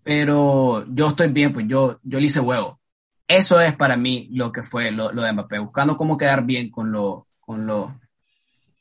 pero 0.03 0.87
yo 0.89 1.09
estoy 1.09 1.29
bien, 1.29 1.53
pues 1.53 1.67
yo, 1.69 2.01
yo 2.03 2.19
le 2.19 2.27
hice 2.27 2.41
huevo. 2.41 2.81
Eso 3.27 3.61
es 3.61 3.75
para 3.75 3.97
mí 3.97 4.29
lo 4.33 4.53
que 4.53 4.63
fue 4.63 4.91
lo, 4.91 5.11
de 5.11 5.33
Mbappé, 5.33 5.59
buscando 5.59 5.97
cómo 5.97 6.19
quedar 6.19 6.45
bien 6.45 6.71
con, 6.71 6.93
con, 7.41 8.01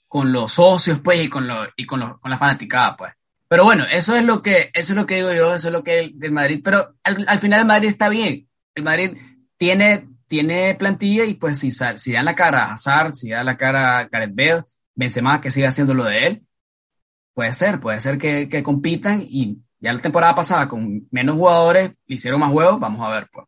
con 0.07 0.31
los 0.31 0.51
socios, 0.51 0.99
pues, 0.99 1.23
y 1.23 1.29
con, 1.29 1.47
lo, 1.47 1.67
y 1.75 1.85
con, 1.85 2.19
con 2.19 2.31
la 2.31 2.37
fanaticada, 2.37 2.97
pues. 2.97 3.13
Pero 3.47 3.63
bueno, 3.63 3.85
eso 3.91 4.15
es 4.15 4.23
lo 4.25 4.41
que, 4.41 4.71
eso 4.73 4.93
es 4.93 4.95
lo 4.95 5.05
que 5.05 5.17
digo 5.17 5.31
yo, 5.31 5.53
eso 5.53 5.67
es 5.67 5.71
lo 5.71 5.83
que 5.83 5.99
el, 5.99 6.31
Madrid, 6.31 6.61
pero 6.63 6.95
al, 7.03 7.23
al, 7.27 7.39
final 7.39 7.59
el 7.61 7.65
Madrid 7.67 7.89
está 7.89 8.09
bien. 8.09 8.49
El 8.73 8.83
Madrid 8.83 9.17
tiene, 9.57 10.09
tiene 10.27 10.73
plantilla 10.75 11.23
y 11.25 11.35
pues 11.35 11.59
si, 11.59 11.71
si 11.71 12.11
dan 12.11 12.25
la 12.25 12.35
cara 12.35 12.65
a 12.65 12.73
Hazard, 12.73 13.13
si 13.13 13.29
dan 13.29 13.45
la 13.45 13.55
cara 13.55 13.99
a 13.99 14.03
Gareth 14.05 14.35
Bale, 14.35 14.63
Benzema 14.95 15.39
que 15.39 15.51
siga 15.51 15.69
haciendo 15.69 15.93
lo 15.93 16.05
de 16.05 16.25
él, 16.27 16.47
puede 17.33 17.53
ser, 17.53 17.79
puede 17.79 17.99
ser 17.99 18.17
que, 18.17 18.49
que 18.49 18.63
compitan 18.63 19.23
y 19.23 19.59
ya 19.79 19.93
la 19.93 20.01
temporada 20.01 20.33
pasada 20.33 20.67
con 20.67 21.07
menos 21.11 21.35
jugadores 21.35 21.91
le 22.07 22.15
hicieron 22.15 22.39
más 22.39 22.51
juegos, 22.51 22.79
vamos 22.79 23.07
a 23.07 23.13
ver 23.13 23.29
pues. 23.31 23.47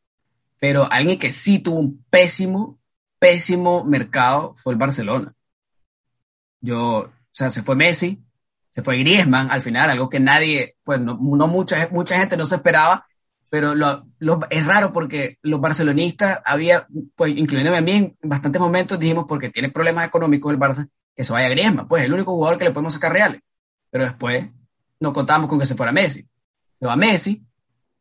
Pero 0.59 0.91
alguien 0.91 1.19
que 1.19 1.31
sí 1.31 1.59
tuvo 1.59 1.79
un 1.79 2.03
pésimo, 2.09 2.79
pésimo 3.19 3.83
mercado 3.83 4.53
fue 4.55 4.73
el 4.73 4.79
Barcelona. 4.79 5.33
Yo, 6.61 6.99
o 6.99 7.11
sea, 7.31 7.51
se 7.51 7.61
fue 7.61 7.75
Messi, 7.75 8.23
se 8.71 8.81
fue 8.81 8.97
Griezmann 8.97 9.51
al 9.51 9.61
final, 9.61 9.89
algo 9.89 10.09
que 10.09 10.19
nadie, 10.19 10.75
pues 10.83 10.99
no, 10.99 11.17
no 11.17 11.47
mucha, 11.47 11.87
mucha 11.91 12.17
gente 12.17 12.37
no 12.37 12.45
se 12.45 12.55
esperaba, 12.55 13.05
pero 13.49 13.75
lo, 13.75 14.05
lo, 14.19 14.39
es 14.49 14.65
raro 14.65 14.91
porque 14.91 15.37
los 15.41 15.61
barcelonistas 15.61 16.41
había, 16.45 16.87
pues 17.15 17.37
incluyéndome 17.37 17.77
a 17.77 17.81
mí 17.81 17.91
en 17.91 18.17
bastantes 18.23 18.59
momentos 18.59 18.99
dijimos 18.99 19.25
porque 19.27 19.49
tiene 19.49 19.69
problemas 19.69 20.05
económicos 20.05 20.51
el 20.51 20.59
Barça, 20.59 20.89
que 21.15 21.23
se 21.23 21.31
vaya 21.31 21.47
Griezmann, 21.49 21.87
pues 21.87 22.01
es 22.01 22.07
el 22.07 22.13
único 22.13 22.33
jugador 22.33 22.57
que 22.57 22.65
le 22.65 22.71
podemos 22.71 22.93
sacar 22.93 23.13
reales, 23.13 23.41
pero 23.89 24.03
después 24.03 24.47
no 24.99 25.13
contamos 25.13 25.49
con 25.49 25.59
que 25.59 25.65
se 25.65 25.75
fuera 25.75 25.91
Messi. 25.91 26.27
Se 26.79 26.85
va 26.85 26.95
Messi, 26.95 27.45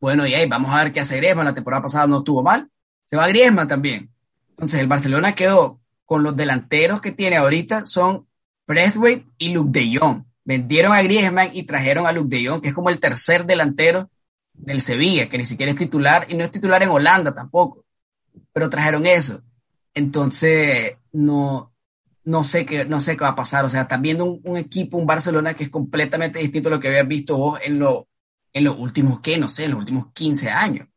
bueno, 0.05 0.27
y 0.27 0.35
ahí 0.35 0.47
vamos 0.47 0.71
a 0.71 0.83
ver 0.83 0.93
qué 0.93 0.99
hace 0.99 1.17
Griezmann, 1.17 1.45
la 1.45 1.55
temporada 1.55 1.81
pasada 1.81 2.05
no 2.05 2.19
estuvo 2.19 2.43
mal, 2.43 2.69
se 3.05 3.15
va 3.15 3.27
Griezmann 3.27 3.67
también. 3.67 4.11
Entonces 4.51 4.79
el 4.79 4.87
Barcelona 4.87 5.33
quedó 5.33 5.81
con 6.05 6.21
los 6.21 6.37
delanteros 6.37 7.01
que 7.01 7.11
tiene 7.11 7.37
ahorita 7.37 7.87
son 7.87 8.27
Braithwaite 8.67 9.25
y 9.39 9.49
Luke 9.49 9.71
de 9.71 9.97
Jong 9.97 10.23
vendieron 10.45 10.93
a 10.93 11.01
Griezmann 11.01 11.49
y 11.53 11.63
trajeron 11.63 12.05
a 12.05 12.11
Luke 12.11 12.37
de 12.37 12.47
Jong, 12.47 12.61
que 12.61 12.67
es 12.67 12.73
como 12.73 12.89
el 12.89 12.99
tercer 12.99 13.45
delantero 13.45 14.09
del 14.53 14.79
Sevilla, 14.79 15.27
que 15.27 15.39
ni 15.39 15.45
siquiera 15.45 15.71
es 15.71 15.77
titular 15.77 16.27
y 16.29 16.35
no 16.35 16.43
es 16.43 16.51
titular 16.51 16.81
en 16.83 16.89
Holanda 16.89 17.33
tampoco, 17.33 17.83
pero 18.53 18.69
trajeron 18.69 19.05
eso. 19.07 19.41
Entonces, 19.95 20.97
no, 21.11 21.73
no 22.23 22.43
sé 22.43 22.65
qué, 22.65 22.85
no 22.85 22.99
sé 22.99 23.17
qué 23.17 23.23
va 23.23 23.29
a 23.29 23.35
pasar. 23.35 23.65
O 23.65 23.69
sea, 23.69 23.81
están 23.81 24.03
viendo 24.03 24.25
un, 24.25 24.57
equipo, 24.57 24.97
un 24.97 25.07
Barcelona 25.07 25.55
que 25.55 25.63
es 25.63 25.69
completamente 25.69 26.39
distinto 26.39 26.69
a 26.69 26.73
lo 26.73 26.79
que 26.79 26.89
habías 26.89 27.07
visto 27.07 27.37
vos 27.37 27.59
en, 27.63 27.79
lo, 27.79 28.07
en 28.55 28.63
los 28.63 28.79
últimos, 28.79 29.19
¿qué? 29.19 29.37
No 29.37 29.49
sé, 29.49 29.65
en 29.65 29.71
los 29.71 29.81
últimos 29.81 30.13
15 30.13 30.49
años. 30.49 30.87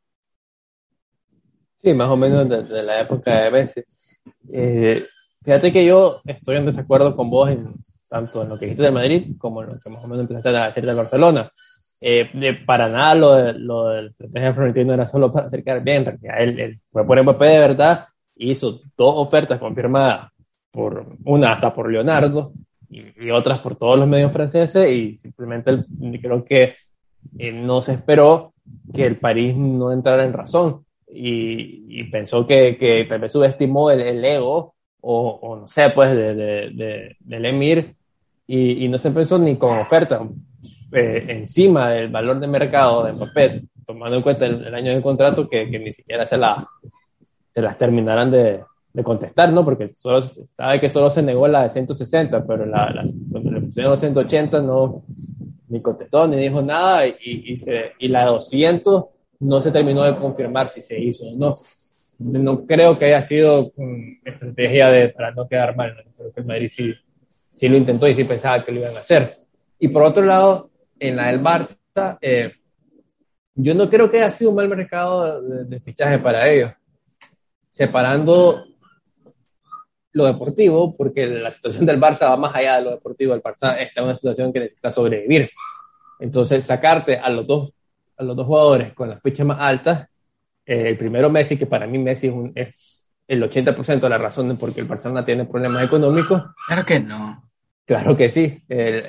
Sí, 1.76 1.92
más 1.92 2.08
o 2.08 2.16
menos 2.16 2.48
desde 2.48 2.84
la 2.84 3.00
época 3.00 3.42
de 3.42 3.50
Messi. 3.50 3.80
Eh, 4.52 5.02
fíjate 5.44 5.72
que 5.72 5.84
yo 5.84 6.20
estoy 6.24 6.56
en 6.56 6.66
desacuerdo 6.66 7.16
con 7.16 7.28
vos 7.28 7.50
en, 7.50 7.66
tanto 8.08 8.42
en 8.42 8.50
lo 8.50 8.58
que 8.58 8.66
dijiste 8.66 8.84
de 8.84 8.92
Madrid 8.92 9.36
como 9.38 9.62
en 9.62 9.70
lo 9.70 9.74
que 9.82 9.90
más 9.90 10.04
o 10.04 10.06
menos 10.06 10.22
empezaste 10.22 10.56
a 10.56 10.66
decir 10.66 10.86
de 10.86 10.94
Barcelona. 10.94 11.50
Eh, 12.00 12.30
de, 12.32 12.54
para 12.54 12.88
nada 12.88 13.14
lo, 13.16 13.34
de, 13.34 13.52
lo 13.54 13.88
del 13.88 14.06
estrategia 14.06 14.54
Florentino 14.54 14.94
era 14.94 15.04
solo 15.04 15.32
para 15.32 15.48
acercar 15.48 15.82
bien, 15.82 15.96
en 15.96 16.04
realidad 16.04 16.34
él, 16.38 16.60
él, 16.60 16.78
fue 16.92 17.04
por 17.04 17.20
Mbappé 17.20 17.46
de 17.46 17.58
verdad, 17.58 18.06
hizo 18.36 18.82
dos 18.96 19.14
ofertas 19.16 19.58
confirmadas, 19.58 20.30
por 20.70 21.16
una 21.24 21.54
hasta 21.54 21.74
por 21.74 21.90
Leonardo 21.90 22.52
y, 22.88 23.26
y 23.26 23.30
otras 23.32 23.58
por 23.58 23.74
todos 23.74 23.98
los 23.98 24.06
medios 24.06 24.30
franceses 24.30 24.88
y 24.88 25.16
simplemente 25.16 25.76
creo 26.22 26.44
que 26.44 26.76
eh, 27.38 27.52
no 27.52 27.80
se 27.80 27.92
esperó 27.92 28.52
que 28.92 29.06
el 29.06 29.16
París 29.16 29.56
no 29.56 29.92
entrara 29.92 30.24
en 30.24 30.32
razón 30.32 30.84
y, 31.10 32.04
pensó 32.04 32.46
que, 32.46 32.76
que 32.78 33.06
tal 33.08 33.20
vez 33.20 33.32
subestimó 33.32 33.90
el, 33.90 34.24
ego 34.24 34.74
o, 35.00 35.56
no 35.60 35.68
sé, 35.68 35.90
pues 35.90 36.10
de, 36.10 36.34
de, 36.34 36.70
de, 36.74 37.16
del 37.20 37.44
Emir 37.44 37.94
y, 38.46 38.88
no 38.88 38.98
se 38.98 39.10
pensó 39.10 39.38
ni 39.38 39.56
con 39.56 39.78
oferta 39.78 40.26
eh, 40.92 41.24
encima 41.28 41.90
del 41.90 42.08
valor 42.08 42.40
de 42.40 42.46
mercado 42.46 43.04
de 43.04 43.12
Mbappé, 43.12 43.62
tomando 43.86 44.16
en 44.16 44.22
cuenta 44.22 44.46
el, 44.46 44.74
año 44.74 44.94
de 44.94 45.02
contrato 45.02 45.48
que, 45.48 45.70
que, 45.70 45.78
ni 45.78 45.92
siquiera 45.92 46.24
se, 46.24 46.38
la, 46.38 46.66
se 47.52 47.60
las 47.60 47.76
terminarán 47.76 48.30
de, 48.30 48.64
contestar, 49.04 49.52
¿no? 49.52 49.64
Porque 49.64 49.92
solo 49.94 50.20
sabe 50.22 50.80
que 50.80 50.88
solo 50.88 51.08
se 51.08 51.22
negó 51.22 51.46
la 51.46 51.62
de 51.62 51.70
160, 51.70 52.44
pero 52.44 52.66
la, 52.66 52.90
la, 52.90 53.04
cuando 53.30 53.52
le 53.52 53.60
pusieron 53.60 53.96
180 53.96 54.60
no 54.60 55.04
ni 55.68 55.80
contestó 55.80 56.26
ni 56.26 56.36
dijo 56.36 56.62
nada 56.62 57.06
y, 57.06 57.14
y, 57.20 57.58
se, 57.58 57.92
y 57.98 58.08
la 58.08 58.20
de 58.20 58.26
200 58.26 59.04
no 59.40 59.60
se 59.60 59.70
terminó 59.70 60.02
de 60.02 60.16
confirmar 60.16 60.68
si 60.68 60.80
se 60.80 60.98
hizo 60.98 61.26
o 61.26 61.36
no. 61.36 61.56
Entonces, 62.18 62.42
no 62.42 62.66
creo 62.66 62.98
que 62.98 63.04
haya 63.04 63.22
sido 63.22 63.72
estrategia 64.24 64.90
de, 64.90 65.08
para 65.10 65.30
no 65.30 65.46
quedar 65.46 65.76
mal. 65.76 65.94
¿no? 65.96 66.12
Creo 66.16 66.32
que 66.32 66.40
el 66.40 66.46
Madrid 66.46 66.68
sí, 66.68 66.94
sí 67.52 67.68
lo 67.68 67.76
intentó 67.76 68.08
y 68.08 68.14
sí 68.14 68.24
pensaba 68.24 68.64
que 68.64 68.72
lo 68.72 68.80
iban 68.80 68.96
a 68.96 69.00
hacer. 69.00 69.38
Y 69.78 69.88
por 69.88 70.02
otro 70.02 70.24
lado, 70.24 70.70
en 70.98 71.16
la 71.16 71.28
del 71.28 71.40
Barça, 71.40 72.18
eh, 72.20 72.52
yo 73.54 73.74
no 73.74 73.88
creo 73.88 74.10
que 74.10 74.18
haya 74.18 74.30
sido 74.30 74.50
un 74.50 74.56
mal 74.56 74.68
mercado 74.68 75.40
de, 75.40 75.64
de, 75.64 75.80
fichaje 75.80 76.18
para 76.18 76.48
ellos. 76.48 76.72
Separando 77.70 78.64
lo 80.12 80.24
deportivo, 80.24 80.96
porque 80.96 81.26
la 81.26 81.50
situación 81.50 81.86
del 81.86 82.00
Barça 82.00 82.28
va 82.28 82.36
más 82.36 82.54
allá 82.54 82.76
de 82.76 82.82
lo 82.82 82.90
deportivo. 82.92 83.34
El 83.34 83.42
Barça 83.42 83.78
está 83.78 84.00
en 84.00 84.04
una 84.04 84.16
situación 84.16 84.52
que 84.52 84.60
necesita 84.60 84.90
sobrevivir. 84.90 85.50
Entonces, 86.18 86.64
sacarte 86.64 87.16
a 87.16 87.28
los 87.30 87.46
dos, 87.46 87.72
a 88.16 88.24
los 88.24 88.36
dos 88.36 88.46
jugadores 88.46 88.92
con 88.94 89.08
las 89.08 89.22
fichas 89.22 89.46
más 89.46 89.58
altas, 89.60 90.08
eh, 90.66 90.88
el 90.88 90.98
primero 90.98 91.30
Messi, 91.30 91.56
que 91.56 91.66
para 91.66 91.86
mí 91.86 91.98
Messi 91.98 92.28
es, 92.28 92.32
un, 92.32 92.52
es 92.54 93.06
el 93.26 93.42
80% 93.42 94.00
de 94.00 94.08
la 94.08 94.18
razón 94.18 94.48
de 94.48 94.54
por 94.54 94.74
qué 94.74 94.80
el 94.80 94.86
Barcelona 94.86 95.24
tiene 95.24 95.44
problemas 95.44 95.84
económicos. 95.84 96.42
Claro 96.66 96.84
que 96.84 97.00
no. 97.00 97.44
Claro 97.84 98.16
que 98.16 98.28
sí. 98.28 98.62
El, 98.68 99.04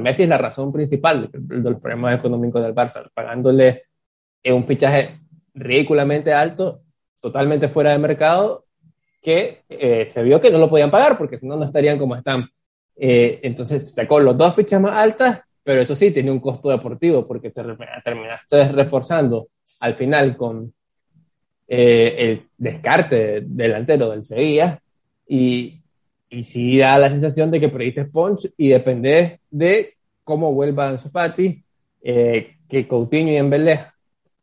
Messi 0.00 0.22
es 0.22 0.28
la 0.28 0.38
razón 0.38 0.72
principal 0.72 1.30
de, 1.32 1.56
de 1.56 1.70
los 1.70 1.80
problemas 1.80 2.18
económicos 2.18 2.62
del 2.62 2.74
Barça, 2.74 3.08
pagándole 3.12 3.84
un 4.44 4.66
fichaje 4.66 5.20
ridículamente 5.54 6.32
alto, 6.32 6.82
totalmente 7.20 7.68
fuera 7.68 7.92
de 7.92 7.98
mercado, 7.98 8.63
que 9.24 9.62
eh, 9.70 10.04
se 10.04 10.22
vio 10.22 10.38
que 10.38 10.50
no 10.50 10.58
lo 10.58 10.68
podían 10.68 10.90
pagar 10.90 11.16
porque 11.16 11.38
si 11.38 11.46
no, 11.46 11.56
no 11.56 11.64
estarían 11.64 11.98
como 11.98 12.14
están. 12.14 12.46
Eh, 12.94 13.40
entonces 13.42 13.94
sacó 13.94 14.20
los 14.20 14.36
dos 14.36 14.54
fichas 14.54 14.80
más 14.80 14.96
altas, 14.96 15.40
pero 15.62 15.80
eso 15.80 15.96
sí, 15.96 16.10
tenía 16.10 16.30
un 16.30 16.40
costo 16.40 16.68
deportivo 16.68 17.26
porque 17.26 17.50
te 17.50 17.62
terminaste 18.04 18.68
reforzando 18.68 19.48
al 19.80 19.94
final 19.94 20.36
con 20.36 20.74
eh, 21.66 22.14
el 22.18 22.42
descarte 22.58 23.40
delantero 23.46 24.10
del 24.10 24.24
Sevilla 24.24 24.78
y, 25.26 25.80
y 26.28 26.44
sí 26.44 26.76
da 26.76 26.98
la 26.98 27.08
sensación 27.08 27.50
de 27.50 27.60
que 27.60 27.70
perdiste 27.70 28.04
punch 28.04 28.52
y 28.58 28.68
depende 28.68 29.40
de 29.50 29.94
cómo 30.22 30.52
vuelvan 30.52 30.98
su 30.98 31.10
eh, 32.02 32.56
que 32.68 32.86
Coutinho 32.86 33.32
y 33.32 33.36
Embelé 33.36 33.86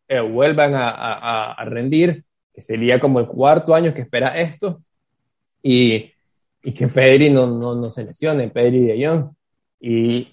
eh, 0.07 0.19
vuelvan 0.19 0.73
a, 0.73 0.89
a, 0.89 1.51
a, 1.53 1.65
rendir, 1.65 2.23
que 2.53 2.61
sería 2.61 2.99
como 2.99 3.19
el 3.19 3.27
cuarto 3.27 3.73
año 3.73 3.93
que 3.93 4.01
espera 4.01 4.39
esto, 4.39 4.81
y, 5.63 6.11
y 6.63 6.73
que 6.73 6.87
Pedri 6.87 7.29
no, 7.29 7.47
no, 7.47 7.75
no 7.75 7.89
se 7.89 8.03
lesione, 8.03 8.49
Pedri 8.49 8.83
de 8.85 9.07
Jong. 9.07 9.31
Y 9.79 10.27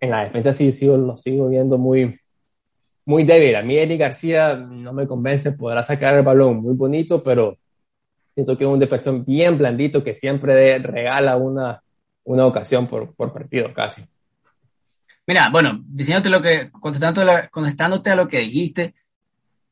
en 0.00 0.10
la 0.10 0.24
defensa 0.24 0.52
sí, 0.52 0.72
sí 0.72 0.86
lo 0.86 1.16
sigo 1.16 1.48
viendo 1.48 1.78
muy, 1.78 2.18
muy 3.04 3.24
débil. 3.24 3.56
A 3.56 3.62
mí 3.62 3.76
Eric 3.76 4.00
García 4.00 4.54
no 4.54 4.92
me 4.92 5.06
convence, 5.06 5.52
podrá 5.52 5.82
sacar 5.82 6.14
el 6.16 6.22
balón 6.22 6.56
muy 6.56 6.74
bonito, 6.74 7.22
pero 7.22 7.58
siento 8.34 8.56
que 8.56 8.64
es 8.64 8.70
un 8.70 8.78
defensor 8.78 9.24
bien 9.24 9.56
blandito 9.56 10.02
que 10.02 10.14
siempre 10.14 10.78
regala 10.78 11.36
una, 11.36 11.82
una 12.24 12.46
ocasión 12.46 12.86
por, 12.86 13.14
por 13.14 13.32
partido 13.32 13.72
casi. 13.72 14.02
Mira, 15.26 15.48
bueno, 15.50 15.82
diciéndote 15.86 16.28
lo 16.28 16.42
que, 16.42 16.70
contestándote 16.70 18.10
a 18.10 18.16
lo 18.16 18.28
que 18.28 18.40
dijiste, 18.40 18.94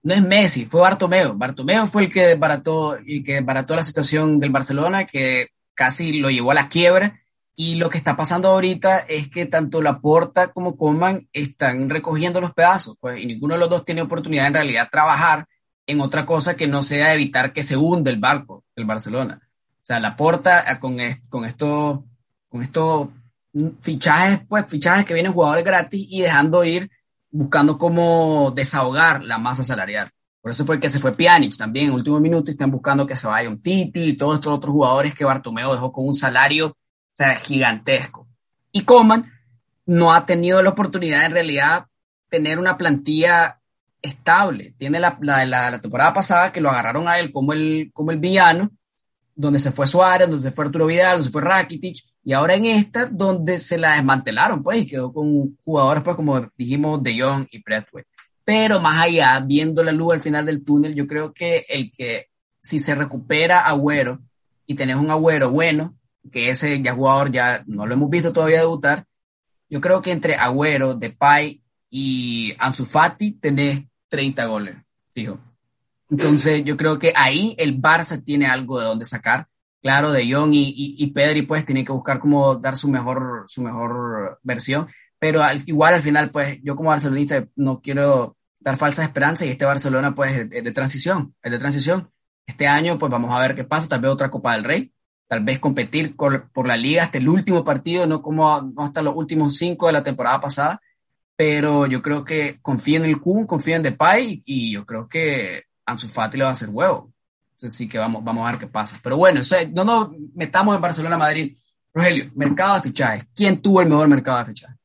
no 0.02 0.14
es 0.14 0.22
Messi, 0.22 0.66
fue 0.66 0.80
Bartomeu. 0.80 1.34
Bartomeu 1.34 1.86
fue 1.86 2.04
el 2.04 2.10
que 2.12 2.26
desbarató, 2.26 2.98
y 3.04 3.22
que 3.22 3.34
desbarató 3.34 3.76
la 3.76 3.84
situación 3.84 4.40
del 4.40 4.50
Barcelona, 4.50 5.06
que 5.06 5.48
casi 5.74 6.20
lo 6.20 6.30
llevó 6.30 6.50
a 6.50 6.54
la 6.54 6.68
quiebra. 6.68 7.20
Y 7.54 7.74
lo 7.76 7.90
que 7.90 7.98
está 7.98 8.16
pasando 8.16 8.48
ahorita 8.48 8.98
es 9.00 9.28
que 9.28 9.46
tanto 9.46 9.82
la 9.82 10.00
Porta 10.00 10.52
como 10.52 10.76
Coman 10.76 11.28
están 11.32 11.90
recogiendo 11.90 12.40
los 12.40 12.54
pedazos, 12.54 12.96
pues, 13.00 13.20
y 13.22 13.26
ninguno 13.26 13.54
de 13.54 13.60
los 13.60 13.70
dos 13.70 13.84
tiene 13.84 14.02
oportunidad 14.02 14.46
en 14.46 14.54
realidad 14.54 14.88
trabajar 14.90 15.46
en 15.86 16.00
otra 16.00 16.24
cosa 16.24 16.56
que 16.56 16.66
no 16.66 16.82
sea 16.82 17.12
evitar 17.12 17.52
que 17.52 17.62
se 17.62 17.76
hunde 17.76 18.10
el 18.10 18.18
barco 18.18 18.64
del 18.74 18.86
Barcelona. 18.86 19.40
O 19.82 19.84
sea, 19.84 20.00
la 20.00 20.16
Porta 20.16 20.60
eh, 20.60 20.78
con, 20.80 20.96
con 21.28 21.44
estos 21.44 22.00
con 22.48 22.62
estos 22.62 23.08
fichajes, 23.80 24.40
pues 24.46 24.66
fichajes 24.68 25.06
que 25.06 25.14
vienen 25.14 25.32
jugadores 25.32 25.64
gratis 25.64 26.06
y 26.10 26.20
dejando 26.20 26.64
ir, 26.64 26.90
buscando 27.32 27.78
cómo 27.78 28.52
desahogar 28.54 29.24
la 29.24 29.38
masa 29.38 29.64
salarial. 29.64 30.08
Por 30.40 30.50
eso 30.50 30.64
fue 30.64 30.78
que 30.78 30.90
se 30.90 30.98
fue 30.98 31.16
Pjanic 31.16 31.56
también 31.56 31.86
en 31.86 31.94
último 31.94 32.20
minuto 32.20 32.50
y 32.50 32.52
están 32.52 32.70
buscando 32.70 33.06
que 33.06 33.16
se 33.16 33.26
vaya 33.26 33.48
un 33.48 33.62
Titi 33.62 34.02
y 34.02 34.16
todos 34.16 34.36
estos 34.36 34.52
otros 34.52 34.72
jugadores 34.72 35.14
que 35.14 35.24
Bartomeo 35.24 35.72
dejó 35.72 35.92
con 35.92 36.06
un 36.06 36.14
salario 36.14 36.76
gigantesco. 37.44 38.28
Y 38.72 38.82
Coman 38.82 39.30
no 39.86 40.12
ha 40.12 40.26
tenido 40.26 40.62
la 40.62 40.70
oportunidad 40.70 41.24
en 41.24 41.32
realidad 41.32 41.86
tener 42.28 42.58
una 42.58 42.76
plantilla 42.76 43.60
estable. 44.00 44.74
Tiene 44.78 44.98
la, 44.98 45.16
la, 45.20 45.44
la, 45.44 45.80
temporada 45.80 46.12
pasada 46.12 46.52
que 46.52 46.60
lo 46.60 46.70
agarraron 46.70 47.06
a 47.08 47.18
él 47.18 47.32
como 47.32 47.52
el, 47.52 47.90
como 47.92 48.10
el 48.10 48.18
villano, 48.18 48.70
donde 49.42 49.58
se 49.58 49.72
fue 49.72 49.86
Suárez, 49.86 50.30
donde 50.30 50.48
se 50.48 50.54
fue 50.54 50.64
Arturo 50.64 50.86
Vidal, 50.86 51.12
donde 51.12 51.24
se 51.24 51.32
fue 51.32 51.42
Rakitic, 51.42 52.04
y 52.24 52.32
ahora 52.32 52.54
en 52.54 52.66
esta 52.66 53.06
donde 53.06 53.58
se 53.58 53.76
la 53.76 53.96
desmantelaron, 53.96 54.62
pues, 54.62 54.78
y 54.78 54.86
quedó 54.86 55.12
con 55.12 55.58
jugadores, 55.64 56.02
pues, 56.04 56.16
como 56.16 56.48
dijimos, 56.56 57.02
De 57.02 57.20
Jong 57.20 57.46
y 57.50 57.58
Pretwell. 57.58 58.06
Pero 58.44 58.80
más 58.80 59.04
allá, 59.04 59.40
viendo 59.40 59.82
la 59.82 59.92
luz 59.92 60.14
al 60.14 60.20
final 60.20 60.46
del 60.46 60.64
túnel, 60.64 60.94
yo 60.94 61.06
creo 61.06 61.32
que 61.32 61.66
el 61.68 61.92
que 61.92 62.28
si 62.60 62.78
se 62.78 62.94
recupera 62.94 63.66
Agüero 63.66 64.20
y 64.66 64.74
tenés 64.74 64.96
un 64.96 65.10
Agüero 65.10 65.50
bueno, 65.50 65.96
que 66.30 66.50
ese 66.50 66.80
ya 66.80 66.94
jugador 66.94 67.32
ya 67.32 67.64
no 67.66 67.86
lo 67.86 67.94
hemos 67.94 68.08
visto 68.08 68.32
todavía 68.32 68.60
debutar. 68.60 69.04
Yo 69.68 69.80
creo 69.80 70.00
que 70.00 70.12
entre 70.12 70.36
Agüero, 70.36 70.94
Depay 70.94 71.60
y 71.90 72.54
Ansu 72.58 72.84
Fati 72.84 73.32
tenés 73.32 73.82
30 74.08 74.44
goles, 74.46 74.76
fijo. 75.12 75.38
Entonces 76.12 76.62
yo 76.62 76.76
creo 76.76 76.98
que 76.98 77.14
ahí 77.16 77.54
el 77.58 77.80
Barça 77.80 78.22
tiene 78.22 78.46
algo 78.46 78.78
de 78.78 78.84
donde 78.84 79.06
sacar. 79.06 79.48
Claro, 79.80 80.12
De 80.12 80.30
Jong 80.30 80.52
y, 80.52 80.94
y, 80.98 81.06
Pedri 81.08 81.42
pues 81.42 81.64
tienen 81.64 81.86
que 81.86 81.92
buscar 81.92 82.20
cómo 82.20 82.54
dar 82.56 82.76
su 82.76 82.88
mejor, 82.88 83.46
su 83.48 83.62
mejor 83.62 84.38
versión, 84.42 84.86
pero 85.18 85.40
igual 85.66 85.94
al 85.94 86.02
final 86.02 86.30
pues 86.30 86.60
yo 86.62 86.76
como 86.76 86.90
barcelonista 86.90 87.46
no 87.56 87.80
quiero 87.80 88.36
dar 88.60 88.76
falsas 88.76 89.06
esperanzas 89.06 89.48
y 89.48 89.50
este 89.50 89.64
Barcelona 89.64 90.14
pues 90.14 90.36
es 90.36 90.50
de 90.50 90.72
transición, 90.72 91.34
es 91.42 91.50
de 91.50 91.58
transición. 91.58 92.10
Este 92.46 92.68
año 92.68 92.98
pues 92.98 93.10
vamos 93.10 93.34
a 93.34 93.40
ver 93.40 93.54
qué 93.54 93.64
pasa, 93.64 93.88
tal 93.88 94.02
vez 94.02 94.10
otra 94.12 94.30
Copa 94.30 94.52
del 94.54 94.64
Rey, 94.64 94.92
tal 95.26 95.40
vez 95.40 95.58
competir 95.58 96.14
por 96.14 96.66
la 96.66 96.76
liga. 96.76 97.04
Hasta 97.04 97.18
el 97.18 97.28
último 97.28 97.64
partido, 97.64 98.06
no 98.06 98.20
como 98.22 98.72
hasta 98.76 99.02
los 99.02 99.16
últimos 99.16 99.56
cinco 99.56 99.86
de 99.86 99.94
la 99.94 100.02
temporada 100.04 100.40
pasada, 100.40 100.80
pero 101.36 101.86
yo 101.86 102.02
creo 102.02 102.22
que 102.24 102.58
confío 102.60 102.98
en 102.98 103.06
el 103.06 103.18
Kun, 103.18 103.46
confío 103.46 103.76
en 103.76 103.82
Depay 103.82 104.42
y 104.44 104.72
yo 104.72 104.86
creo 104.86 105.08
que 105.08 105.64
Ansu 105.86 106.08
Fati 106.08 106.36
le 106.36 106.44
va 106.44 106.50
a 106.50 106.52
hacer 106.52 106.68
huevo. 106.70 107.12
Entonces 107.52 107.78
sí 107.78 107.88
que 107.88 107.98
vamos, 107.98 108.24
vamos 108.24 108.46
a 108.46 108.50
ver 108.50 108.60
qué 108.60 108.66
pasa. 108.66 108.98
Pero 109.02 109.16
bueno, 109.16 109.40
no 109.72 109.84
nos 109.84 110.10
metamos 110.34 110.74
en 110.74 110.80
Barcelona, 110.80 111.16
Madrid. 111.16 111.56
Rogelio, 111.94 112.30
mercado 112.34 112.76
de 112.76 112.82
fichajes. 112.82 113.26
¿Quién 113.34 113.60
tuvo 113.60 113.82
el 113.82 113.88
mejor 113.88 114.08
mercado 114.08 114.38
de 114.38 114.44
fichajes? 114.46 114.76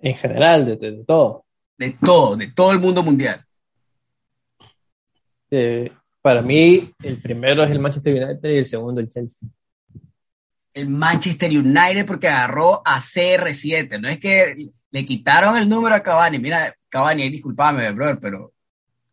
En 0.00 0.16
general, 0.16 0.78
de, 0.78 1.04
todo. 1.06 1.44
De 1.76 1.90
todo, 1.90 2.36
de 2.36 2.48
todo 2.48 2.72
el 2.72 2.80
mundo 2.80 3.02
mundial. 3.02 3.44
Eh, 5.50 5.90
para 6.20 6.42
mí, 6.42 6.92
el 7.02 7.20
primero 7.20 7.64
es 7.64 7.70
el 7.70 7.80
Manchester 7.80 8.22
United 8.22 8.50
y 8.50 8.58
el 8.58 8.66
segundo 8.66 9.00
el 9.00 9.10
Chelsea. 9.10 9.48
El 10.72 10.88
Manchester 10.88 11.50
United 11.50 12.06
porque 12.06 12.28
agarró 12.28 12.82
a 12.84 13.00
CR7. 13.00 14.00
No 14.00 14.08
es 14.08 14.20
que 14.20 14.70
le 14.90 15.04
quitaron 15.04 15.56
el 15.56 15.68
número 15.68 15.94
a 15.94 16.02
Cavani. 16.02 16.38
Mira, 16.38 16.74
Cavani, 16.88 17.28
disculpame, 17.28 17.90
brother, 17.92 18.18
pero 18.20 18.52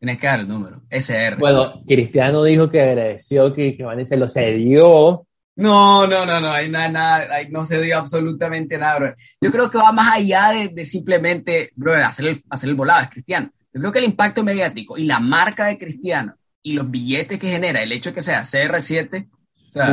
tienes 0.05 0.21
que 0.21 0.27
dar 0.27 0.39
el 0.41 0.47
número. 0.47 0.81
SR. 0.89 1.37
Bueno, 1.37 1.81
Cristiano 1.87 2.43
dijo 2.43 2.69
que 2.69 2.79
agradeció 2.79 3.51
que 3.53 3.75
Cavani 3.75 4.05
se 4.05 4.17
lo 4.17 4.29
cedió. 4.29 5.25
No, 5.55 6.05
no, 6.05 6.25
no, 6.25 6.39
no, 6.39 6.51
hay 6.51 6.69
nada, 6.69 6.89
nada, 6.89 7.27
no 7.49 7.65
se 7.65 7.81
dio 7.81 7.97
absolutamente 7.97 8.77
nada, 8.77 8.99
bro. 8.99 9.13
Yo 9.41 9.51
creo 9.51 9.71
que 9.71 9.79
va 9.79 9.91
más 9.91 10.17
allá 10.17 10.51
de, 10.71 10.85
simplemente, 10.85 11.71
bro, 11.75 11.93
hacer 11.95 12.27
el, 12.27 12.41
hacer 12.49 12.69
el 12.69 12.75
volado, 12.75 13.01
es 13.03 13.09
Cristiano. 13.09 13.49
Yo 13.73 13.81
creo 13.81 13.91
que 13.91 13.99
el 13.99 14.05
impacto 14.05 14.43
mediático 14.43 14.97
y 14.97 15.05
la 15.05 15.19
marca 15.19 15.65
de 15.65 15.77
Cristiano 15.77 16.35
y 16.61 16.73
los 16.73 16.89
billetes 16.91 17.39
que 17.39 17.49
genera 17.49 17.81
el 17.81 17.91
hecho 17.91 18.11
de 18.11 18.15
que 18.15 18.21
sea 18.21 18.41
CR7. 18.41 19.27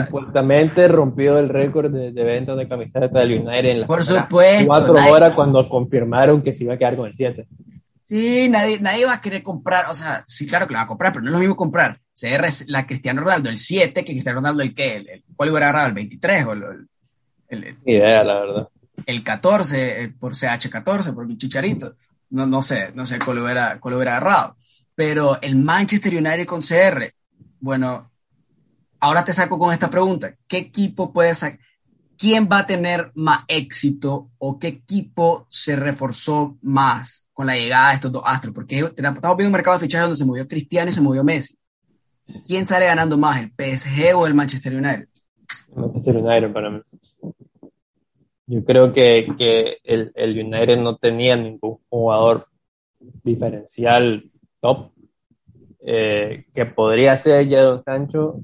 Supuestamente 0.04 0.88
rompió 0.88 1.38
el 1.38 1.48
récord 1.48 1.90
de, 1.90 2.12
venta 2.24 2.54
de 2.54 2.68
camisetas 2.68 3.12
del 3.12 3.40
United 3.40 3.70
en 3.70 3.80
las 3.80 3.88
por 3.88 4.04
supuesto, 4.04 4.66
cuatro 4.66 4.94
horas 5.10 5.32
cuando 5.34 5.68
confirmaron 5.68 6.42
que 6.42 6.54
se 6.54 6.64
iba 6.64 6.74
a 6.74 6.78
quedar 6.78 6.96
con 6.96 7.06
el 7.06 7.14
7. 7.14 7.46
Sí, 8.12 8.46
nadie, 8.50 8.78
nadie 8.78 9.06
va 9.06 9.14
a 9.14 9.20
querer 9.22 9.42
comprar, 9.42 9.86
o 9.88 9.94
sea, 9.94 10.22
sí, 10.26 10.46
claro 10.46 10.66
que 10.66 10.74
lo 10.74 10.78
va 10.78 10.82
a 10.82 10.86
comprar, 10.86 11.14
pero 11.14 11.22
no 11.22 11.30
es 11.30 11.32
lo 11.32 11.38
mismo 11.38 11.56
comprar 11.56 11.98
CR, 12.12 12.46
la 12.66 12.86
Cristiano 12.86 13.22
Ronaldo, 13.22 13.48
el 13.48 13.56
7, 13.56 14.04
que 14.04 14.12
Cristiano 14.12 14.40
Ronaldo, 14.40 14.62
el 14.62 14.74
qué, 14.74 14.96
el, 14.96 15.24
¿cuál 15.34 15.48
hubiera 15.48 15.70
agarrado? 15.70 15.88
¿El 15.88 15.94
23 15.94 16.44
o 16.44 16.52
el, 16.52 16.88
el, 17.48 17.78
idea, 17.86 18.22
la 18.22 18.40
verdad. 18.40 18.68
El 19.06 19.24
14, 19.24 20.12
por 20.20 20.34
CH14, 20.34 21.14
por 21.14 21.26
mi 21.26 21.38
chicharito. 21.38 21.96
No, 22.28 22.46
no 22.46 22.60
sé, 22.60 22.92
no 22.94 23.06
sé 23.06 23.18
cuál 23.18 23.38
hubiera, 23.38 23.80
cuál 23.80 23.94
hubiera 23.94 24.18
agarrado. 24.18 24.56
Pero 24.94 25.40
el 25.40 25.56
Manchester 25.56 26.12
United 26.12 26.44
con 26.44 26.60
CR, 26.60 27.14
bueno, 27.60 28.10
ahora 29.00 29.24
te 29.24 29.32
saco 29.32 29.58
con 29.58 29.72
esta 29.72 29.88
pregunta. 29.88 30.34
¿Qué 30.46 30.58
equipo 30.58 31.14
puede 31.14 31.34
sacar? 31.34 31.60
¿Quién 32.18 32.46
va 32.46 32.58
a 32.58 32.66
tener 32.66 33.10
más 33.14 33.44
éxito 33.48 34.28
o 34.36 34.58
qué 34.58 34.68
equipo 34.68 35.46
se 35.48 35.76
reforzó 35.76 36.58
más 36.60 37.21
con 37.32 37.46
la 37.46 37.56
llegada 37.56 37.90
de 37.90 37.94
estos 37.96 38.12
dos 38.12 38.22
astros? 38.24 38.54
Porque 38.54 38.78
estamos 38.78 39.36
viendo 39.36 39.46
un 39.46 39.52
mercado 39.52 39.78
de 39.78 39.84
fichajes 39.84 40.04
donde 40.04 40.18
se 40.18 40.24
movió 40.24 40.46
Cristiano 40.46 40.90
y 40.90 40.94
se 40.94 41.00
movió 41.00 41.24
Messi. 41.24 41.56
¿Quién 42.46 42.66
sale 42.66 42.86
ganando 42.86 43.16
más, 43.16 43.40
el 43.40 43.50
PSG 43.50 44.14
o 44.14 44.26
el 44.26 44.34
Manchester 44.34 44.74
United? 44.74 45.08
Manchester 45.74 46.16
United 46.16 46.52
para 46.52 46.70
mí. 46.70 46.80
Yo 48.46 48.64
creo 48.64 48.92
que, 48.92 49.32
que 49.38 49.78
el, 49.84 50.12
el 50.14 50.38
United 50.38 50.78
no 50.78 50.96
tenía 50.96 51.36
ningún 51.36 51.78
jugador 51.88 52.48
diferencial 53.22 54.30
top, 54.60 54.90
eh, 55.80 56.44
que 56.54 56.66
podría 56.66 57.16
ser 57.16 57.48
Jadon 57.48 57.82
Sancho, 57.82 58.40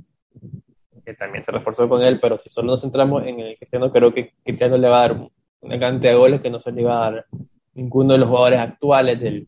que 1.05 1.15
también 1.15 1.45
se 1.45 1.53
reforzó 1.53 1.89
con 1.89 2.03
él, 2.03 2.19
pero 2.21 2.39
si 2.39 2.49
solo 2.49 2.69
nos 2.69 2.81
centramos 2.81 3.25
en 3.25 3.41
el 3.41 3.57
Cristiano, 3.57 3.93
creo 3.93 4.13
que 4.13 4.33
Cristiano 4.43 4.77
le 4.77 4.89
va 4.89 4.99
a 4.99 5.09
dar 5.09 5.29
una 5.61 5.79
cantidad 5.79 6.13
de 6.13 6.19
goles 6.19 6.41
que 6.41 6.51
no 6.51 6.61
se 6.61 6.73
le 6.73 6.85
va 6.85 7.07
a 7.07 7.11
dar 7.11 7.27
ninguno 7.79 8.15
de 8.15 8.19
los 8.19 8.29
jugadores 8.29 8.61
actuales 8.61 9.21
del, 9.21 9.47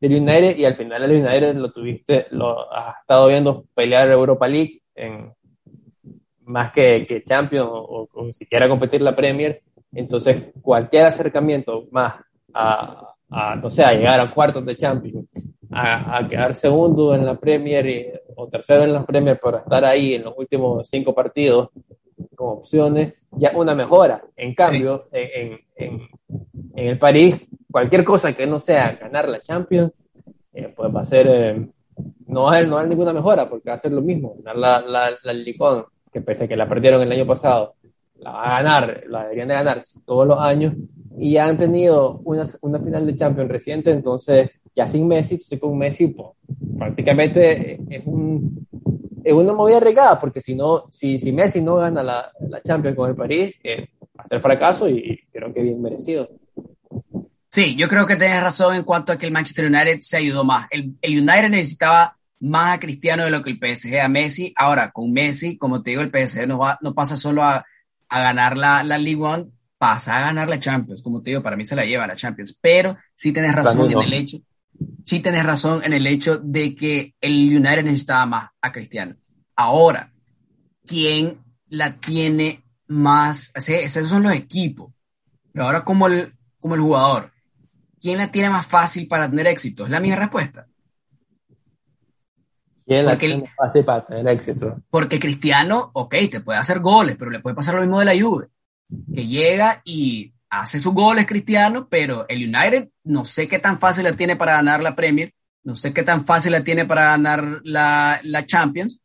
del 0.00 0.12
United, 0.12 0.56
y 0.58 0.64
al 0.64 0.76
final 0.76 1.02
el 1.04 1.24
United 1.24 1.54
lo 1.56 1.72
tuviste, 1.72 2.26
lo 2.30 2.72
has 2.72 3.00
estado 3.00 3.28
viendo 3.28 3.64
pelear 3.74 4.10
Europa 4.10 4.46
League 4.46 4.82
en 4.94 5.32
más 6.44 6.72
que, 6.72 7.06
que 7.08 7.24
Champions 7.24 7.68
o, 7.72 8.08
o, 8.12 8.32
siquiera 8.34 8.68
competir 8.68 9.00
la 9.00 9.16
Premier, 9.16 9.62
entonces 9.92 10.52
cualquier 10.60 11.06
acercamiento 11.06 11.86
más 11.90 12.14
a, 12.52 13.14
a, 13.30 13.56
no 13.56 13.70
sé, 13.70 13.84
a 13.84 13.94
llegar 13.94 14.20
a 14.20 14.26
cuartos 14.28 14.64
de 14.66 14.76
Champions 14.76 15.26
a, 15.72 16.26
quedar 16.28 16.54
segundo 16.54 17.14
en 17.14 17.24
la 17.24 17.34
Premier 17.34 18.22
o 18.36 18.48
tercero 18.48 18.84
en 18.84 18.92
la 18.92 19.04
Premier 19.04 19.38
por 19.40 19.54
estar 19.54 19.84
ahí 19.84 20.14
en 20.14 20.24
los 20.24 20.34
últimos 20.36 20.88
cinco 20.88 21.14
partidos 21.14 21.70
como 22.34 22.52
opciones, 22.52 23.14
ya 23.32 23.52
una 23.54 23.74
mejora. 23.74 24.22
En 24.36 24.54
cambio, 24.54 25.08
en, 25.10 25.58
en, 25.76 26.08
en, 26.74 26.88
el 26.88 26.98
París, 26.98 27.36
cualquier 27.72 28.04
cosa 28.04 28.32
que 28.34 28.46
no 28.46 28.58
sea 28.58 28.92
ganar 28.92 29.28
la 29.28 29.40
Champions, 29.40 29.92
eh, 30.52 30.72
pues 30.76 30.94
va 30.94 31.00
a 31.00 31.04
ser, 31.04 31.26
eh, 31.28 31.66
no, 32.26 32.44
va 32.44 32.56
a, 32.56 32.62
no 32.62 32.86
ninguna 32.86 33.12
mejora, 33.12 33.48
porque 33.48 33.70
va 33.70 33.74
a 33.76 33.78
ser 33.78 33.92
lo 33.92 34.02
mismo, 34.02 34.36
ganar 34.44 34.56
la, 34.56 34.80
la, 34.82 35.18
la 35.22 35.32
Licón, 35.32 35.86
que 36.12 36.20
pese 36.20 36.44
a 36.44 36.48
que 36.48 36.56
la 36.56 36.68
perdieron 36.68 37.02
el 37.02 37.10
año 37.10 37.26
pasado, 37.26 37.74
la 38.16 38.30
va 38.30 38.44
a 38.44 38.62
ganar, 38.62 39.04
la 39.08 39.22
deberían 39.22 39.48
de 39.48 39.54
ganar 39.54 39.82
todos 40.04 40.26
los 40.28 40.38
años, 40.38 40.74
y 41.18 41.32
ya 41.32 41.46
han 41.46 41.58
tenido 41.58 42.20
una, 42.24 42.44
una 42.60 42.78
final 42.78 43.06
de 43.06 43.16
Champions 43.16 43.50
reciente, 43.50 43.90
entonces 43.90 44.50
ya 44.74 44.86
sin 44.86 45.08
Messi, 45.08 45.36
estoy 45.36 45.58
con 45.58 45.76
Messi, 45.76 46.08
pues, 46.08 46.28
prácticamente 46.78 47.80
es, 47.88 48.02
un, 48.06 48.66
es 49.24 49.32
una 49.32 49.54
movida 49.54 49.80
regada, 49.80 50.20
porque 50.20 50.40
si, 50.40 50.54
no, 50.54 50.84
si, 50.90 51.18
si 51.18 51.32
Messi 51.32 51.62
no 51.62 51.76
gana 51.76 52.02
la, 52.02 52.30
la 52.48 52.62
Champions 52.62 52.96
con 52.96 53.08
el 53.08 53.16
París, 53.16 53.54
eh, 53.64 53.88
va 54.18 54.24
a 54.24 54.28
ser 54.28 54.40
fracaso 54.40 54.88
y 54.88 55.18
creo 55.32 55.52
que 55.52 55.62
bien 55.62 55.80
merecido. 55.80 56.28
Sí, 57.52 57.76
yo 57.76 57.86
creo 57.86 58.06
que 58.06 58.16
tienes 58.16 58.42
razón 58.42 58.74
en 58.74 58.82
cuanto 58.82 59.12
a 59.12 59.18
que 59.18 59.26
el 59.26 59.32
Manchester 59.32 59.66
United 59.66 60.00
se 60.00 60.16
ayudó 60.16 60.42
más. 60.42 60.66
El, 60.70 60.96
el 61.02 61.18
United 61.18 61.50
necesitaba 61.50 62.16
más 62.40 62.74
a 62.74 62.80
Cristiano 62.80 63.24
de 63.24 63.30
lo 63.30 63.42
que 63.42 63.50
el 63.50 63.58
PSG 63.58 64.00
a 64.00 64.08
Messi. 64.08 64.52
Ahora, 64.56 64.90
con 64.90 65.12
Messi, 65.12 65.58
como 65.58 65.82
te 65.82 65.90
digo, 65.90 66.02
el 66.02 66.10
PSG 66.10 66.46
no, 66.46 66.58
va, 66.58 66.78
no 66.80 66.94
pasa 66.94 67.16
solo 67.16 67.42
a, 67.42 67.64
a 68.08 68.20
ganar 68.20 68.56
la, 68.56 68.82
la 68.82 68.96
League 68.96 69.22
One, 69.22 69.48
pasa 69.76 70.16
a 70.16 70.20
ganar 70.22 70.48
la 70.48 70.58
Champions. 70.58 71.02
Como 71.02 71.22
te 71.22 71.30
digo, 71.30 71.42
para 71.42 71.56
mí 71.56 71.66
se 71.66 71.76
la 71.76 71.84
lleva 71.84 72.06
la 72.06 72.16
Champions. 72.16 72.58
Pero 72.58 72.96
sí 73.14 73.32
tienes 73.32 73.54
razón 73.54 73.90
en 73.90 74.00
el 74.00 74.12
hecho 74.14 74.38
sí 75.04 75.20
tenés 75.20 75.44
razón 75.44 75.82
en 75.84 75.92
el 75.92 76.06
hecho 76.06 76.38
de 76.38 76.74
que 76.74 77.14
el 77.20 77.56
United 77.56 77.84
necesitaba 77.84 78.26
más 78.26 78.50
a 78.60 78.72
Cristiano. 78.72 79.16
Ahora, 79.56 80.12
¿quién 80.86 81.38
la 81.68 81.98
tiene 81.98 82.64
más, 82.88 83.52
esos 83.54 84.08
son 84.08 84.24
los 84.24 84.32
equipos, 84.32 84.92
pero 85.52 85.66
ahora 85.66 85.84
como 85.84 86.06
el, 86.06 86.34
como 86.60 86.74
el 86.74 86.80
jugador, 86.80 87.31
¿quién 88.02 88.18
la 88.18 88.30
tiene 88.30 88.50
más 88.50 88.66
fácil 88.66 89.06
para 89.06 89.30
tener 89.30 89.46
éxito? 89.46 89.84
Es 89.84 89.90
la 89.90 90.00
misma 90.00 90.16
respuesta. 90.16 90.66
¿Quién 92.84 93.06
la 93.06 93.16
tiene 93.16 93.42
más 93.42 93.54
fácil 93.56 93.84
para 93.84 94.04
tener 94.04 94.28
éxito? 94.28 94.82
Porque 94.90 95.20
Cristiano, 95.20 95.90
ok, 95.94 96.14
te 96.28 96.40
puede 96.40 96.58
hacer 96.58 96.80
goles, 96.80 97.14
pero 97.16 97.30
le 97.30 97.38
puede 97.38 97.54
pasar 97.54 97.76
lo 97.76 97.80
mismo 97.80 98.00
de 98.00 98.04
la 98.04 98.20
Juve, 98.20 98.48
que 99.14 99.26
llega 99.26 99.80
y 99.84 100.34
hace 100.50 100.80
sus 100.80 100.92
goles 100.92 101.26
Cristiano, 101.26 101.86
pero 101.88 102.26
el 102.28 102.54
United 102.54 102.88
no 103.04 103.24
sé 103.24 103.46
qué 103.46 103.60
tan 103.60 103.78
fácil 103.78 104.04
la 104.04 104.12
tiene 104.12 104.34
para 104.34 104.54
ganar 104.54 104.82
la 104.82 104.96
Premier, 104.96 105.32
no 105.62 105.76
sé 105.76 105.92
qué 105.92 106.02
tan 106.02 106.26
fácil 106.26 106.52
la 106.52 106.64
tiene 106.64 106.84
para 106.84 107.12
ganar 107.12 107.60
la, 107.62 108.20
la 108.24 108.44
Champions, 108.44 109.00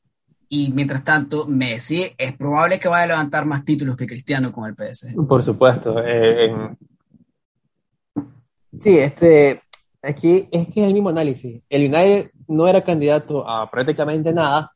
y 0.50 0.72
mientras 0.72 1.04
tanto, 1.04 1.46
Messi 1.46 2.10
es 2.18 2.34
probable 2.36 2.80
que 2.80 2.88
vaya 2.88 3.04
a 3.04 3.08
levantar 3.08 3.46
más 3.46 3.64
títulos 3.66 3.98
que 3.98 4.08
Cristiano 4.08 4.52
con 4.52 4.66
el 4.66 4.76
PSG. 4.76 5.28
Por 5.28 5.44
supuesto. 5.44 6.02
Eh, 6.06 6.50
sí, 8.82 8.98
este, 8.98 9.62
aquí 10.02 10.48
es 10.52 10.68
que 10.68 10.82
es 10.82 10.88
el 10.88 10.94
mismo 10.94 11.10
análisis. 11.10 11.62
El 11.70 11.94
United 11.94 12.32
no 12.48 12.68
era 12.68 12.82
candidato 12.82 13.48
a 13.48 13.70
prácticamente 13.70 14.34
nada 14.34 14.72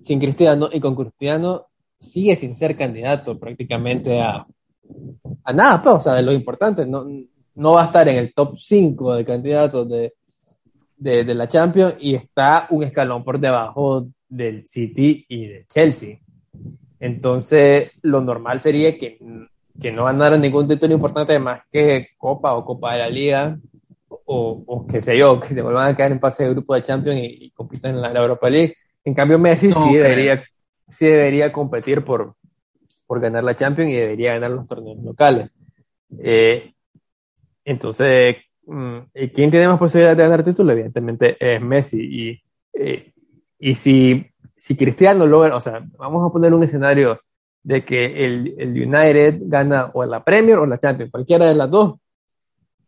sin 0.00 0.20
Cristiano 0.20 0.68
y 0.72 0.80
con 0.80 0.94
Cristiano 0.94 1.66
sigue 2.00 2.36
sin 2.36 2.54
ser 2.54 2.76
candidato 2.76 3.38
prácticamente 3.38 4.20
a, 4.20 4.46
a 5.44 5.52
nada, 5.52 5.82
pues, 5.82 5.96
o 5.96 6.00
sea, 6.00 6.14
de 6.14 6.22
lo 6.22 6.32
importante. 6.32 6.84
No, 6.86 7.06
no 7.54 7.72
va 7.72 7.82
a 7.82 7.86
estar 7.86 8.06
en 8.08 8.16
el 8.16 8.34
top 8.34 8.58
5 8.58 9.14
de 9.14 9.24
candidatos 9.24 9.88
de, 9.88 10.14
de, 10.96 11.34
la 11.34 11.48
Champions 11.48 11.96
y 12.00 12.14
está 12.14 12.66
un 12.70 12.82
escalón 12.82 13.24
por 13.24 13.38
debajo 13.38 14.08
del 14.28 14.66
City 14.66 15.24
y 15.28 15.46
de 15.46 15.66
Chelsea. 15.66 16.18
Entonces, 16.98 17.90
lo 18.02 18.20
normal 18.20 18.60
sería 18.60 18.96
que, 18.96 19.18
que 19.80 19.92
no 19.92 20.04
ganaran 20.04 20.40
ningún 20.40 20.68
título 20.68 20.94
importante 20.94 21.38
más 21.38 21.62
que 21.70 22.08
Copa 22.16 22.54
o 22.54 22.64
Copa 22.64 22.92
de 22.92 22.98
la 22.98 23.08
Liga, 23.08 23.58
o, 24.08 24.62
o 24.66 24.86
qué 24.86 25.00
sé 25.00 25.18
yo, 25.18 25.40
que 25.40 25.48
se 25.48 25.62
vuelvan 25.62 25.92
a 25.92 25.96
quedar 25.96 26.12
en 26.12 26.20
pase 26.20 26.44
de 26.44 26.50
grupo 26.50 26.74
de 26.74 26.82
Champions 26.82 27.20
y, 27.22 27.50
compitan 27.50 27.94
en 27.96 28.02
la, 28.02 28.12
Europa 28.12 28.48
League. 28.48 28.76
En 29.04 29.14
cambio, 29.14 29.38
Messi 29.38 29.72
sí, 29.72 29.96
debería, 29.96 30.42
sí 30.88 31.06
debería 31.06 31.52
competir 31.52 32.04
por, 32.04 32.34
por 33.06 33.20
ganar 33.20 33.44
la 33.44 33.56
Champions 33.56 33.90
y 33.90 33.96
debería 33.96 34.34
ganar 34.34 34.52
los 34.52 34.66
torneos 34.66 35.02
locales. 35.02 35.50
Eh, 36.18 36.72
entonces, 37.64 38.36
mm, 38.66 38.98
¿quién 39.34 39.50
tiene 39.50 39.68
más 39.68 39.78
posibilidades 39.78 40.16
de 40.16 40.22
ganar 40.22 40.44
título? 40.44 40.72
Evidentemente 40.72 41.36
es 41.38 41.60
Messi. 41.60 42.00
Y 42.00 42.44
eh, 42.74 43.12
y 43.58 43.74
si, 43.74 44.26
si 44.56 44.76
Cristiano 44.76 45.26
logra, 45.26 45.56
o 45.56 45.60
sea, 45.60 45.82
vamos 45.96 46.28
a 46.28 46.32
poner 46.32 46.52
un 46.52 46.64
escenario 46.64 47.20
de 47.64 47.84
que 47.84 48.24
el, 48.24 48.54
el 48.58 48.70
United 48.70 49.40
gana 49.46 49.90
o 49.94 50.04
la 50.04 50.22
Premier 50.22 50.58
o 50.58 50.66
la 50.66 50.78
Champions, 50.78 51.10
cualquiera 51.10 51.46
de 51.46 51.54
las 51.54 51.70
dos, 51.70 51.96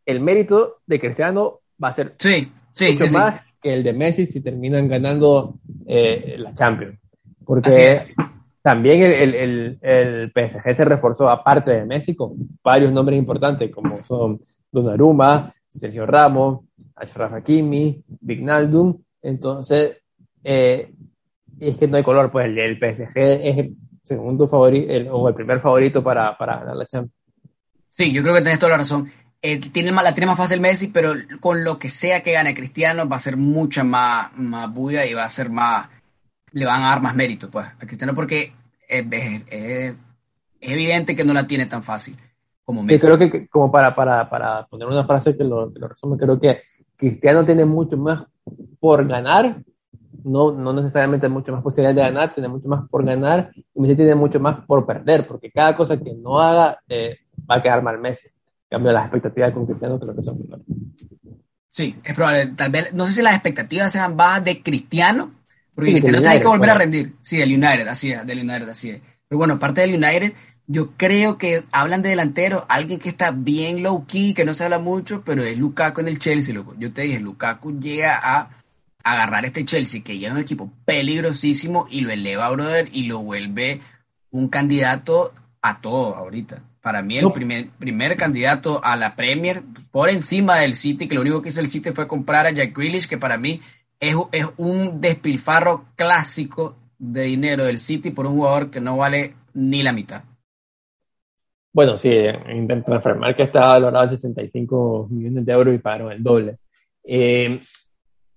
el 0.04 0.20
mérito 0.20 0.76
de 0.86 1.00
Cristiano 1.00 1.60
va 1.82 1.88
a 1.88 1.92
ser 1.92 2.14
sí, 2.18 2.52
sí, 2.72 2.92
mucho 2.92 3.06
más 3.18 3.40
que 3.60 3.72
el 3.72 3.82
de 3.82 3.92
Messi 3.94 4.26
si 4.26 4.42
terminan 4.42 4.86
ganando 4.86 5.58
eh, 5.86 6.36
la 6.38 6.52
Champions. 6.52 6.98
Porque 7.44 8.14
también 8.60 9.02
el, 9.02 9.34
el, 9.34 9.78
el, 9.80 10.32
PSG 10.32 10.74
se 10.74 10.84
reforzó, 10.84 11.30
aparte 11.30 11.70
de 11.70 11.86
Messi, 11.86 12.14
con 12.14 12.34
varios 12.62 12.92
nombres 12.92 13.18
importantes, 13.18 13.70
como 13.70 14.04
son 14.04 14.40
Donnarumma, 14.70 15.54
Sergio 15.68 16.04
Ramos, 16.04 16.66
Ashraf 16.94 17.32
Hakimi, 17.32 18.02
Vignaldum. 18.20 18.98
Entonces, 19.22 19.98
eh, 20.44 20.92
es 21.58 21.76
que 21.78 21.88
no 21.88 21.96
hay 21.96 22.02
color, 22.02 22.30
pues 22.30 22.46
el, 22.46 22.58
el 22.58 22.76
PSG 22.76 23.16
es 23.16 23.72
segundo 24.06 24.46
favorito 24.46 24.92
o 25.12 25.28
el 25.28 25.34
primer 25.34 25.60
favorito 25.60 26.02
para, 26.02 26.36
para 26.38 26.60
ganar 26.60 26.76
la 26.76 26.86
Champions. 26.86 27.12
Sí, 27.90 28.12
yo 28.12 28.22
creo 28.22 28.34
que 28.34 28.42
tenés 28.42 28.58
toda 28.58 28.72
la 28.72 28.78
razón. 28.78 29.10
Eh, 29.42 29.58
tiene 29.58 29.90
la 29.90 30.14
tiene 30.14 30.26
más 30.26 30.36
fácil 30.36 30.60
Messi, 30.60 30.88
pero 30.88 31.12
con 31.40 31.64
lo 31.64 31.78
que 31.78 31.88
sea 31.88 32.22
que 32.22 32.32
gane 32.32 32.54
Cristiano 32.54 33.08
va 33.08 33.16
a 33.16 33.20
ser 33.20 33.36
mucha 33.36 33.84
más, 33.84 34.36
más 34.36 34.72
bulla 34.72 35.04
y 35.06 35.14
va 35.14 35.24
a 35.24 35.28
ser 35.28 35.50
más, 35.50 35.88
le 36.52 36.66
van 36.66 36.82
a 36.82 36.88
dar 36.88 37.02
más 37.02 37.14
mérito 37.14 37.50
pues 37.50 37.66
a 37.66 37.86
Cristiano 37.86 38.14
porque 38.14 38.52
es, 38.88 39.04
es, 39.48 39.94
evidente 40.60 41.14
que 41.14 41.24
no 41.24 41.32
la 41.32 41.46
tiene 41.46 41.66
tan 41.66 41.82
fácil 41.82 42.16
como 42.64 42.82
Messi. 42.82 43.06
Creo 43.06 43.18
que 43.18 43.46
como 43.48 43.70
para, 43.70 43.94
para, 43.94 44.28
para 44.28 44.66
poner 44.66 44.88
una 44.88 45.04
frase 45.04 45.36
que 45.36 45.44
lo, 45.44 45.72
que 45.72 45.78
lo 45.78 45.88
resume, 45.88 46.16
creo 46.16 46.40
que 46.40 46.62
Cristiano 46.96 47.44
tiene 47.44 47.64
mucho 47.64 47.96
más 47.96 48.24
por 48.78 49.06
ganar 49.06 49.56
no, 50.26 50.50
no 50.50 50.72
necesariamente 50.72 51.28
mucho 51.28 51.52
más 51.52 51.62
posibilidad 51.62 51.94
de 51.94 52.12
ganar, 52.12 52.34
tiene 52.34 52.48
mucho 52.48 52.68
más 52.68 52.88
por 52.88 53.04
ganar 53.04 53.52
y 53.54 53.80
Messi 53.80 53.94
tiene 53.94 54.14
mucho 54.16 54.40
más 54.40 54.64
por 54.66 54.84
perder, 54.84 55.26
porque 55.26 55.52
cada 55.52 55.76
cosa 55.76 55.96
que 55.96 56.12
no 56.14 56.40
haga 56.40 56.80
eh, 56.88 57.18
va 57.48 57.56
a 57.56 57.62
quedar 57.62 57.82
mal 57.82 57.98
Messi. 57.98 58.28
En 58.28 58.78
cambio, 58.78 58.92
las 58.92 59.04
expectativas 59.04 59.52
con 59.52 59.66
Cristiano 59.66 60.00
creo 60.00 60.16
que 60.16 60.22
son 60.22 60.40
menores. 60.40 60.66
Sí, 61.70 61.94
es 62.02 62.14
probable. 62.14 62.46
Tal 62.56 62.70
vez, 62.70 62.92
no 62.92 63.06
sé 63.06 63.12
si 63.12 63.22
las 63.22 63.34
expectativas 63.34 63.92
sean 63.92 64.16
bajas 64.16 64.44
de 64.44 64.62
Cristiano, 64.62 65.30
porque 65.74 65.92
Cristiano 65.92 66.20
tiene 66.20 66.40
que 66.40 66.46
volver 66.48 66.70
a 66.70 66.74
rendir. 66.74 67.14
Sí, 67.22 67.36
del 67.36 67.52
United, 67.52 67.86
así 67.86 68.10
es, 68.10 68.26
del 68.26 68.40
United, 68.40 68.68
así 68.68 68.90
es. 68.90 69.00
Pero 69.28 69.38
bueno, 69.38 69.54
aparte 69.54 69.82
del 69.82 69.94
United, 69.94 70.32
yo 70.66 70.92
creo 70.96 71.38
que 71.38 71.62
hablan 71.70 72.02
de 72.02 72.08
delantero, 72.08 72.66
alguien 72.68 72.98
que 72.98 73.10
está 73.10 73.30
bien 73.30 73.84
low 73.84 74.04
key, 74.06 74.34
que 74.34 74.44
no 74.44 74.54
se 74.54 74.64
habla 74.64 74.80
mucho, 74.80 75.22
pero 75.24 75.44
es 75.44 75.56
Lukaku 75.56 76.00
en 76.00 76.08
el 76.08 76.18
Chelsea, 76.18 76.54
loco. 76.54 76.74
Yo 76.78 76.92
te 76.92 77.02
dije, 77.02 77.20
Lukaku 77.20 77.78
llega 77.78 78.18
a 78.20 78.50
agarrar 79.06 79.44
este 79.44 79.64
Chelsea, 79.64 80.02
que 80.02 80.18
ya 80.18 80.28
es 80.28 80.34
un 80.34 80.40
equipo 80.40 80.70
peligrosísimo, 80.84 81.86
y 81.90 82.00
lo 82.00 82.10
eleva, 82.10 82.50
brother, 82.50 82.88
y 82.92 83.04
lo 83.04 83.20
vuelve 83.20 83.80
un 84.30 84.48
candidato 84.48 85.32
a 85.62 85.80
todo 85.80 86.16
ahorita. 86.16 86.62
Para 86.80 87.02
mí, 87.02 87.16
el 87.16 87.30
primer, 87.32 87.68
primer 87.78 88.16
candidato 88.16 88.80
a 88.82 88.96
la 88.96 89.14
Premier, 89.14 89.62
por 89.92 90.10
encima 90.10 90.56
del 90.56 90.74
City, 90.74 91.06
que 91.06 91.14
lo 91.14 91.20
único 91.20 91.40
que 91.40 91.50
hizo 91.50 91.60
el 91.60 91.68
City 91.68 91.90
fue 91.90 92.08
comprar 92.08 92.46
a 92.46 92.50
Jack 92.50 92.76
Grealish, 92.76 93.08
que 93.08 93.16
para 93.16 93.38
mí 93.38 93.60
es, 94.00 94.16
es 94.32 94.46
un 94.56 95.00
despilfarro 95.00 95.84
clásico 95.94 96.76
de 96.98 97.22
dinero 97.22 97.64
del 97.64 97.78
City 97.78 98.10
por 98.10 98.26
un 98.26 98.34
jugador 98.34 98.70
que 98.70 98.80
no 98.80 98.96
vale 98.96 99.34
ni 99.54 99.82
la 99.84 99.92
mitad. 99.92 100.24
Bueno, 101.72 101.96
sí, 101.96 102.10
en 102.10 102.66
transfermar 102.82 103.36
que 103.36 103.44
estaba 103.44 103.74
valorado 103.74 104.04
en 104.04 104.10
65 104.10 105.08
millones 105.10 105.44
de 105.44 105.52
euros 105.52 105.74
y 105.74 105.78
pagaron 105.78 106.10
el 106.10 106.22
doble. 106.22 106.58
Eh, 107.04 107.60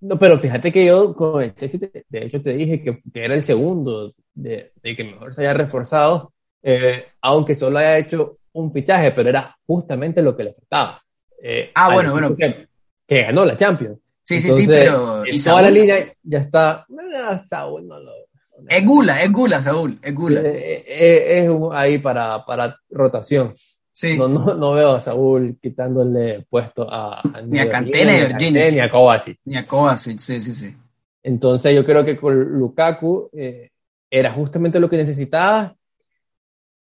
no, 0.02 0.18
pero 0.18 0.40
fíjate 0.40 0.72
que 0.72 0.86
yo 0.86 1.14
con 1.14 1.44
el 1.44 1.56
Chelsea, 1.56 1.80
de 1.80 2.26
hecho 2.26 2.42
te 2.42 2.54
dije 2.54 2.82
que, 2.82 3.00
era 3.14 3.34
el 3.34 3.44
segundo 3.44 4.14
de, 4.34 4.72
que 4.82 5.04
mejor 5.04 5.34
se 5.34 5.42
haya 5.42 5.54
reforzado, 5.54 6.34
eh, 6.62 7.06
aunque 7.22 7.56
solo 7.56 7.80
haya 7.80 7.98
hecho 7.98 8.38
un 8.54 8.72
fichaje, 8.72 9.12
pero 9.12 9.30
era 9.30 9.58
justamente 9.66 10.22
lo 10.22 10.36
que 10.36 10.46
le 10.46 10.54
faltaba. 10.54 11.02
Eh, 11.42 11.72
ah, 11.76 11.94
bueno, 11.94 12.12
bueno. 12.12 12.36
Que, 12.36 13.24
ganó 13.24 13.46
la 13.46 13.56
Champions. 13.56 14.00
Sí, 14.24 14.40
sí, 14.40 14.52
sí, 14.52 14.68
pero. 14.68 15.24
Y 15.26 15.42
toda 15.42 15.64
la 15.64 15.72
línea 15.72 16.14
ya 16.24 16.40
está. 16.40 16.86
Saúl 17.44 17.88
no 17.88 18.00
lo. 18.00 18.12
Es 18.68 18.86
gula, 18.86 19.24
es 19.24 19.32
gula, 19.32 19.62
Saúl, 19.62 19.98
es 20.02 20.14
gula. 20.14 20.42
Eh, 20.44 20.84
es 21.40 21.50
ahí 21.72 21.98
para, 21.98 22.46
para 22.46 22.78
rotación. 22.90 23.54
No, 24.18 24.28
no, 24.28 24.54
no, 24.54 24.72
veo 24.74 24.92
a 24.92 25.02
Saúl 25.02 25.58
quitándole 25.62 26.46
puesto 26.50 26.88
a, 26.90 27.22
ni 27.46 27.60
a 27.60 27.68
Cantena 27.68 28.14
ni 28.14 28.20
a 28.20 28.28
Virginia. 28.28 28.72
Ni 28.72 28.80
a 28.80 28.90
Kovacic. 28.90 29.40
Ni 29.46 29.58
a 29.58 29.66
Kovacic, 29.66 30.20
sí, 30.20 30.40
sí, 30.40 30.54
sí. 30.54 30.74
Entonces 31.22 31.76
yo 31.76 31.86
creo 31.86 32.06
que 32.06 32.16
con 32.16 32.40
Lukaku 32.40 33.30
eh, 33.34 33.72
era 34.10 34.32
justamente 34.32 34.80
lo 34.80 34.90
que 34.90 34.98
necesitaba 34.98 35.76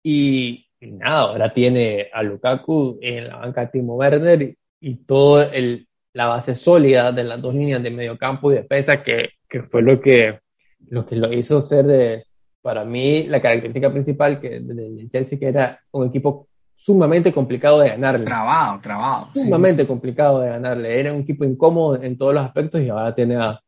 y, 0.03 0.67
nada, 0.81 1.21
ahora 1.21 1.53
tiene 1.53 2.09
a 2.11 2.21
Lukaku 2.23 2.99
en 3.01 3.29
la 3.29 3.37
banca 3.37 3.71
Timo 3.71 3.95
Werner 3.95 4.41
y, 4.41 4.57
y 4.81 4.95
toda 5.05 5.49
la 6.13 6.27
base 6.27 6.55
sólida 6.55 7.11
de 7.13 7.23
las 7.23 7.41
dos 7.41 7.53
líneas 7.53 7.81
de 7.81 7.89
medio 7.89 8.17
campo 8.17 8.51
y 8.51 8.55
defensa 8.55 9.01
que, 9.01 9.29
que 9.47 9.63
fue 9.63 9.81
lo 9.81 10.01
que, 10.01 10.39
lo 10.89 11.05
que 11.05 11.15
lo 11.15 11.31
hizo 11.31 11.61
ser 11.61 11.85
de, 11.85 12.25
para 12.61 12.83
mí 12.83 13.23
la 13.27 13.41
característica 13.41 13.91
principal 13.91 14.41
que 14.41 14.59
del 14.59 15.09
Chelsea 15.09 15.39
que 15.39 15.47
era 15.47 15.79
un 15.91 16.07
equipo 16.07 16.49
sumamente 16.77 17.33
complicado 17.33 17.79
de 17.79 17.89
ganarle. 17.89 18.25
Trabado, 18.25 18.79
trabado. 18.79 19.27
Sumamente 19.33 19.85
complicado 19.85 20.39
de 20.39 20.49
ganarle. 20.49 20.99
Era 20.99 21.11
un 21.11 21.21
equipo 21.21 21.43
incómodo 21.43 22.01
en 22.01 22.17
todos 22.17 22.33
los 22.33 22.45
aspectos 22.45 22.81
y 22.81 22.89
ahora 22.89 23.13
tiene 23.13 23.35
a, 23.35 23.59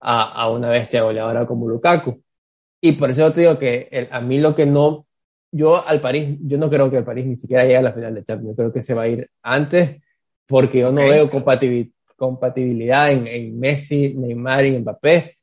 a, 0.00 0.50
una 0.50 0.68
bestia 0.68 1.02
goleadora 1.02 1.46
como 1.46 1.68
Lukaku. 1.68 2.22
Y 2.80 2.92
por 2.92 3.10
eso 3.10 3.32
te 3.32 3.40
digo 3.40 3.58
que 3.58 4.08
a 4.10 4.20
mí 4.20 4.38
lo 4.38 4.54
que 4.54 4.66
no, 4.66 5.06
yo 5.50 5.84
al 5.84 6.00
París, 6.00 6.38
yo 6.42 6.58
no 6.58 6.70
creo 6.70 6.90
que 6.90 6.98
el 6.98 7.04
París 7.04 7.26
ni 7.26 7.36
siquiera 7.36 7.64
llegue 7.64 7.78
a 7.78 7.82
la 7.82 7.92
final 7.92 8.14
de 8.14 8.24
Champions, 8.24 8.52
yo 8.52 8.56
creo 8.56 8.72
que 8.72 8.82
se 8.82 8.94
va 8.94 9.02
a 9.02 9.08
ir 9.08 9.28
antes 9.42 10.00
porque 10.46 10.78
yo 10.78 10.92
no 10.92 11.02
veo 11.02 11.28
compatibilidad 12.16 13.10
en, 13.10 13.26
en, 13.26 13.58
Messi, 13.58 14.14
Neymar 14.14 14.66
y 14.66 14.78
Mbappé. 14.78 15.36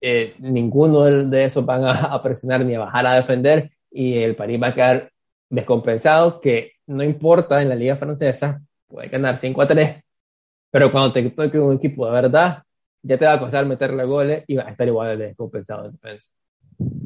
Eh, 0.00 0.34
ninguno 0.38 1.02
de, 1.02 1.44
esos 1.44 1.64
van 1.64 1.84
a, 1.84 1.92
a 1.92 2.22
presionar 2.22 2.64
ni 2.64 2.74
a 2.74 2.80
bajar 2.80 3.06
a 3.06 3.14
defender 3.14 3.70
y 3.90 4.14
el 4.18 4.36
París 4.36 4.60
va 4.62 4.68
a 4.68 4.74
quedar 4.74 5.11
descompensado 5.52 6.40
que 6.40 6.72
no 6.86 7.04
importa 7.04 7.60
en 7.60 7.68
la 7.68 7.74
liga 7.74 7.96
francesa, 7.96 8.60
puede 8.88 9.08
ganar 9.08 9.36
5 9.36 9.62
a 9.62 9.66
3, 9.66 10.02
pero 10.70 10.90
cuando 10.90 11.12
te 11.12 11.22
toque 11.30 11.58
un 11.58 11.74
equipo 11.74 12.06
de 12.06 12.12
verdad, 12.12 12.62
ya 13.02 13.18
te 13.18 13.26
va 13.26 13.34
a 13.34 13.38
costar 13.38 13.66
meterle 13.66 14.04
goles 14.04 14.44
y 14.46 14.56
va 14.56 14.64
a 14.64 14.70
estar 14.70 14.88
igual 14.88 15.18
de 15.18 15.26
descompensado 15.26 15.86
en 15.86 15.92
defensa. 15.92 16.30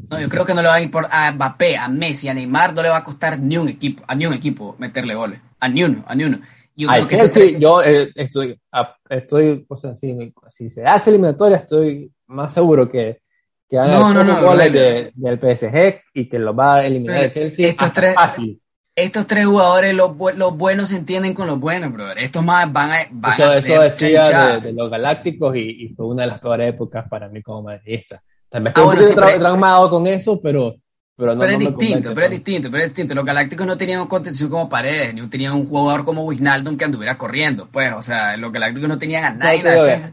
No, 0.08 0.20
yo 0.20 0.28
creo 0.28 0.46
que 0.46 0.54
no 0.54 0.62
le 0.62 0.68
va 0.68 0.74
a 0.74 0.80
ir 0.80 0.90
por 0.90 1.06
a 1.10 1.32
Mbappé, 1.32 1.76
a 1.76 1.88
Messi, 1.88 2.28
a 2.28 2.34
Neymar, 2.34 2.72
no 2.72 2.82
le 2.82 2.88
va 2.88 2.98
a 2.98 3.04
costar 3.04 3.38
ni 3.38 3.56
un 3.56 3.68
equipo, 3.68 4.04
a 4.06 4.14
ni 4.14 4.26
un 4.26 4.34
equipo 4.34 4.76
meterle 4.78 5.14
goles. 5.14 5.40
A 5.58 5.68
ni 5.68 5.82
uno, 5.82 6.04
a 6.06 6.14
ni 6.14 6.24
uno. 6.24 6.38
Yo, 6.76 6.88
creo 6.88 7.06
que 7.06 7.16
Chelsea, 7.16 7.58
yo 7.58 7.82
eh, 7.82 8.12
estoy, 8.14 8.60
estoy, 9.08 9.64
o 9.66 9.76
sea, 9.76 9.96
si, 9.96 10.32
si, 10.50 10.68
se 10.68 10.84
hace 10.84 11.10
eliminatoria, 11.10 11.56
estoy 11.56 12.12
más 12.26 12.52
seguro 12.52 12.88
que, 12.88 13.22
que 13.68 13.76
van 13.76 13.90
no, 13.90 14.14
no, 14.14 14.24
no, 14.24 14.42
goles 14.42 14.72
de, 14.72 15.12
del 15.14 15.38
PSG 15.38 16.02
y 16.14 16.28
que 16.28 16.38
lo 16.38 16.54
va 16.54 16.76
a 16.76 16.86
eliminar 16.86 17.24
el 17.24 17.32
Chelsea 17.32 17.68
estos 17.68 17.92
tres, 17.92 18.14
fácil. 18.14 18.60
Estos 18.94 19.26
tres 19.26 19.46
jugadores, 19.46 19.94
los, 19.94 20.12
los, 20.36 20.56
buenos 20.56 20.88
se 20.88 20.96
entienden 20.96 21.34
con 21.34 21.46
los 21.46 21.60
buenos, 21.60 21.92
brother. 21.92 22.18
Estos 22.18 22.44
más 22.44 22.72
van 22.72 22.92
a, 22.92 22.96
van 23.10 23.42
a 23.42 23.50
ser 23.60 23.80
decía 23.80 24.58
de, 24.58 24.72
los 24.72 24.90
Galácticos 24.90 25.54
y, 25.56 25.84
y, 25.84 25.88
fue 25.94 26.06
una 26.06 26.22
de 26.22 26.28
las 26.28 26.40
peores 26.40 26.72
épocas 26.72 27.06
para 27.08 27.28
mí 27.28 27.42
como 27.42 27.62
madridista. 27.62 28.22
Tal 28.48 28.62
vez 28.62 28.72
ah, 28.76 28.94
estoy 28.94 29.24
un 29.24 29.40
traumado 29.40 29.90
con 29.90 30.06
eso, 30.06 30.40
pero 30.40 30.76
pero, 31.16 31.34
no, 31.34 31.44
es 31.44 31.58
distinto, 31.58 32.12
pero 32.12 32.26
es 32.26 32.30
distinto, 32.30 32.70
pero 32.70 32.82
es 32.82 32.90
distinto. 32.90 33.14
Los 33.14 33.24
Galácticos 33.24 33.66
no 33.66 33.78
tenían 33.78 34.06
contención 34.06 34.50
como 34.50 34.68
paredes, 34.68 35.14
ni 35.14 35.26
tenían 35.28 35.54
un 35.54 35.64
jugador 35.64 36.04
como 36.04 36.24
Wijnaldum 36.24 36.76
que 36.76 36.84
anduviera 36.84 37.16
corriendo. 37.16 37.68
Pues, 37.72 37.90
o 37.94 38.02
sea, 38.02 38.36
los 38.36 38.52
Galácticos 38.52 38.86
no 38.86 38.98
tenían 38.98 39.24
a 39.24 39.30
nadie 39.30 39.62
defensa. 39.62 40.12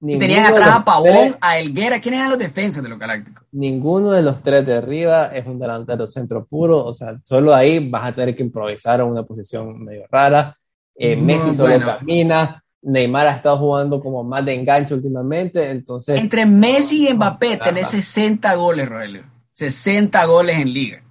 Y 0.00 0.18
tenían 0.18 0.44
atrás 0.44 0.76
a 0.76 0.84
Pavón, 0.84 1.36
a 1.40 1.58
Elguera. 1.58 2.00
¿Quiénes 2.00 2.20
eran 2.20 2.30
los 2.30 2.38
defensas 2.38 2.82
de 2.82 2.88
los 2.88 2.98
Galácticos? 2.98 3.44
Ninguno 3.52 4.10
de 4.10 4.22
los 4.22 4.42
tres 4.42 4.66
de 4.66 4.74
arriba 4.74 5.26
es 5.26 5.46
un 5.46 5.58
delantero 5.58 6.06
centro 6.06 6.44
puro. 6.44 6.84
O 6.84 6.92
sea, 6.92 7.18
solo 7.24 7.54
ahí 7.54 7.88
vas 7.88 8.06
a 8.06 8.14
tener 8.14 8.36
que 8.36 8.42
improvisar 8.42 9.00
en 9.00 9.06
una 9.06 9.22
posición 9.22 9.82
medio 9.82 10.04
rara. 10.10 10.56
Eh, 10.94 11.16
Messi 11.16 11.54
solo 11.54 11.78
camina. 11.80 12.62
Neymar 12.82 13.26
ha 13.26 13.36
estado 13.36 13.58
jugando 13.58 14.00
como 14.00 14.22
más 14.22 14.44
de 14.44 14.54
enganche 14.54 14.94
últimamente. 14.94 15.70
Entonces. 15.70 16.20
Entre 16.20 16.44
Messi 16.44 17.08
y 17.08 17.14
Mbappé 17.14 17.56
tenés 17.56 17.88
60 17.88 18.54
goles, 18.54 18.88
Rogelio. 18.88 19.24
60 19.54 20.24
goles 20.26 20.58
en 20.58 20.72
liga. 20.72 21.02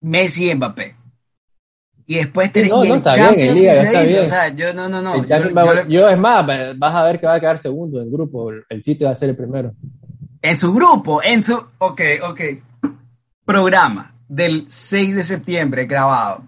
Messi 0.00 0.50
y 0.50 0.54
Mbappé. 0.54 1.01
Y 2.06 2.16
después 2.16 2.52
tenés 2.52 2.70
no, 2.70 2.84
no, 2.84 2.96
está 2.96 3.32
bien, 3.32 3.48
en 3.48 3.54
liga, 3.54 3.72
está 3.74 4.02
bien. 4.02 4.22
O 4.24 4.26
sea, 4.26 4.48
yo 4.48 4.74
no, 4.74 4.88
no, 4.88 5.00
no. 5.00 5.24
Yo, 5.88 6.08
es 6.08 6.18
más, 6.18 6.46
vas 6.76 6.94
a 6.94 7.04
ver 7.04 7.20
que 7.20 7.26
va 7.26 7.34
a 7.34 7.40
quedar 7.40 7.58
segundo 7.58 8.00
en 8.00 8.06
el 8.06 8.12
grupo. 8.12 8.50
El 8.50 8.82
sitio 8.82 9.06
va 9.06 9.12
a 9.12 9.16
ser 9.16 9.30
el 9.30 9.36
primero. 9.36 9.72
En 10.40 10.58
su 10.58 10.72
grupo, 10.72 11.22
en 11.22 11.42
su. 11.42 11.54
Ok, 11.78 12.00
ok. 12.22 12.40
Programa 13.44 14.14
del 14.28 14.66
6 14.68 15.14
de 15.14 15.22
septiembre 15.22 15.86
grabado. 15.86 16.42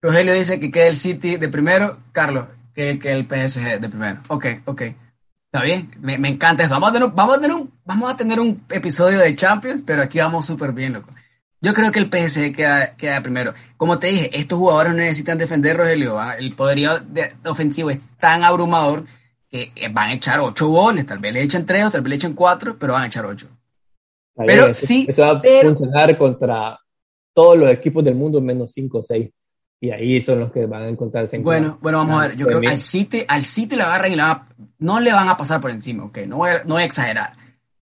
Rogelio 0.00 0.34
dice 0.34 0.58
que 0.58 0.70
queda 0.70 0.86
el 0.86 0.96
City 0.96 1.36
de 1.36 1.48
primero. 1.48 1.98
Carlos, 2.12 2.46
que, 2.74 2.98
que 2.98 3.12
el 3.12 3.24
PSG 3.24 3.80
de 3.80 3.88
primero. 3.88 4.20
Ok, 4.28 4.46
ok. 4.64 4.82
Está 5.52 5.64
bien, 5.64 5.90
me, 6.00 6.14
encanta 6.28 6.64
eso. 6.64 6.72
Vamos 6.72 6.88
a, 6.88 6.92
tener, 6.94 7.10
vamos, 7.10 7.36
a 7.36 7.40
tener 7.40 7.54
un, 7.54 7.70
vamos 7.84 8.10
a 8.10 8.16
tener 8.16 8.40
un 8.40 8.64
episodio 8.70 9.18
de 9.18 9.36
Champions, 9.36 9.82
pero 9.82 10.00
aquí 10.00 10.18
vamos 10.18 10.46
súper 10.46 10.72
bien, 10.72 10.94
loco. 10.94 11.10
Yo 11.62 11.72
creo 11.72 11.92
que 11.92 12.00
el 12.00 12.06
PSG 12.06 12.54
queda, 12.54 12.96
queda 12.96 13.22
primero. 13.22 13.54
Como 13.76 13.98
te 13.98 14.08
dije, 14.08 14.36
estos 14.38 14.58
jugadores 14.58 14.92
no 14.92 14.98
necesitan 14.98 15.38
defender, 15.38 15.76
Rogelio. 15.76 16.18
El 16.38 16.54
poderío 16.54 16.90
ofensivo 17.46 17.90
es 17.90 18.00
tan 18.18 18.42
abrumador 18.42 19.04
que 19.48 19.72
eh, 19.74 19.88
van 19.88 20.08
a 20.08 20.14
echar 20.14 20.40
ocho 20.40 20.68
goles. 20.68 21.06
Tal 21.06 21.18
vez 21.18 21.32
le 21.32 21.42
echen 21.42 21.64
tres 21.64 21.84
o 21.84 21.90
tal 21.90 22.02
vez 22.02 22.10
le 22.10 22.16
echen 22.16 22.34
cuatro, 22.34 22.76
pero 22.78 22.94
van 22.94 23.04
a 23.04 23.06
echar 23.06 23.24
ocho. 23.24 23.46
pero 24.34 24.72
sí. 24.74 25.06
Eso 25.08 25.22
va 25.22 25.38
a 25.38 25.62
funcionar 25.62 26.18
contra 26.18 26.78
todos 27.32 27.56
los 27.56 27.70
equipos 27.70 28.04
del 28.04 28.16
mundo 28.16 28.40
menos 28.40 28.72
cinco 28.72 28.98
o 28.98 29.02
seis 29.02 29.30
y 29.82 29.90
ahí 29.90 30.20
son 30.22 30.38
los 30.38 30.52
que 30.52 30.64
van 30.66 30.82
a 30.82 30.88
encontrarse 30.88 31.34
en 31.34 31.42
Bueno, 31.42 31.76
bueno, 31.82 31.98
vamos 31.98 32.22
a 32.22 32.28
ver. 32.28 32.36
Yo 32.36 32.46
creo 32.46 32.60
que 32.60 32.68
al 32.68 32.78
City, 32.78 33.24
al 33.26 33.44
City 33.44 33.74
le 33.74 33.82
agarran 33.82 34.12
y 34.12 34.14
la, 34.14 34.46
no 34.78 35.00
le 35.00 35.12
van 35.12 35.28
a 35.28 35.36
pasar 35.36 35.60
por 35.60 35.72
encima, 35.72 36.04
ok, 36.04 36.18
no 36.28 36.36
voy, 36.36 36.50
a, 36.50 36.62
no 36.62 36.74
voy 36.74 36.84
a 36.84 36.86
exagerar. 36.86 37.32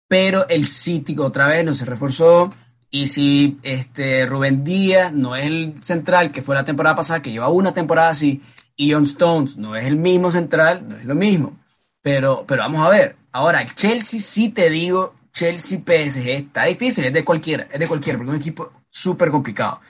Pero 0.07 0.47
el 0.51 0.67
City 0.67 1.17
otra 1.19 1.49
vez 1.49 1.65
no 1.65 1.75
se 1.75 1.87
reforzó. 1.87 2.53
Y 2.91 3.09
si 3.09 3.59
este 3.63 4.27
Rubén 4.27 4.65
Díaz 4.65 5.13
no 5.13 5.37
es 5.37 5.47
el 5.47 5.75
central 5.83 6.33
que 6.33 6.43
fue 6.43 6.55
la 6.55 6.65
temporada 6.65 6.97
pasada, 6.97 7.23
que 7.23 7.33
lleva 7.33 7.49
una 7.49 7.75
temporada 7.75 8.11
así, 8.11 8.43
y 8.77 8.93
John 8.93 9.05
Stones 9.05 9.57
no 9.57 9.75
es 9.75 9.87
el 9.87 9.97
mismo 9.97 10.31
central, 10.31 10.89
no 10.89 10.97
es 10.97 11.05
lo 11.05 11.15
mismo. 11.15 11.59
Pero, 12.03 12.45
pero 12.47 12.63
vamos 12.63 12.85
a 12.85 12.91
ver. 12.91 13.17
Ahora, 13.33 13.61
el 13.63 13.75
Chelsea 13.75 14.21
sí 14.21 14.51
te 14.51 14.71
digo, 14.71 15.15
Chelsea 15.33 15.79
PSG 15.79 16.29
está 16.29 16.65
difícil, 16.65 17.05
es 17.05 17.13
de 17.13 17.25
cualquiera, 17.25 17.69
es 17.71 17.79
de 17.79 17.89
cualquiera, 17.89 18.19
porque 18.19 18.31
es 18.31 18.35
un 18.37 18.41
equipo 18.41 18.73
súper 18.89 19.31
complicado. 19.31 19.81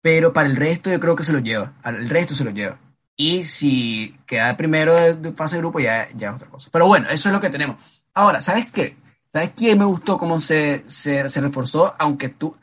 Pero 0.00 0.32
para 0.32 0.48
el 0.48 0.56
resto 0.56 0.90
yo 0.90 1.00
creo 1.00 1.16
que 1.16 1.24
se 1.24 1.32
lo 1.32 1.38
lleva. 1.38 1.74
Al 1.82 2.08
resto 2.08 2.34
se 2.34 2.44
lo 2.44 2.50
lleva. 2.50 2.78
Y 3.16 3.44
si 3.44 4.16
queda 4.26 4.56
primero 4.56 4.94
de, 4.94 5.32
fase 5.32 5.56
de 5.56 5.62
grupo 5.62 5.80
ya, 5.80 6.08
ya 6.14 6.30
es 6.30 6.36
otra 6.36 6.48
cosa. 6.48 6.68
Pero 6.72 6.86
bueno, 6.86 7.08
eso 7.10 7.28
es 7.28 7.32
lo 7.32 7.40
que 7.40 7.50
tenemos. 7.50 7.76
Ahora, 8.12 8.40
¿sabes 8.40 8.70
qué? 8.70 8.96
¿Sabes 9.34 9.50
quién 9.56 9.80
me 9.80 9.84
gustó 9.84 10.16
cómo 10.16 10.40
se, 10.40 10.84
se, 10.86 11.28
se 11.28 11.40
reforzó? 11.40 11.92
Aunque 11.98 12.28
tu, 12.28 12.56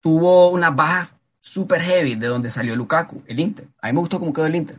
tuvo 0.00 0.50
una 0.50 0.70
baja 0.70 1.10
super 1.40 1.80
heavy 1.82 2.14
de 2.14 2.28
donde 2.28 2.48
salió 2.48 2.76
Lukaku, 2.76 3.24
el 3.26 3.40
Inter. 3.40 3.66
A 3.80 3.88
mí 3.88 3.92
me 3.92 3.98
gustó 3.98 4.20
cómo 4.20 4.32
quedó 4.32 4.46
el 4.46 4.54
Inter. 4.54 4.78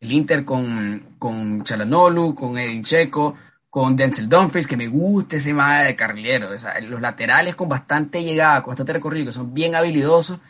El 0.00 0.10
Inter 0.10 0.44
con, 0.44 1.14
con 1.20 1.62
Chalanolu, 1.62 2.34
con 2.34 2.58
Edin 2.58 2.82
Checo, 2.82 3.36
con 3.70 3.94
Denzel 3.94 4.28
Dumfries, 4.28 4.66
que 4.66 4.76
me 4.76 4.88
gusta 4.88 5.36
ese 5.36 5.54
más 5.54 5.84
de 5.84 5.94
carrilero. 5.94 6.50
los 6.82 7.00
laterales 7.00 7.54
con 7.54 7.68
bastante 7.68 8.24
llegada, 8.24 8.60
con 8.60 8.72
bastante 8.72 8.94
recorrido, 8.94 9.26
que 9.26 9.32
son 9.32 9.54
bien 9.54 9.76
habilidosos 9.76 10.40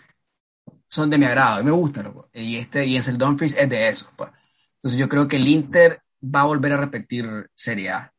son 0.88 1.10
de 1.10 1.18
mi 1.18 1.26
agrado, 1.26 1.60
y 1.60 1.64
me 1.64 1.72
gustan, 1.72 2.10
y 2.32 2.56
este, 2.56 2.86
y 2.86 2.96
el 2.96 3.18
Dumfries 3.18 3.56
es 3.56 3.68
de 3.68 3.88
eso, 3.88 4.10
pues. 4.16 4.30
Entonces 4.76 4.98
yo 4.98 5.08
creo 5.08 5.28
que 5.28 5.36
el 5.36 5.46
Inter 5.46 6.00
va 6.22 6.40
a 6.40 6.44
volver 6.44 6.72
a 6.72 6.76
repetir 6.78 7.50
Serie 7.54 7.90
A. 7.90 8.15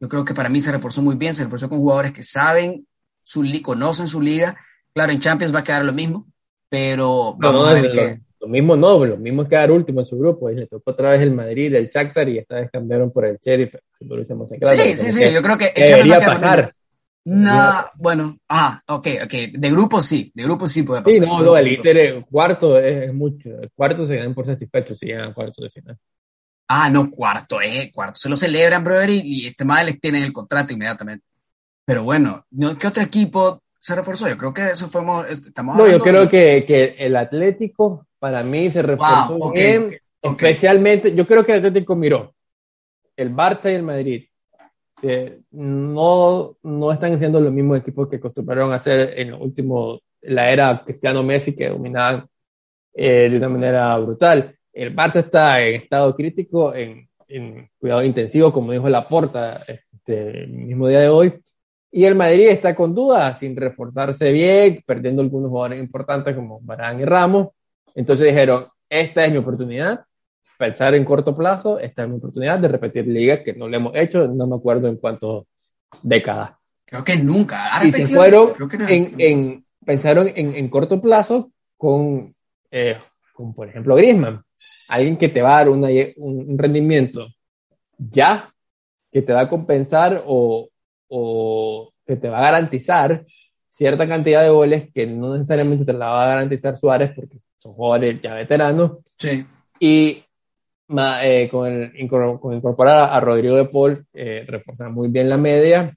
Yo 0.00 0.08
creo 0.08 0.24
que 0.24 0.34
para 0.34 0.48
mí 0.48 0.60
se 0.60 0.72
reforzó 0.72 1.02
muy 1.02 1.16
bien, 1.16 1.34
se 1.34 1.44
reforzó 1.44 1.68
con 1.68 1.78
jugadores 1.78 2.12
que 2.12 2.22
saben, 2.22 2.86
su 3.24 3.44
conocen 3.62 4.06
su 4.06 4.20
liga. 4.20 4.56
Claro, 4.92 5.12
en 5.12 5.20
Champions 5.20 5.54
va 5.54 5.60
a 5.60 5.64
quedar 5.64 5.84
lo 5.84 5.92
mismo, 5.92 6.26
pero 6.68 7.34
vamos 7.38 7.68
a 7.68 7.72
ver. 7.74 8.20
Lo, 8.40 8.46
mismo 8.46 8.76
no, 8.76 9.04
lo 9.04 9.16
mismo 9.16 9.42
es 9.42 9.48
quedar 9.48 9.72
último 9.72 10.00
en 10.00 10.06
su 10.06 10.16
grupo. 10.18 10.48
Y 10.50 10.54
le 10.54 10.66
tocó 10.66 10.92
otra 10.92 11.10
vez 11.10 11.20
el 11.20 11.32
Madrid, 11.32 11.74
el 11.74 11.90
Shakhtar 11.90 12.28
y 12.28 12.38
esta 12.38 12.56
vez 12.56 12.70
cambiaron 12.70 13.10
por 13.10 13.24
el 13.24 13.38
Sheriff. 13.38 13.74
sí, 13.98 14.96
sí, 14.96 15.12
sí, 15.12 15.34
yo 15.34 15.42
creo 15.42 15.58
que 15.58 15.72
el 15.74 15.88
debería 15.88 16.20
pasar. 16.20 16.72
No, 17.24 17.84
bueno, 17.96 18.38
ah, 18.48 18.82
ok, 18.86 19.06
ok. 19.24 19.32
De 19.52 19.70
grupo 19.70 20.00
sí, 20.00 20.32
de 20.34 20.44
grupo 20.44 20.66
sí 20.66 20.82
puede 20.82 21.02
pasar. 21.02 21.20
Sí, 21.20 21.20
no, 21.20 21.42
no 21.42 21.56
el 21.58 21.68
Inter 21.68 22.24
cuarto 22.30 22.78
es, 22.78 23.12
mucho. 23.12 23.50
El 23.60 23.70
cuarto 23.72 24.06
se 24.06 24.16
dan 24.16 24.34
por 24.34 24.46
satisfechos 24.46 24.98
si 24.98 25.06
llegan 25.06 25.30
a 25.30 25.34
cuarto 25.34 25.62
de 25.62 25.68
final. 25.68 25.98
Ah, 26.68 26.90
no, 26.90 27.10
cuarto, 27.10 27.60
eh, 27.60 27.90
cuarto. 27.92 28.16
Se 28.16 28.28
lo 28.28 28.36
celebran, 28.36 28.84
brother, 28.84 29.10
y, 29.10 29.46
este 29.46 29.64
mal 29.64 29.86
les 29.86 30.00
tienen 30.00 30.22
el 30.22 30.32
contrato 30.32 30.72
inmediatamente. 30.72 31.24
Pero 31.84 32.02
bueno, 32.02 32.44
¿qué 32.78 32.86
otro 32.86 33.02
equipo 33.02 33.62
se 33.78 33.94
reforzó? 33.94 34.28
Yo 34.28 34.36
creo 34.36 34.52
que 34.52 34.70
eso 34.70 34.88
fuimos, 34.88 35.26
estamos 35.30 35.76
No, 35.76 35.88
yo 35.88 35.98
creo 36.00 36.28
que, 36.28 36.64
que, 36.66 36.96
el 36.98 37.16
Atlético, 37.16 38.06
para 38.18 38.42
mí, 38.42 38.70
se 38.70 38.82
reforzó 38.82 39.50
bien. 39.50 39.98
Especialmente, 40.20 41.14
yo 41.14 41.26
creo 41.26 41.44
que 41.44 41.52
el 41.52 41.58
Atlético 41.58 41.96
miró 41.96 42.34
el 43.16 43.34
Barça 43.34 43.70
y 43.70 43.74
el 43.74 43.82
Madrid 43.82 44.24
no, 45.50 46.56
no 46.62 46.92
están 46.92 47.18
siendo 47.18 47.40
los 47.40 47.52
mismos 47.52 47.78
equipos 47.78 48.08
que 48.08 48.16
acostumbraron 48.16 48.72
a 48.72 48.76
hacer 48.76 49.14
en 49.16 49.34
último, 49.34 50.00
la 50.22 50.50
era 50.50 50.82
Cristiano 50.84 51.22
Messi, 51.22 51.54
que 51.54 51.68
dominaban 51.68 52.26
eh, 52.94 53.28
de 53.30 53.36
una 53.36 53.48
manera 53.48 53.96
brutal. 53.98 54.57
El 54.72 54.94
Barça 54.94 55.20
está 55.20 55.60
en 55.60 55.74
estado 55.74 56.14
crítico, 56.14 56.74
en, 56.74 57.08
en 57.28 57.68
cuidado 57.78 58.02
intensivo, 58.02 58.52
como 58.52 58.72
dijo 58.72 58.88
Laporta 58.88 59.60
este, 59.66 60.44
el 60.44 60.48
mismo 60.48 60.88
día 60.88 61.00
de 61.00 61.08
hoy. 61.08 61.40
Y 61.90 62.04
el 62.04 62.14
Madrid 62.14 62.48
está 62.48 62.74
con 62.74 62.94
dudas, 62.94 63.38
sin 63.38 63.56
reforzarse 63.56 64.30
bien, 64.30 64.82
perdiendo 64.86 65.22
algunos 65.22 65.50
jugadores 65.50 65.80
importantes 65.80 66.34
como 66.34 66.60
Barán 66.60 67.00
y 67.00 67.04
Ramos. 67.04 67.48
Entonces 67.94 68.26
dijeron, 68.26 68.66
esta 68.88 69.24
es 69.24 69.32
mi 69.32 69.38
oportunidad 69.38 70.04
pensar 70.58 70.94
en 70.94 71.04
corto 71.04 71.34
plazo, 71.36 71.78
esta 71.78 72.02
es 72.02 72.08
mi 72.08 72.16
oportunidad 72.16 72.58
de 72.58 72.68
repetir 72.68 73.06
liga 73.06 73.42
que 73.42 73.54
no 73.54 73.68
le 73.68 73.76
hemos 73.76 73.94
hecho, 73.94 74.26
no 74.26 74.46
me 74.46 74.56
acuerdo 74.56 74.88
en 74.88 74.96
cuántas 74.96 75.44
décadas. 76.02 76.50
Creo 76.84 77.04
que 77.04 77.16
nunca. 77.16 77.80
y 77.84 77.92
se 77.92 78.08
fueron 78.08 78.52
en, 78.88 79.14
en, 79.18 79.64
pensaron 79.86 80.28
en, 80.34 80.54
en, 80.54 80.68
corto 80.68 81.00
plazo 81.00 81.52
con, 81.76 82.34
eh, 82.70 82.98
con, 83.38 83.54
por 83.54 83.68
ejemplo, 83.68 83.94
Griezmann, 83.94 84.42
alguien 84.88 85.16
que 85.16 85.28
te 85.28 85.42
va 85.42 85.54
a 85.54 85.58
dar 85.58 85.68
una, 85.68 85.86
un, 86.16 86.58
rendimiento 86.58 87.28
ya, 87.96 88.52
que 89.12 89.22
te 89.22 89.32
va 89.32 89.42
a 89.42 89.48
compensar 89.48 90.24
o, 90.26 90.68
o 91.06 91.92
que 92.04 92.16
te 92.16 92.28
va 92.28 92.40
a 92.40 92.50
garantizar 92.50 93.22
cierta 93.68 94.08
cantidad 94.08 94.42
de 94.42 94.48
goles 94.48 94.90
que 94.92 95.06
no 95.06 95.36
necesariamente 95.36 95.84
te 95.84 95.92
la 95.92 96.06
va 96.06 96.24
a 96.24 96.28
garantizar 96.30 96.76
Suárez 96.76 97.12
porque 97.14 97.38
son 97.60 97.74
jugadores 97.74 98.20
ya 98.20 98.34
veteranos. 98.34 98.98
Sí. 99.16 99.46
Y 99.78 100.24
eh, 101.22 101.48
con, 101.48 101.92
incorporar 101.96 103.08
a 103.12 103.20
Rodrigo 103.20 103.54
de 103.54 103.66
Paul, 103.66 104.04
eh, 104.14 104.44
reforzar 104.48 104.90
muy 104.90 105.10
bien 105.10 105.28
la 105.28 105.36
media. 105.36 105.94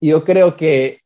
Y 0.00 0.08
yo 0.08 0.24
creo 0.24 0.56
que 0.56 1.02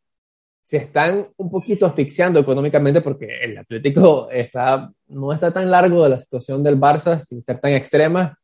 se 0.72 0.78
están 0.78 1.28
un 1.36 1.50
poquito 1.50 1.84
asfixiando 1.84 2.40
económicamente 2.40 3.02
porque 3.02 3.26
el 3.42 3.58
Atlético 3.58 4.30
está, 4.30 4.90
no 5.08 5.30
está 5.30 5.52
tan 5.52 5.70
largo 5.70 6.02
de 6.02 6.08
la 6.08 6.18
situación 6.18 6.62
del 6.62 6.80
Barça 6.80 7.20
sin 7.20 7.42
ser 7.42 7.60
tan 7.60 7.72
extrema. 7.72 8.38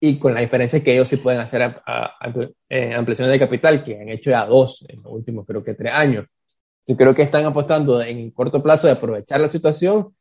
y 0.00 0.18
con 0.18 0.34
la 0.34 0.40
diferencia 0.40 0.82
que 0.82 0.94
ellos 0.94 1.06
sí 1.06 1.18
pueden 1.18 1.40
hacer 1.40 1.80
eh, 2.68 2.92
ampliaciones 2.92 3.32
de 3.32 3.38
capital, 3.38 3.84
que 3.84 4.00
han 4.00 4.08
hecho 4.08 4.30
ya 4.30 4.46
dos 4.46 4.84
en 4.88 5.00
los 5.00 5.12
últimos 5.12 5.46
creo 5.46 5.62
que 5.62 5.74
tres 5.74 5.92
años. 5.92 6.26
Yo 6.84 6.96
creo 6.96 7.14
que 7.14 7.22
están 7.22 7.44
apostando 7.44 8.02
en 8.02 8.32
corto 8.32 8.60
plazo 8.60 8.88
de 8.88 8.94
aprovechar 8.94 9.40
la 9.40 9.48
situación 9.48 10.16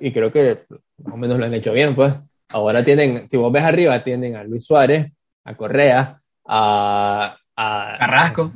y 0.00 0.12
creo 0.12 0.32
que 0.32 0.64
más 0.98 1.14
o 1.14 1.16
menos 1.16 1.38
lo 1.38 1.44
han 1.44 1.54
hecho 1.54 1.72
bien, 1.72 1.94
pues. 1.94 2.12
Ahora 2.52 2.82
tienen, 2.82 3.28
si 3.30 3.36
vos 3.36 3.52
ves 3.52 3.62
arriba, 3.62 4.02
tienen 4.02 4.34
a 4.34 4.42
Luis 4.42 4.66
Suárez, 4.66 5.12
a 5.44 5.56
Correa, 5.56 6.20
a, 6.44 7.36
a 7.54 7.96
Carrasco, 8.00 8.52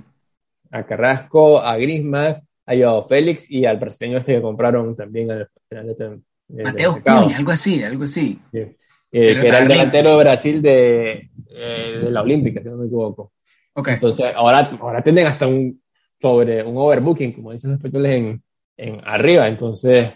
a 0.70 0.84
Carrasco, 0.84 1.60
a 1.60 1.76
Grisman, 1.76 2.42
a 2.66 2.76
Joao 2.76 3.06
Félix 3.08 3.50
y 3.50 3.64
al 3.64 3.78
brasileño 3.78 4.18
este 4.18 4.34
que 4.34 4.42
compraron 4.42 4.94
también 4.94 5.30
al 5.30 5.48
final 5.68 5.96
de, 5.96 6.20
Mateo 6.64 7.02
Cunha, 7.02 7.36
algo 7.36 7.52
así, 7.52 7.82
algo 7.82 8.04
así. 8.04 8.38
Eh, 8.52 8.74
que 9.10 9.48
era 9.48 9.60
el 9.60 9.68
delantero 9.68 10.10
de 10.10 10.24
Brasil 10.24 10.62
de, 10.62 11.30
eh, 11.50 12.00
de 12.02 12.10
la 12.10 12.22
Olímpica, 12.22 12.62
si 12.62 12.68
no 12.68 12.76
me 12.76 12.86
equivoco. 12.86 13.32
Okay. 13.74 13.94
Entonces, 13.94 14.34
ahora, 14.34 14.70
ahora 14.80 15.02
tienen 15.02 15.26
hasta 15.26 15.46
un 15.46 15.80
sobre 16.20 16.64
un 16.64 16.76
overbooking, 16.76 17.32
como 17.32 17.52
dicen 17.52 17.70
los 17.70 17.78
españoles, 17.78 18.12
en, 18.12 18.42
en 18.76 19.00
arriba. 19.04 19.46
Entonces, 19.46 20.10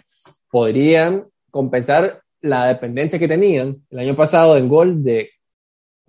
podrían 0.49 1.25
compensar 1.49 2.21
la 2.41 2.67
dependencia 2.67 3.17
que 3.17 3.27
tenían 3.27 3.77
el 3.89 3.99
año 3.99 4.15
pasado 4.15 4.57
en 4.57 4.67
gol 4.67 5.03
de 5.03 5.31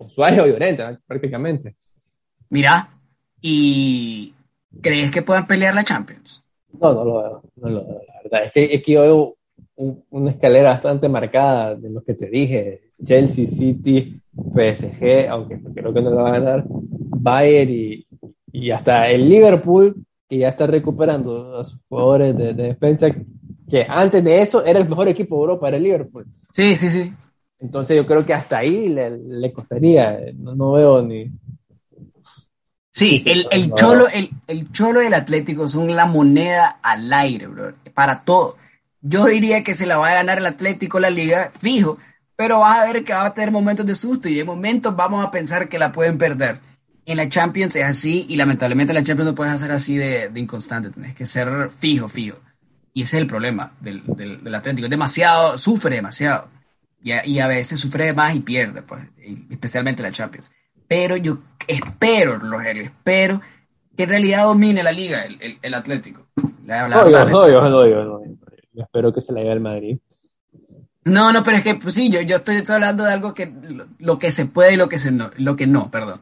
Suárez 0.09 0.41
o 0.41 0.47
Llorente, 0.47 0.83
prácticamente. 1.07 1.75
Mira, 2.49 2.89
¿y 3.41 4.34
crees 4.81 5.11
que 5.11 5.21
puedan 5.21 5.47
pelear 5.47 5.73
la 5.75 5.83
Champions? 5.83 6.43
No, 6.79 6.93
no 6.93 7.05
lo 7.05 7.17
veo, 7.17 7.41
no 7.57 7.69
lo 7.69 7.85
veo, 7.85 8.01
la 8.07 8.21
verdad. 8.23 8.43
Es 8.45 8.51
que, 8.51 8.73
es 8.73 8.83
que 8.83 8.91
yo 8.91 9.01
veo 9.01 9.35
una 10.09 10.31
escalera 10.31 10.71
bastante 10.71 11.09
marcada 11.09 11.75
de 11.75 11.89
lo 11.89 12.01
que 12.01 12.13
te 12.13 12.27
dije. 12.27 12.81
Chelsea, 13.03 13.47
City, 13.47 14.19
PSG, 14.53 15.27
aunque 15.29 15.59
creo 15.73 15.93
que 15.93 16.01
no 16.01 16.09
lo 16.11 16.23
van 16.23 16.35
a 16.35 16.39
ganar, 16.39 16.63
Bayern 16.67 17.71
y, 17.71 18.07
y 18.51 18.71
hasta 18.71 19.09
el 19.09 19.27
Liverpool, 19.27 19.95
que 20.29 20.37
ya 20.37 20.49
está 20.49 20.65
recuperando 20.67 21.57
a 21.57 21.63
sus 21.63 21.79
jugadores 21.89 22.37
de, 22.37 22.53
de 22.53 22.63
defensa, 22.63 23.07
que 23.69 23.85
antes 23.87 24.23
de 24.23 24.41
eso 24.41 24.63
era 24.65 24.79
el 24.79 24.87
mejor 24.87 25.07
equipo 25.07 25.35
de 25.35 25.41
Europa, 25.41 25.67
era 25.67 25.77
el 25.77 25.83
Liverpool. 25.83 26.25
Sí, 26.53 26.75
sí, 26.75 26.89
sí. 26.89 27.13
Entonces 27.59 27.97
yo 27.97 28.05
creo 28.05 28.25
que 28.25 28.33
hasta 28.33 28.59
ahí 28.59 28.89
le, 28.89 29.17
le 29.17 29.51
costaría, 29.51 30.19
no, 30.35 30.55
no, 30.55 30.73
veo 30.73 31.01
ni... 31.01 31.29
Sí, 32.95 33.21
el, 33.25 33.45
el, 33.51 33.73
cholo, 33.73 34.07
el, 34.07 34.29
el 34.47 34.71
cholo 34.71 35.01
del 35.01 35.13
Atlético 35.13 35.67
son 35.67 35.93
la 35.97 36.05
moneda 36.05 36.79
al 36.81 37.11
aire, 37.11 37.47
bro, 37.47 37.73
para 37.93 38.21
todo. 38.21 38.55
Yo 39.01 39.25
diría 39.25 39.65
que 39.65 39.75
se 39.75 39.85
la 39.85 39.97
va 39.97 40.11
a 40.11 40.13
ganar 40.13 40.37
el 40.37 40.45
Atlético 40.45 41.01
la 41.01 41.09
liga, 41.09 41.51
fijo, 41.59 41.97
pero 42.37 42.59
vas 42.59 42.79
a 42.79 42.85
ver 42.85 43.03
que 43.03 43.11
va 43.11 43.25
a 43.25 43.33
tener 43.33 43.51
momentos 43.51 43.85
de 43.85 43.95
susto 43.95 44.29
y 44.29 44.35
de 44.35 44.45
momentos 44.45 44.95
vamos 44.95 45.25
a 45.25 45.29
pensar 45.29 45.67
que 45.67 45.77
la 45.77 45.91
pueden 45.91 46.17
perder. 46.17 46.61
En 47.05 47.17
la 47.17 47.27
Champions 47.27 47.75
es 47.75 47.83
así 47.83 48.27
y 48.29 48.37
lamentablemente 48.37 48.93
en 48.93 48.95
la 48.95 49.03
Champions 49.03 49.31
no 49.31 49.35
puedes 49.35 49.53
hacer 49.53 49.73
así 49.73 49.97
de, 49.97 50.29
de 50.29 50.39
inconstante, 50.39 50.89
tienes 50.89 51.15
que 51.15 51.25
ser 51.25 51.71
fijo, 51.77 52.07
fijo. 52.07 52.37
Y 52.93 53.01
ese 53.01 53.17
es 53.17 53.21
el 53.23 53.27
problema 53.27 53.73
del, 53.81 54.03
del, 54.07 54.55
Atlético. 54.55 54.85
Es 54.85 54.89
demasiado, 54.89 55.57
sufre 55.57 55.97
demasiado. 55.97 56.47
Y 57.03 57.11
a, 57.11 57.25
y 57.25 57.39
a, 57.39 57.47
veces 57.47 57.77
sufre 57.77 58.13
más 58.13 58.33
y 58.33 58.39
pierde, 58.39 58.83
pues, 58.83 59.03
especialmente 59.49 60.01
la 60.01 60.13
Champions. 60.13 60.49
Pero 60.87 61.17
yo 61.17 61.39
espero, 61.67 62.37
Rogelio, 62.37 62.83
espero 62.83 63.41
que 63.95 64.03
en 64.03 64.09
realidad 64.09 64.43
domine 64.43 64.83
la 64.83 64.91
liga 64.91 65.23
el, 65.23 65.57
el, 65.61 65.73
Atlético. 65.73 66.27
La, 66.65 66.87
no, 66.87 67.09
yo 67.09 68.83
espero 68.83 69.13
que 69.13 69.21
se 69.21 69.31
la 69.31 69.41
lleve 69.41 69.53
el 69.53 69.61
Madrid. 69.61 69.97
No, 71.05 71.31
no, 71.31 71.43
pero 71.43 71.57
es 71.57 71.63
que, 71.63 71.75
pues 71.75 71.93
sí, 71.93 72.09
yo, 72.09 72.21
yo 72.21 72.37
estoy, 72.37 72.57
estoy 72.57 72.75
hablando 72.75 73.03
de 73.03 73.13
algo 73.13 73.33
que, 73.33 73.53
lo, 73.99 74.17
que 74.17 74.31
se 74.31 74.47
puede 74.47 74.73
y 74.73 74.77
lo 74.77 74.89
que, 74.89 74.97
se 74.97 75.11
no, 75.11 75.29
lo 75.37 75.55
que 75.55 75.67
no, 75.67 75.91
perdón. 75.91 76.21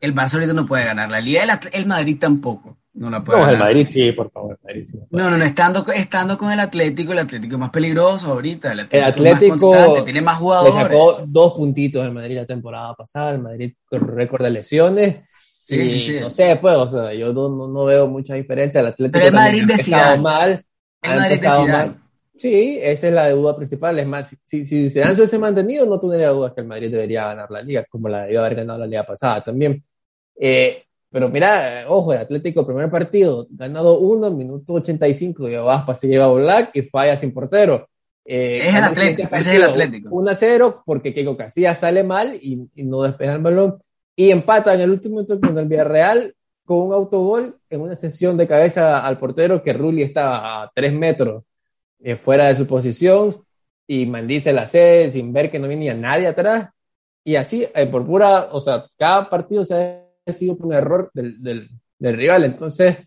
El 0.00 0.12
Barcelona 0.12 0.52
no 0.52 0.66
puede 0.66 0.84
ganar 0.84 1.10
la 1.10 1.20
liga, 1.20 1.42
el, 1.42 1.50
el 1.72 1.86
Madrid 1.86 2.16
tampoco. 2.18 2.78
No 2.92 3.08
la 3.08 3.22
puede. 3.22 3.40
No, 3.40 3.50
el 3.50 3.58
Madrid 3.58 3.88
sí, 3.92 4.12
por 4.12 4.30
favor. 4.30 4.58
Madrid, 4.64 4.86
sí, 4.90 4.98
no, 5.10 5.30
no, 5.30 5.38
no, 5.38 5.44
estando, 5.44 5.84
estando 5.94 6.36
con 6.36 6.50
el 6.50 6.58
Atlético, 6.58 7.12
el 7.12 7.20
Atlético 7.20 7.54
es 7.54 7.60
más 7.60 7.70
peligroso 7.70 8.32
ahorita. 8.32 8.72
El 8.72 8.80
Atlético, 8.80 9.54
es 9.56 9.62
más 9.62 10.04
tiene 10.04 10.22
más 10.22 10.38
jugadores. 10.38 10.74
sacó 10.74 11.22
dos 11.26 11.52
puntitos 11.54 12.04
el 12.04 12.12
Madrid 12.12 12.36
la 12.36 12.46
temporada 12.46 12.94
pasada, 12.94 13.32
el 13.32 13.40
Madrid 13.40 13.74
con 13.86 14.06
récord 14.08 14.42
de 14.42 14.50
lesiones. 14.50 15.16
Sí, 15.32 15.88
sí, 15.88 16.00
sí. 16.00 16.20
No 16.20 16.30
sé, 16.30 16.58
pues, 16.60 16.76
o 16.76 16.86
sea, 16.88 17.14
yo 17.14 17.32
no, 17.32 17.68
no, 17.68 17.84
veo 17.84 18.08
mucha 18.08 18.34
diferencia. 18.34 18.80
El 18.80 18.88
Atlético 18.88 19.12
Pero 19.12 19.26
el 19.28 19.34
Madrid 19.34 19.64
decía 19.66 20.16
mal. 20.16 20.64
El 21.00 21.16
Madrid 21.16 21.40
decía 21.40 21.96
Sí, 22.40 22.78
esa 22.80 23.08
es 23.08 23.12
la 23.12 23.30
duda 23.30 23.54
principal. 23.54 23.98
Es 23.98 24.06
más, 24.06 24.34
si, 24.44 24.64
si 24.64 24.88
se 24.88 25.02
han 25.02 25.14
hubiese 25.14 25.38
mantenido, 25.38 25.84
no 25.84 26.00
tendría 26.00 26.30
dudas 26.30 26.54
que 26.54 26.62
el 26.62 26.66
Madrid 26.66 26.90
debería 26.90 27.26
ganar 27.26 27.50
la 27.50 27.60
liga, 27.60 27.84
como 27.90 28.08
la 28.08 28.22
debió 28.22 28.40
haber 28.40 28.54
ganado 28.54 28.78
la 28.78 28.86
liga 28.86 29.04
pasada 29.04 29.44
también. 29.44 29.84
Eh, 30.40 30.84
pero 31.10 31.28
mira, 31.28 31.84
ojo, 31.88 32.12
el 32.12 32.20
Atlético, 32.20 32.64
primer 32.64 32.88
partido, 32.88 33.46
ganado 33.50 33.98
uno, 33.98 34.30
minuto 34.30 34.74
85, 34.74 35.48
y 35.48 35.54
Aspa 35.56 35.94
se 35.94 36.06
lleva 36.06 36.32
Black 36.32 36.70
y 36.74 36.82
falla 36.82 37.16
sin 37.16 37.32
portero. 37.32 37.88
Eh, 38.24 38.60
es 38.62 38.74
el 38.76 38.84
Atlético, 38.84 39.34
ese 39.34 39.50
es 39.50 39.56
el 39.56 39.62
Atlético. 39.64 40.08
1 40.12 40.30
a 40.30 40.34
0, 40.34 40.82
porque 40.86 41.12
Keiko 41.12 41.36
Casillas 41.36 41.80
sale 41.80 42.04
mal 42.04 42.38
y, 42.40 42.68
no 42.76 43.02
despeja 43.02 43.34
el 43.34 43.42
balón. 43.42 43.82
Y 44.14 44.30
empata 44.30 44.72
en 44.72 44.82
el 44.82 44.90
último 44.90 45.16
minuto 45.16 45.40
con 45.40 45.58
el 45.58 45.66
Villarreal 45.66 46.34
con 46.64 46.78
un 46.78 46.92
autogol 46.92 47.56
en 47.68 47.80
una 47.80 47.96
sesión 47.96 48.36
de 48.36 48.46
cabeza 48.46 49.04
al 49.04 49.18
portero 49.18 49.62
que 49.62 49.72
Rulli 49.72 50.02
estaba 50.02 50.62
a 50.62 50.70
3 50.72 50.92
metros 50.92 51.42
eh, 51.98 52.14
fuera 52.14 52.46
de 52.46 52.54
su 52.54 52.66
posición 52.66 53.34
y 53.88 54.06
Mandice 54.06 54.52
la 54.52 54.66
sede 54.66 55.10
sin 55.10 55.32
ver 55.32 55.50
que 55.50 55.58
no 55.58 55.66
venía 55.66 55.94
nadie 55.94 56.28
atrás. 56.28 56.70
Y 57.24 57.34
así, 57.34 57.66
eh, 57.74 57.86
por 57.86 58.06
pura, 58.06 58.48
o 58.52 58.60
sea, 58.60 58.86
cada 58.96 59.28
partido 59.28 59.64
se 59.64 59.99
sido 60.26 60.56
un 60.56 60.72
error 60.72 61.10
del, 61.14 61.42
del, 61.42 61.70
del, 61.98 62.16
rival. 62.16 62.44
Entonces, 62.44 62.98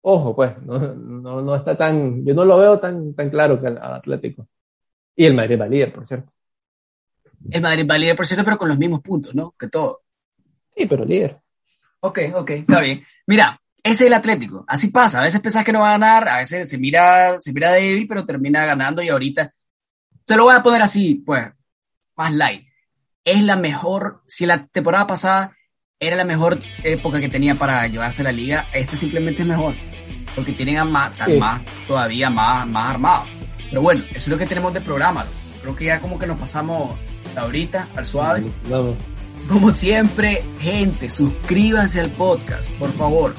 ojo, 0.00 0.34
pues, 0.34 0.60
no, 0.62 0.78
no, 0.78 1.42
no, 1.42 1.54
está 1.56 1.76
tan, 1.76 2.24
yo 2.24 2.34
no 2.34 2.44
lo 2.44 2.58
veo 2.58 2.78
tan, 2.78 3.14
tan 3.14 3.30
claro 3.30 3.60
que 3.60 3.66
al, 3.66 3.78
Atlético. 3.78 4.48
Y 5.16 5.26
el 5.26 5.34
Madrid 5.34 5.60
va 5.60 5.66
líder, 5.66 5.92
por 5.92 6.06
cierto. 6.06 6.32
El 7.50 7.62
Madrid 7.62 7.86
va 7.88 7.98
líder, 7.98 8.16
por 8.16 8.26
cierto, 8.26 8.44
pero 8.44 8.58
con 8.58 8.68
los 8.68 8.78
mismos 8.78 9.00
puntos, 9.00 9.34
¿no? 9.34 9.54
Que 9.58 9.68
todo. 9.68 10.02
Sí, 10.74 10.86
pero 10.86 11.04
líder. 11.04 11.40
Ok, 12.00 12.18
ok, 12.34 12.50
está 12.50 12.80
bien. 12.80 13.04
Mira, 13.26 13.60
ese 13.82 14.04
es 14.04 14.06
el 14.08 14.14
Atlético. 14.14 14.64
Así 14.66 14.88
pasa. 14.88 15.20
A 15.20 15.24
veces 15.24 15.40
pensás 15.40 15.64
que 15.64 15.72
no 15.72 15.80
va 15.80 15.90
a 15.90 15.98
ganar, 15.98 16.28
a 16.28 16.38
veces 16.38 16.68
se 16.68 16.78
mira, 16.78 17.40
se 17.40 17.52
mira 17.52 17.72
débil, 17.72 18.06
pero 18.06 18.24
termina 18.24 18.64
ganando 18.64 19.02
y 19.02 19.08
ahorita 19.08 19.52
se 20.26 20.36
lo 20.36 20.44
voy 20.44 20.54
a 20.54 20.62
poner 20.62 20.82
así, 20.82 21.22
pues, 21.26 21.44
más 22.16 22.32
light. 22.32 22.66
Es 23.24 23.42
la 23.42 23.56
mejor, 23.56 24.22
si 24.26 24.46
la 24.46 24.66
temporada 24.66 25.06
pasada 25.06 25.56
era 26.02 26.16
la 26.16 26.24
mejor 26.24 26.58
época 26.82 27.20
que 27.20 27.28
tenía 27.28 27.56
para 27.56 27.86
llevarse 27.86 28.22
la 28.22 28.32
liga. 28.32 28.66
Este 28.72 28.96
simplemente 28.96 29.42
es 29.42 29.48
mejor. 29.48 29.74
Porque 30.34 30.52
tienen 30.52 30.78
a 30.78 30.84
más, 30.84 31.12
más 31.38 31.60
todavía 31.86 32.30
más, 32.30 32.66
más 32.66 32.90
armados. 32.90 33.28
Pero 33.68 33.82
bueno, 33.82 34.02
eso 34.08 34.16
es 34.16 34.28
lo 34.28 34.38
que 34.38 34.46
tenemos 34.46 34.72
de 34.72 34.80
programa. 34.80 35.26
Creo 35.60 35.76
que 35.76 35.84
ya 35.84 36.00
como 36.00 36.18
que 36.18 36.26
nos 36.26 36.38
pasamos 36.38 36.98
ahorita 37.36 37.88
al 37.94 38.06
suave. 38.06 38.44
Como 39.46 39.72
siempre, 39.72 40.42
gente, 40.58 41.10
suscríbanse 41.10 42.00
al 42.00 42.10
podcast, 42.10 42.70
por 42.72 42.90
favor. 42.94 43.34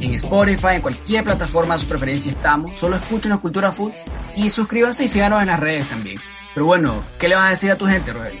En 0.00 0.14
Spotify, 0.14 0.76
en 0.76 0.82
cualquier 0.82 1.22
plataforma 1.22 1.74
de 1.74 1.80
su 1.80 1.86
preferencia 1.86 2.32
estamos. 2.32 2.78
Solo 2.78 2.96
escuchen 2.96 3.30
la 3.30 3.38
Cultura 3.38 3.72
Food 3.72 3.92
y 4.36 4.48
suscríbanse 4.48 5.04
y 5.04 5.08
síganos 5.08 5.42
en 5.42 5.48
las 5.48 5.60
redes 5.60 5.86
también. 5.86 6.18
Pero 6.54 6.64
bueno, 6.64 7.04
¿qué 7.18 7.28
le 7.28 7.34
vas 7.34 7.48
a 7.48 7.50
decir 7.50 7.70
a 7.70 7.76
tu 7.76 7.84
gente, 7.84 8.10
Rogelio? 8.10 8.40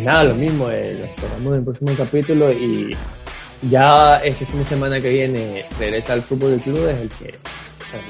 Nada, 0.00 0.24
lo 0.24 0.34
mismo, 0.34 0.70
eh, 0.70 0.96
lo 0.98 1.04
esperamos 1.04 1.52
en 1.52 1.58
el 1.58 1.64
próximo 1.64 1.92
capítulo 1.96 2.52
y 2.52 2.96
ya 3.62 4.18
este 4.18 4.46
fin 4.46 4.60
de 4.60 4.66
semana 4.66 5.00
que 5.00 5.10
viene 5.10 5.64
regresa 5.78 6.12
al 6.12 6.22
fútbol 6.22 6.52
del 6.52 6.60
club, 6.60 6.88
es 6.88 6.98
el 6.98 7.08
que 7.10 7.34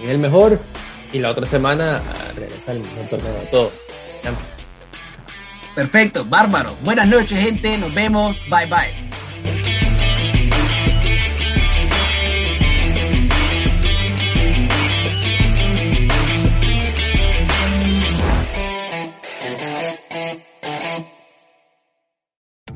es 0.04 0.08
el 0.08 0.18
mejor 0.18 0.58
y 1.12 1.18
la 1.18 1.30
otra 1.30 1.46
semana 1.46 2.02
regresa 2.34 2.72
el 2.72 2.80
mejor 2.80 3.08
torneo 3.08 3.32
de 3.32 3.46
todo. 3.46 3.72
Perfecto, 5.74 6.24
bárbaro. 6.24 6.76
Buenas 6.82 7.06
noches, 7.06 7.40
gente. 7.40 7.78
Nos 7.78 7.94
vemos. 7.94 8.40
Bye 8.50 8.66
bye. 8.66 9.08